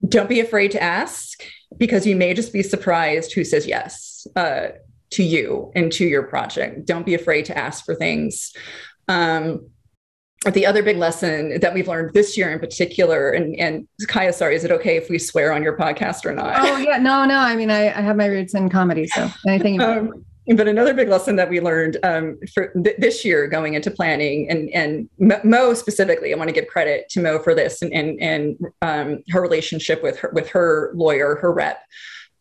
Don't 0.07 0.29
be 0.29 0.39
afraid 0.39 0.71
to 0.71 0.81
ask 0.81 1.43
because 1.77 2.05
you 2.05 2.15
may 2.15 2.33
just 2.33 2.53
be 2.53 2.63
surprised 2.63 3.33
who 3.33 3.43
says 3.43 3.67
yes 3.67 4.25
uh, 4.35 4.69
to 5.11 5.23
you 5.23 5.71
and 5.75 5.91
to 5.93 6.05
your 6.05 6.23
project. 6.23 6.85
Don't 6.85 7.05
be 7.05 7.15
afraid 7.15 7.45
to 7.45 7.57
ask 7.57 7.85
for 7.85 7.95
things. 7.95 8.53
Um, 9.07 9.69
the 10.53 10.65
other 10.65 10.81
big 10.81 10.97
lesson 10.97 11.59
that 11.59 11.73
we've 11.73 11.87
learned 11.87 12.13
this 12.13 12.37
year 12.37 12.49
in 12.49 12.59
particular, 12.59 13.31
and, 13.31 13.55
and 13.59 13.87
Kaia, 14.03 14.33
sorry, 14.33 14.55
is 14.55 14.63
it 14.63 14.71
okay 14.71 14.95
if 14.95 15.09
we 15.09 15.19
swear 15.19 15.51
on 15.51 15.63
your 15.63 15.77
podcast 15.77 16.25
or 16.25 16.33
not? 16.33 16.55
Oh 16.59 16.77
yeah, 16.77 16.97
no, 16.97 17.25
no. 17.25 17.37
I 17.37 17.57
mean, 17.57 17.69
I, 17.69 17.87
I 17.87 18.01
have 18.01 18.15
my 18.15 18.27
roots 18.27 18.53
in 18.53 18.69
comedy, 18.69 19.05
so 19.05 19.29
anything. 19.45 19.81
um, 19.81 20.25
but 20.55 20.67
another 20.67 20.93
big 20.93 21.09
lesson 21.09 21.35
that 21.35 21.49
we 21.49 21.59
learned 21.59 21.97
um, 22.03 22.39
for 22.53 22.73
th- 22.83 22.97
this 22.97 23.23
year 23.23 23.47
going 23.47 23.75
into 23.75 23.91
planning 23.91 24.49
and 24.49 24.69
and 24.69 25.09
Mo 25.43 25.73
specifically, 25.73 26.33
I 26.33 26.37
want 26.37 26.47
to 26.47 26.53
give 26.53 26.67
credit 26.67 27.07
to 27.09 27.21
Mo 27.21 27.39
for 27.39 27.53
this 27.53 27.81
and 27.81 27.93
and, 27.93 28.19
and 28.21 28.57
um, 28.81 29.23
her 29.29 29.41
relationship 29.41 30.01
with 30.01 30.17
her 30.19 30.31
with 30.33 30.49
her 30.49 30.91
lawyer, 30.95 31.35
her 31.35 31.53
rep, 31.53 31.83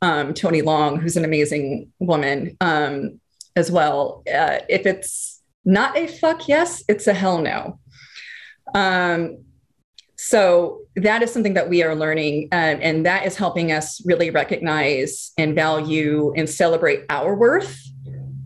um, 0.01 0.33
Tony 0.33 0.63
Long, 0.63 0.99
who's 0.99 1.17
an 1.17 1.25
amazing 1.25 1.93
woman 1.99 2.57
um, 2.61 3.21
as 3.57 3.71
well. 3.71 4.23
Uh, 4.33 4.61
if 4.69 4.87
it's 4.87 5.43
not 5.65 5.97
a 5.97 6.07
fuck 6.07 6.49
yes, 6.49 6.83
it's 6.89 7.07
a 7.07 7.15
hell 7.15 7.39
no. 7.39 7.79
Um, 8.75 9.45
so 10.17 10.81
that 10.97 11.23
is 11.23 11.33
something 11.33 11.55
that 11.55 11.69
we 11.69 11.83
are 11.83 11.95
learning, 11.95 12.49
uh, 12.53 12.55
and 12.81 13.07
that 13.07 13.25
is 13.25 13.37
helping 13.37 13.71
us 13.71 14.05
really 14.05 14.31
recognize 14.31 15.33
and 15.39 15.55
value 15.55 16.33
and 16.37 16.49
celebrate 16.49 17.05
our 17.09 17.37
worth 17.37 17.88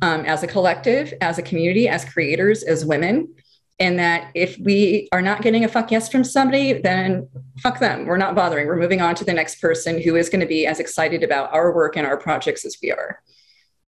um, 0.02 0.26
as 0.26 0.42
a 0.42 0.46
collective, 0.46 1.14
as 1.20 1.38
a 1.38 1.42
community, 1.42 1.88
as 1.88 2.04
creators, 2.04 2.62
as 2.62 2.84
women. 2.84 3.32
And 3.78 3.98
that 3.98 4.30
if 4.34 4.58
we 4.58 5.08
are 5.12 5.22
not 5.22 5.42
getting 5.42 5.64
a 5.64 5.68
fuck 5.68 5.90
yes 5.90 6.10
from 6.10 6.24
somebody, 6.24 6.74
then 6.74 7.28
fuck 7.60 7.80
them. 7.80 8.06
We're 8.06 8.18
not 8.18 8.34
bothering. 8.34 8.66
We're 8.66 8.78
moving 8.78 9.00
on 9.00 9.14
to 9.16 9.24
the 9.24 9.32
next 9.32 9.60
person 9.60 10.00
who 10.00 10.14
is 10.16 10.28
going 10.28 10.40
to 10.40 10.46
be 10.46 10.66
as 10.66 10.78
excited 10.78 11.24
about 11.24 11.52
our 11.54 11.74
work 11.74 11.96
and 11.96 12.06
our 12.06 12.16
projects 12.16 12.64
as 12.64 12.76
we 12.82 12.92
are. 12.92 13.22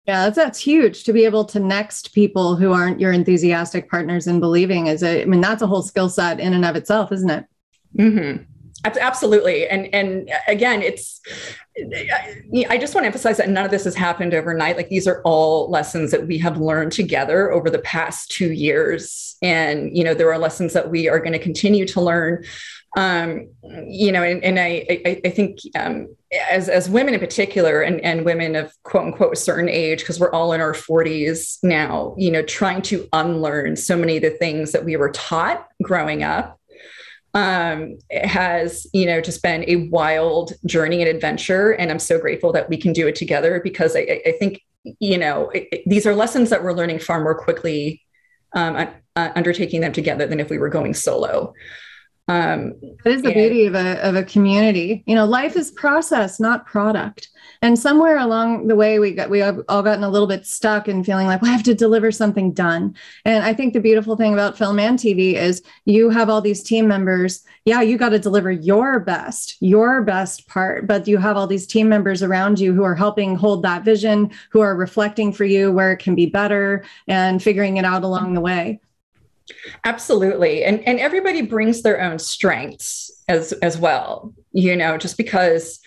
Yeah, 0.08 0.24
that's, 0.26 0.36
that's 0.36 0.60
huge 0.60 1.04
to 1.04 1.14
be 1.14 1.26
able 1.26 1.46
to 1.46 1.60
next 1.60 2.14
people 2.14 2.56
who 2.56 2.72
aren't 2.72 3.00
your 3.00 3.12
enthusiastic 3.12 3.90
partners 3.90 4.28
in 4.28 4.40
believing 4.40 4.88
is 4.88 5.04
a, 5.04 5.24
I 5.24 5.26
mean, 5.26 5.42
that's 5.42 5.64
a 5.64 5.68
whole 5.68 5.82
skill 5.82 6.10
set 6.10 6.40
in 6.40 6.54
and 6.54 6.64
of 6.64 6.76
itself, 6.76 7.12
isn't 7.12 7.30
it? 7.30 7.46
Mm-hmm. 7.98 8.44
Absolutely. 8.86 9.68
And, 9.68 9.94
and 9.94 10.30
again, 10.48 10.82
it's, 10.82 11.22
I 12.70 12.78
just 12.78 12.94
want 12.94 13.04
to 13.04 13.08
emphasize 13.08 13.38
that 13.38 13.50
none 13.50 13.66
of 13.66 13.72
this 13.72 13.84
has 13.84 13.96
happened 13.96 14.34
overnight. 14.34 14.78
Like 14.78 14.90
these 14.90 15.08
are 15.08 15.22
all 15.24 15.70
lessons 15.70 16.12
that 16.12 16.28
we 16.28 16.38
have 16.38 16.58
learned 16.58 16.92
together 16.92 17.52
over 17.52 17.70
the 17.70 17.80
past 17.80 18.32
two 18.32 18.54
years. 18.54 19.36
And, 19.42 19.96
you 19.96 20.04
know, 20.04 20.14
there 20.14 20.32
are 20.32 20.38
lessons 20.38 20.74
that 20.74 20.90
we 20.90 21.10
are 21.10 21.20
going 21.20 21.34
to 21.34 21.40
continue 21.40 21.86
to 21.88 22.02
learn. 22.02 22.46
Um, 22.98 23.50
you 23.88 24.12
know, 24.12 24.24
and, 24.24 24.42
and 24.42 24.58
I, 24.58 24.86
I, 25.06 25.22
I 25.26 25.30
think 25.30 25.60
um, 25.78 26.16
as, 26.50 26.70
as 26.70 26.90
women 26.90 27.14
in 27.14 27.20
particular 27.20 27.82
and, 27.82 28.00
and 28.02 28.24
women 28.24 28.56
of 28.56 28.72
quote 28.84 29.08
unquote 29.08 29.34
a 29.34 29.36
certain 29.36 29.68
age, 29.68 30.00
because 30.00 30.18
we're 30.18 30.32
all 30.32 30.54
in 30.54 30.62
our 30.62 30.72
40s 30.72 31.58
now, 31.62 32.16
you 32.18 32.32
know, 32.32 32.42
trying 32.42 32.82
to 32.84 33.06
unlearn 33.12 33.76
so 33.76 33.98
many 33.98 34.16
of 34.16 34.24
the 34.24 34.30
things 34.30 34.72
that 34.72 34.86
we 34.86 34.96
were 34.96 35.12
taught 35.12 35.68
growing 35.84 36.24
up 36.24 36.58
um, 37.36 37.98
has 38.12 38.88
you 38.94 39.06
know 39.06 39.22
just 39.22 39.44
been 39.44 39.64
a 39.68 39.76
wild 39.90 40.54
journey 40.66 41.02
and 41.02 41.10
adventure 41.10 41.72
and 41.72 41.92
i'm 41.92 42.00
so 42.00 42.18
grateful 42.18 42.52
that 42.54 42.70
we 42.70 42.78
can 42.78 42.94
do 42.94 43.08
it 43.08 43.16
together 43.16 43.60
because 43.64 43.96
i, 43.96 44.22
I 44.26 44.32
think 44.40 44.62
you 45.00 45.18
know 45.18 45.50
it, 45.50 45.68
it, 45.72 45.82
these 45.86 46.08
are 46.08 46.16
lessons 46.16 46.50
that 46.50 46.64
we're 46.64 46.74
learning 46.74 47.00
far 47.00 47.22
more 47.22 47.36
quickly 47.36 48.02
um, 48.54 48.88
uh, 49.18 49.30
undertaking 49.36 49.82
them 49.82 49.92
together 49.92 50.26
than 50.26 50.40
if 50.40 50.50
we 50.50 50.58
were 50.58 50.70
going 50.70 50.94
solo 50.94 51.54
Um, 52.28 52.74
that 53.04 53.14
is 53.14 53.22
the 53.22 53.28
and- 53.28 53.36
beauty 53.36 53.66
of 53.68 53.76
a, 53.76 54.02
of 54.08 54.16
a 54.16 54.24
community. 54.24 55.04
You 55.06 55.16
know, 55.16 55.26
life 55.26 55.56
is 55.56 55.70
process, 55.72 56.40
not 56.40 56.66
product. 56.66 57.28
And 57.66 57.80
somewhere 57.80 58.20
along 58.20 58.68
the 58.68 58.76
way, 58.76 59.00
we 59.00 59.12
got 59.12 59.32
we 59.32 59.40
have 59.40 59.60
all 59.70 59.82
gotten 59.82 60.04
a 60.04 60.10
little 60.10 60.28
bit 60.28 60.46
stuck 60.46 60.88
and 60.88 61.04
feeling 61.04 61.26
like 61.26 61.42
well, 61.42 61.50
I 61.50 61.56
have 61.56 61.64
to 61.64 61.74
deliver 61.74 62.12
something 62.12 62.52
done. 62.52 62.96
And 63.26 63.44
I 63.44 63.56
think 63.56 63.74
the 63.74 63.80
beautiful 63.80 64.16
thing 64.16 64.34
about 64.34 64.56
film 64.56 64.78
and 64.78 65.00
TV 65.00 65.34
is 65.34 65.64
you 65.86 66.12
have 66.12 66.30
all 66.30 66.42
these 66.42 66.62
team 66.62 66.88
members. 66.88 67.44
Yeah, 67.66 67.82
you 67.82 67.98
got 67.98 68.10
to 68.10 68.20
deliver 68.20 68.52
your 68.52 69.00
best, 69.00 69.58
your 69.62 70.04
best 70.04 70.48
part, 70.48 70.86
but 70.86 71.08
you 71.08 71.18
have 71.18 71.38
all 71.38 71.48
these 71.48 71.66
team 71.66 71.90
members 71.90 72.22
around 72.22 72.60
you 72.60 72.72
who 72.72 72.84
are 72.84 72.94
helping 72.94 73.36
hold 73.36 73.64
that 73.64 73.84
vision, 73.84 74.30
who 74.52 74.60
are 74.60 74.76
reflecting 74.76 75.34
for 75.34 75.44
you 75.44 75.72
where 75.72 75.92
it 75.92 75.98
can 75.98 76.14
be 76.14 76.28
better 76.28 76.86
and 77.08 77.42
figuring 77.42 77.78
it 77.78 77.86
out 77.86 78.04
along 78.04 78.36
the 78.36 78.42
way. 78.42 78.80
Absolutely. 79.86 80.64
And 80.66 80.88
and 80.88 81.00
everybody 81.00 81.42
brings 81.42 81.82
their 81.82 82.00
own 82.00 82.20
strengths 82.20 83.24
as 83.28 83.54
as 83.54 83.76
well. 83.76 84.36
You 84.52 84.76
know, 84.76 85.00
just 85.00 85.18
because 85.18 85.80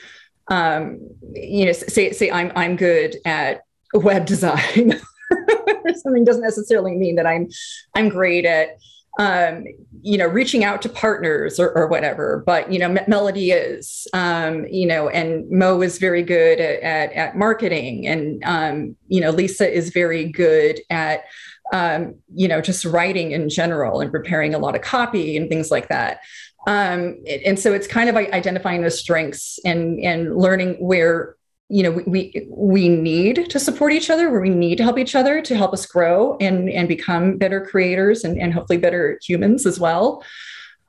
um, 0.51 1.01
you 1.33 1.67
know, 1.67 1.73
say 1.73 2.13
say 2.13 2.31
I'm 2.31 2.53
I'm 2.57 2.77
good 2.77 3.17
at 3.25 3.63
web 3.95 4.27
design 4.27 5.01
something 5.97 6.25
doesn't 6.25 6.43
necessarily 6.43 6.95
mean 6.95 7.17
that 7.17 7.27
I'm 7.27 7.49
I'm 7.95 8.09
great 8.09 8.45
at 8.45 8.79
um, 9.19 9.65
you 10.01 10.17
know, 10.17 10.27
reaching 10.27 10.63
out 10.63 10.81
to 10.83 10.89
partners 10.89 11.59
or, 11.59 11.77
or 11.77 11.89
whatever. 11.89 12.43
But 12.47 12.73
you 12.73 12.79
know, 12.79 12.87
M- 12.87 13.05
Melody 13.09 13.51
is, 13.51 14.07
um, 14.13 14.65
you 14.71 14.87
know, 14.87 15.09
and 15.09 15.51
Mo 15.51 15.83
is 15.83 15.99
very 15.99 16.23
good 16.23 16.61
at 16.61 16.81
at, 16.83 17.13
at 17.13 17.37
marketing, 17.37 18.07
and 18.07 18.43
um, 18.45 18.97
you 19.09 19.21
know, 19.21 19.31
Lisa 19.31 19.69
is 19.69 19.91
very 19.91 20.31
good 20.31 20.81
at 20.89 21.25
um, 21.73 22.15
you 22.35 22.49
know, 22.49 22.61
just 22.61 22.85
writing 22.85 23.33
in 23.33 23.49
general 23.49 24.01
and 24.01 24.11
preparing 24.11 24.55
a 24.55 24.59
lot 24.59 24.77
of 24.77 24.83
copy 24.83 25.37
and 25.37 25.49
things 25.49 25.71
like 25.71 25.89
that. 25.89 26.21
Um, 26.67 27.23
and 27.45 27.59
so 27.59 27.73
it's 27.73 27.87
kind 27.87 28.09
of 28.09 28.17
identifying 28.17 28.83
those 28.83 28.99
strengths 28.99 29.59
and 29.65 29.99
and 30.01 30.37
learning 30.37 30.75
where 30.75 31.37
you 31.69 31.83
know 31.83 32.03
we 32.07 32.47
we 32.51 32.89
need 32.89 33.51
to 33.51 33.61
support 33.61 33.93
each 33.93 34.11
other 34.11 34.31
where 34.31 34.41
we 34.41 34.51
need 34.51 34.77
to 34.77 34.83
help 34.83 34.99
each 34.99 35.15
other 35.15 35.41
to 35.43 35.57
help 35.57 35.73
us 35.73 35.87
grow 35.87 36.37
and 36.41 36.69
and 36.71 36.89
become 36.89 37.37
better 37.37 37.65
creators 37.65 38.25
and, 38.25 38.41
and 38.41 38.53
hopefully 38.53 38.79
better 38.79 39.19
humans 39.23 39.67
as 39.67 39.79
well. 39.79 40.25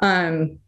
Um 0.01 0.59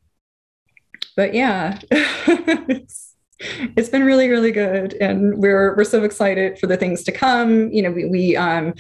but 1.16 1.34
yeah 1.34 1.80
it's, 1.91 3.16
it's 3.39 3.89
been 3.89 4.04
really 4.04 4.30
really 4.30 4.52
good. 4.52 4.93
And 4.95 5.38
we're 5.38 5.76
we're 5.76 5.84
so 5.84 6.04
excited 6.04 6.60
for 6.60 6.68
the 6.68 6.78
things 6.78 7.04
to 7.06 7.12
come. 7.12 7.72
You 7.72 7.82
know 7.84 7.91
we, 7.91 8.06
we 8.06 8.36
um 8.36 8.74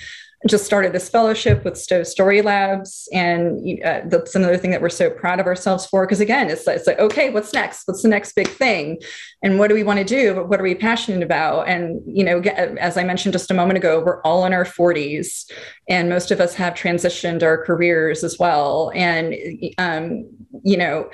just 0.47 0.65
started 0.65 0.91
this 0.91 1.09
fellowship 1.09 1.63
with 1.63 1.77
Stowe 1.77 2.03
Story 2.03 2.41
Labs, 2.41 3.07
and 3.13 3.59
uh, 3.83 4.01
that's 4.05 4.33
another 4.35 4.57
thing 4.57 4.71
that 4.71 4.81
we're 4.81 4.89
so 4.89 5.09
proud 5.09 5.39
of 5.39 5.45
ourselves 5.45 5.85
for. 5.85 6.05
Because 6.05 6.19
again, 6.19 6.49
it's, 6.49 6.67
it's 6.67 6.87
like, 6.87 6.99
okay, 6.99 7.29
what's 7.29 7.53
next? 7.53 7.87
What's 7.87 8.01
the 8.01 8.09
next 8.09 8.33
big 8.33 8.47
thing? 8.47 8.99
And 9.43 9.59
what 9.59 9.67
do 9.67 9.75
we 9.75 9.83
want 9.83 9.99
to 9.99 10.05
do? 10.05 10.43
What 10.43 10.59
are 10.59 10.63
we 10.63 10.73
passionate 10.75 11.21
about? 11.23 11.67
And 11.67 12.01
you 12.05 12.23
know, 12.23 12.39
as 12.39 12.97
I 12.97 13.03
mentioned 13.03 13.33
just 13.33 13.51
a 13.51 13.53
moment 13.53 13.77
ago, 13.77 14.03
we're 14.03 14.21
all 14.23 14.45
in 14.45 14.53
our 14.53 14.65
40s, 14.65 15.49
and 15.87 16.09
most 16.09 16.31
of 16.31 16.39
us 16.39 16.55
have 16.55 16.73
transitioned 16.73 17.43
our 17.43 17.63
careers 17.63 18.23
as 18.23 18.39
well. 18.39 18.91
And 18.95 19.35
um, 19.77 20.27
you 20.63 20.77
know 20.77 21.09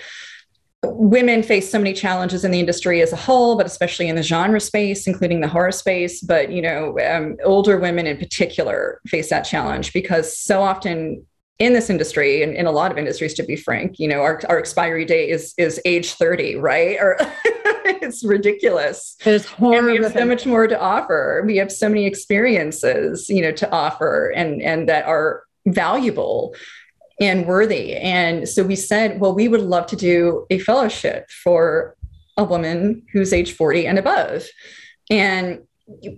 women 0.83 1.41
face 1.41 1.71
so 1.71 1.77
many 1.77 1.93
challenges 1.93 2.45
in 2.45 2.51
the 2.51 2.59
industry 2.59 3.01
as 3.01 3.11
a 3.11 3.15
whole 3.15 3.57
but 3.57 3.65
especially 3.65 4.07
in 4.07 4.15
the 4.15 4.23
genre 4.23 4.59
space 4.59 5.07
including 5.07 5.41
the 5.41 5.47
horror 5.47 5.71
space. 5.71 6.21
But 6.21 6.51
you 6.51 6.61
know 6.61 6.97
um, 6.99 7.37
older 7.43 7.77
women 7.79 8.07
in 8.07 8.17
particular 8.17 9.01
face 9.07 9.29
that 9.29 9.41
challenge 9.41 9.93
because 9.93 10.37
so 10.37 10.61
often 10.61 11.25
in 11.59 11.73
this 11.73 11.89
industry 11.89 12.43
and 12.43 12.53
in 12.53 12.67
a 12.67 12.71
lot 12.71 12.91
of 12.91 12.99
industries 12.99 13.33
to 13.33 13.41
be 13.41 13.55
frank 13.55 13.97
you 13.97 14.07
know 14.07 14.21
our, 14.21 14.39
our 14.47 14.59
expiry 14.59 15.05
date 15.05 15.29
is 15.29 15.55
is 15.57 15.81
age 15.85 16.11
30 16.13 16.55
right? 16.57 16.97
Or 16.99 17.17
it's 17.87 18.23
ridiculous. 18.23 19.15
It's 19.25 19.47
and 19.59 19.85
we 19.85 19.97
have 19.97 20.13
so 20.13 20.25
much 20.25 20.45
more 20.45 20.67
to 20.67 20.79
offer. 20.79 21.43
We 21.45 21.57
have 21.57 21.71
so 21.71 21.89
many 21.89 22.05
experiences 22.05 23.29
you 23.29 23.41
know 23.41 23.51
to 23.53 23.71
offer 23.71 24.31
and 24.35 24.61
and 24.61 24.87
that 24.89 25.05
are 25.05 25.43
valuable 25.65 26.55
and 27.19 27.47
worthy. 27.47 27.95
And 27.95 28.47
so 28.47 28.63
we 28.63 28.75
said, 28.75 29.19
well, 29.19 29.33
we 29.33 29.47
would 29.47 29.61
love 29.61 29.87
to 29.87 29.95
do 29.95 30.45
a 30.49 30.59
fellowship 30.59 31.29
for 31.31 31.95
a 32.37 32.43
woman 32.43 33.03
who's 33.11 33.33
age 33.33 33.53
40 33.53 33.87
and 33.87 33.97
above. 33.97 34.45
And 35.09 35.61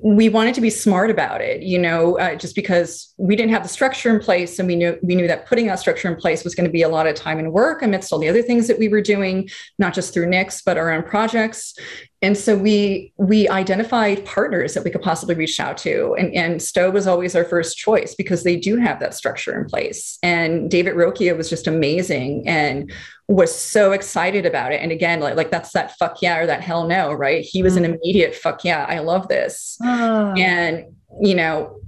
we 0.04 0.30
wanted 0.30 0.56
to 0.56 0.62
be 0.62 0.70
smart 0.70 1.12
about 1.12 1.42
it, 1.42 1.62
you 1.62 1.78
know, 1.78 2.18
uh, 2.18 2.36
just 2.36 2.56
because 2.56 3.14
we 3.18 3.36
didn't 3.36 3.52
have 3.52 3.62
the 3.62 3.70
structure 3.70 4.10
in 4.10 4.20
place, 4.20 4.58
and 4.58 4.68
we 4.68 4.76
knew 4.76 4.98
we 5.04 5.14
knew 5.14 5.28
that 5.28 5.46
putting 5.46 5.68
that 5.68 5.80
structure 5.80 6.08
in 6.08 6.16
place 6.16 6.44
was 6.44 6.56
going 6.56 6.66
to 6.66 6.72
be 6.72 6.82
a 6.82 6.90
lot 6.90 7.06
of 7.06 7.14
time 7.14 7.38
and 7.38 7.54
work 7.54 7.84
amidst 7.84 8.12
all 8.12 8.18
the 8.18 8.28
other 8.28 8.42
things 8.42 8.68
that 8.68 8.80
we 8.80 8.88
were 8.88 9.02
doing, 9.02 9.48
not 9.78 9.94
just 9.94 10.12
through 10.12 10.26
Nyx 10.26 10.64
but 10.66 10.78
our 10.78 10.92
own 10.92 11.04
projects. 11.04 11.76
And 12.22 12.38
so 12.38 12.58
we 12.58 13.14
we 13.18 13.48
identified 13.48 14.26
partners 14.26 14.74
that 14.74 14.84
we 14.84 14.92
could 14.92 15.02
possibly 15.02 15.36
reach 15.36 15.60
out 15.60 15.78
to, 15.80 16.16
and 16.16 16.34
and 16.34 16.62
Stowe 16.62 16.92
was 16.92 17.08
always 17.08 17.36
our 17.36 17.46
first 17.46 17.78
choice 17.78 18.14
because 18.14 18.44
they 18.44 18.58
do 18.58 18.76
have 18.76 19.00
that 19.00 19.14
structure 19.14 19.58
in 19.58 19.66
place. 19.70 20.20
And 20.22 20.70
David 20.70 20.96
Rocchio 20.96 21.38
was 21.38 21.50
just 21.50 21.66
amazing 21.66 22.46
and 22.46 22.92
was 23.30 23.56
so 23.56 23.94
excited 23.94 24.46
about 24.46 24.74
it. 24.74 24.82
And 24.82 24.92
again, 24.92 25.20
like, 25.22 25.36
like 25.36 25.52
that's 25.52 25.72
that 25.74 25.96
fuck 25.98 26.22
yeah 26.22 26.40
or 26.40 26.46
that 26.48 26.62
hell 26.62 26.88
no, 26.88 27.14
right? 27.14 27.46
He 27.46 27.64
was 27.64 27.78
an 27.78 27.86
immediate 27.86 28.36
fuck 28.36 28.66
yeah, 28.66 28.86
I 28.90 29.00
love 29.00 29.28
this. 29.28 29.78
Oh. 29.84 30.34
And, 30.34 30.96
you 31.22 31.36
know, 31.36 31.80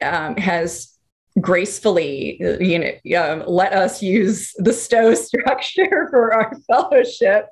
um, 0.00 0.36
has 0.36 0.95
gracefully, 1.40 2.38
you 2.60 2.78
know, 2.78 3.20
um, 3.20 3.44
let 3.46 3.72
us 3.72 4.02
use 4.02 4.52
the 4.58 4.72
Stowe 4.72 5.14
structure 5.14 6.08
for 6.10 6.32
our 6.32 6.52
fellowship. 6.66 7.46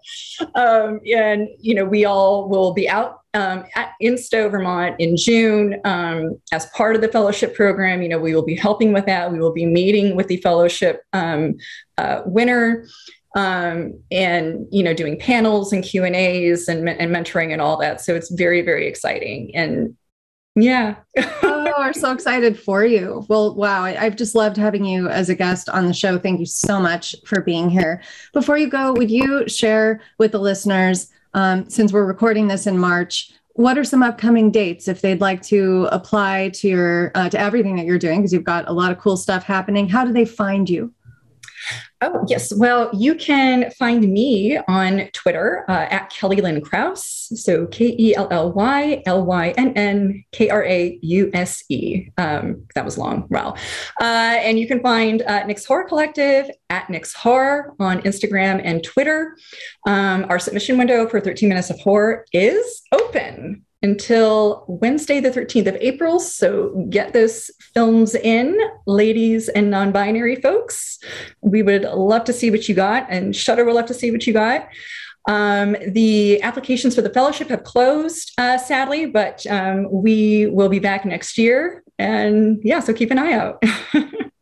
Um, 0.54 1.00
and, 1.12 1.48
you 1.60 1.74
know, 1.74 1.84
we 1.84 2.04
all 2.04 2.48
will 2.48 2.72
be 2.72 2.88
out 2.88 3.20
um, 3.34 3.64
at, 3.74 3.92
in 4.00 4.16
Stowe, 4.16 4.48
Vermont 4.48 4.96
in 4.98 5.16
June 5.16 5.80
um, 5.84 6.40
as 6.52 6.66
part 6.66 6.94
of 6.96 7.02
the 7.02 7.08
fellowship 7.08 7.54
program. 7.54 8.00
You 8.00 8.08
know, 8.08 8.18
we 8.18 8.34
will 8.34 8.44
be 8.44 8.56
helping 8.56 8.92
with 8.92 9.06
that. 9.06 9.32
We 9.32 9.38
will 9.38 9.52
be 9.52 9.66
meeting 9.66 10.16
with 10.16 10.28
the 10.28 10.38
fellowship 10.38 11.02
um, 11.12 11.56
uh, 11.98 12.22
winner 12.24 12.86
um, 13.34 14.00
and 14.10 14.66
you 14.70 14.82
know 14.82 14.94
doing 14.94 15.18
panels 15.18 15.72
and 15.72 15.82
q 15.82 16.04
and 16.04 16.14
a's 16.14 16.68
and, 16.68 16.88
and 16.88 17.14
mentoring 17.14 17.52
and 17.52 17.60
all 17.60 17.76
that 17.76 18.00
so 18.00 18.14
it's 18.14 18.30
very 18.30 18.62
very 18.62 18.86
exciting 18.86 19.50
and 19.54 19.96
yeah. 20.54 20.96
Oh 21.42 21.72
we're 21.78 21.92
so 21.92 22.12
excited 22.12 22.58
for 22.58 22.84
you. 22.84 23.24
Well 23.28 23.54
wow 23.54 23.84
I, 23.84 24.04
i've 24.04 24.16
just 24.16 24.34
loved 24.34 24.56
having 24.56 24.84
you 24.84 25.08
as 25.08 25.28
a 25.28 25.34
guest 25.34 25.68
on 25.68 25.86
the 25.86 25.94
show. 25.94 26.18
Thank 26.18 26.40
you 26.40 26.46
so 26.46 26.80
much 26.80 27.16
for 27.26 27.40
being 27.40 27.68
here. 27.68 28.02
Before 28.32 28.56
you 28.56 28.68
go 28.68 28.92
would 28.92 29.10
you 29.10 29.48
share 29.48 30.00
with 30.18 30.32
the 30.32 30.38
listeners 30.38 31.10
um, 31.34 31.68
since 31.68 31.92
we're 31.92 32.06
recording 32.06 32.46
this 32.46 32.66
in 32.66 32.78
march 32.78 33.32
what 33.54 33.78
are 33.78 33.84
some 33.84 34.02
upcoming 34.02 34.50
dates 34.50 34.88
if 34.88 35.00
they'd 35.00 35.20
like 35.20 35.40
to 35.40 35.88
apply 35.92 36.50
to 36.50 36.68
your 36.68 37.12
uh, 37.14 37.28
to 37.28 37.38
everything 37.38 37.76
that 37.76 37.86
you're 37.86 37.98
doing? 37.98 38.18
Because 38.20 38.32
you've 38.32 38.44
got 38.44 38.68
a 38.68 38.72
lot 38.72 38.90
of 38.90 38.98
cool 38.98 39.16
stuff 39.16 39.44
happening. 39.44 39.88
How 39.88 40.04
do 40.04 40.12
they 40.12 40.24
find 40.24 40.68
you 40.68 40.92
Oh, 42.06 42.22
yes. 42.28 42.52
Well, 42.54 42.90
you 42.92 43.14
can 43.14 43.70
find 43.70 44.12
me 44.12 44.58
on 44.68 45.08
Twitter 45.14 45.64
uh, 45.70 45.86
at 45.90 46.10
Kelly 46.10 46.36
Lynn 46.36 46.60
Krause. 46.60 47.32
So 47.42 47.66
K 47.68 47.96
E 47.98 48.14
L 48.14 48.28
L 48.30 48.52
Y 48.52 49.02
L 49.06 49.24
Y 49.24 49.54
N 49.56 49.72
N 49.74 50.22
K 50.32 50.50
R 50.50 50.62
A 50.64 50.98
U 51.00 51.30
S 51.32 51.64
E. 51.70 52.10
Um, 52.18 52.66
that 52.74 52.84
was 52.84 52.98
long. 52.98 53.26
Wow. 53.30 53.54
Uh, 54.02 54.36
and 54.44 54.58
you 54.58 54.68
can 54.68 54.80
find 54.80 55.22
uh, 55.22 55.44
Nyx 55.44 55.66
Horror 55.66 55.84
Collective 55.84 56.50
at 56.68 56.88
Nyx 56.88 57.14
Horror 57.14 57.74
on 57.80 58.02
Instagram 58.02 58.60
and 58.62 58.84
Twitter. 58.84 59.34
Um, 59.86 60.26
our 60.28 60.38
submission 60.38 60.76
window 60.76 61.08
for 61.08 61.20
13 61.20 61.48
Minutes 61.48 61.70
of 61.70 61.80
Horror 61.80 62.26
is 62.34 62.82
open 62.92 63.64
until 63.84 64.64
Wednesday, 64.66 65.20
the 65.20 65.30
13th 65.30 65.66
of 65.66 65.76
April. 65.76 66.18
So 66.18 66.86
get 66.88 67.12
those 67.12 67.50
films 67.74 68.14
in, 68.14 68.58
ladies 68.86 69.48
and 69.50 69.70
non 69.70 69.92
binary 69.92 70.36
folks. 70.36 70.98
We 71.42 71.62
would 71.62 71.82
love 71.82 72.24
to 72.24 72.32
see 72.32 72.50
what 72.50 72.68
you 72.68 72.74
got, 72.74 73.06
and 73.10 73.36
Shudder 73.36 73.64
would 73.64 73.74
love 73.74 73.86
to 73.86 73.94
see 73.94 74.10
what 74.10 74.26
you 74.26 74.32
got. 74.32 74.68
Um, 75.28 75.76
the 75.86 76.42
applications 76.42 76.94
for 76.94 77.02
the 77.02 77.10
fellowship 77.10 77.48
have 77.48 77.64
closed, 77.64 78.32
uh, 78.38 78.58
sadly, 78.58 79.06
but 79.06 79.46
um, 79.46 79.86
we 79.90 80.46
will 80.46 80.68
be 80.68 80.78
back 80.78 81.04
next 81.04 81.38
year. 81.38 81.82
And 81.98 82.60
yeah, 82.62 82.80
so 82.80 82.92
keep 82.94 83.10
an 83.10 83.18
eye 83.18 83.32
out. 83.32 83.62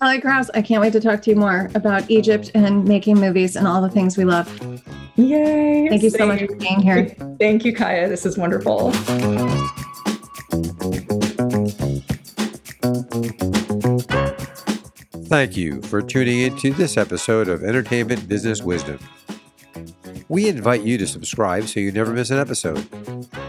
Kelly 0.00 0.18
Krause, 0.18 0.50
I 0.54 0.62
can't 0.62 0.80
wait 0.80 0.94
to 0.94 1.00
talk 1.00 1.20
to 1.22 1.30
you 1.30 1.36
more 1.36 1.70
about 1.74 2.10
Egypt 2.10 2.50
and 2.54 2.86
making 2.86 3.18
movies 3.18 3.54
and 3.54 3.68
all 3.68 3.82
the 3.82 3.90
things 3.90 4.16
we 4.16 4.24
love. 4.24 4.48
Yay. 5.16 5.88
Thank 5.90 6.02
you 6.02 6.08
so 6.08 6.24
much 6.24 6.40
for 6.40 6.56
being 6.56 6.80
here. 6.80 7.10
Thank 7.38 7.66
you, 7.66 7.74
Kaia. 7.74 8.08
This 8.08 8.24
is 8.24 8.38
wonderful. 8.38 8.92
Thank 15.26 15.58
you 15.58 15.82
for 15.82 16.00
tuning 16.00 16.40
in 16.40 16.56
to 16.56 16.72
this 16.72 16.96
episode 16.96 17.48
of 17.48 17.62
Entertainment 17.62 18.26
Business 18.26 18.62
Wisdom. 18.62 18.98
We 20.30 20.48
invite 20.48 20.80
you 20.82 20.96
to 20.96 21.06
subscribe 21.06 21.64
so 21.64 21.78
you 21.78 21.92
never 21.92 22.14
miss 22.14 22.30
an 22.30 22.38
episode. 22.38 22.90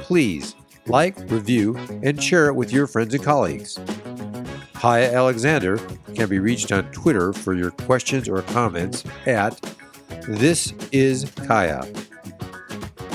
Please 0.02 0.54
like, 0.88 1.18
review, 1.30 1.78
and 2.04 2.22
share 2.22 2.48
it 2.48 2.56
with 2.56 2.74
your 2.74 2.88
friends 2.88 3.14
and 3.14 3.24
colleagues. 3.24 3.80
Kaia 4.82 5.14
Alexander 5.14 5.78
can 6.16 6.28
be 6.28 6.40
reached 6.40 6.72
on 6.72 6.92
Twitter 6.92 7.32
for 7.34 7.54
your 7.54 7.70
questions 7.70 8.28
or 8.28 8.42
comments 8.42 9.04
at 9.28 9.62
This 10.28 10.74
Is 10.92 11.26
Kaia. 11.26 11.86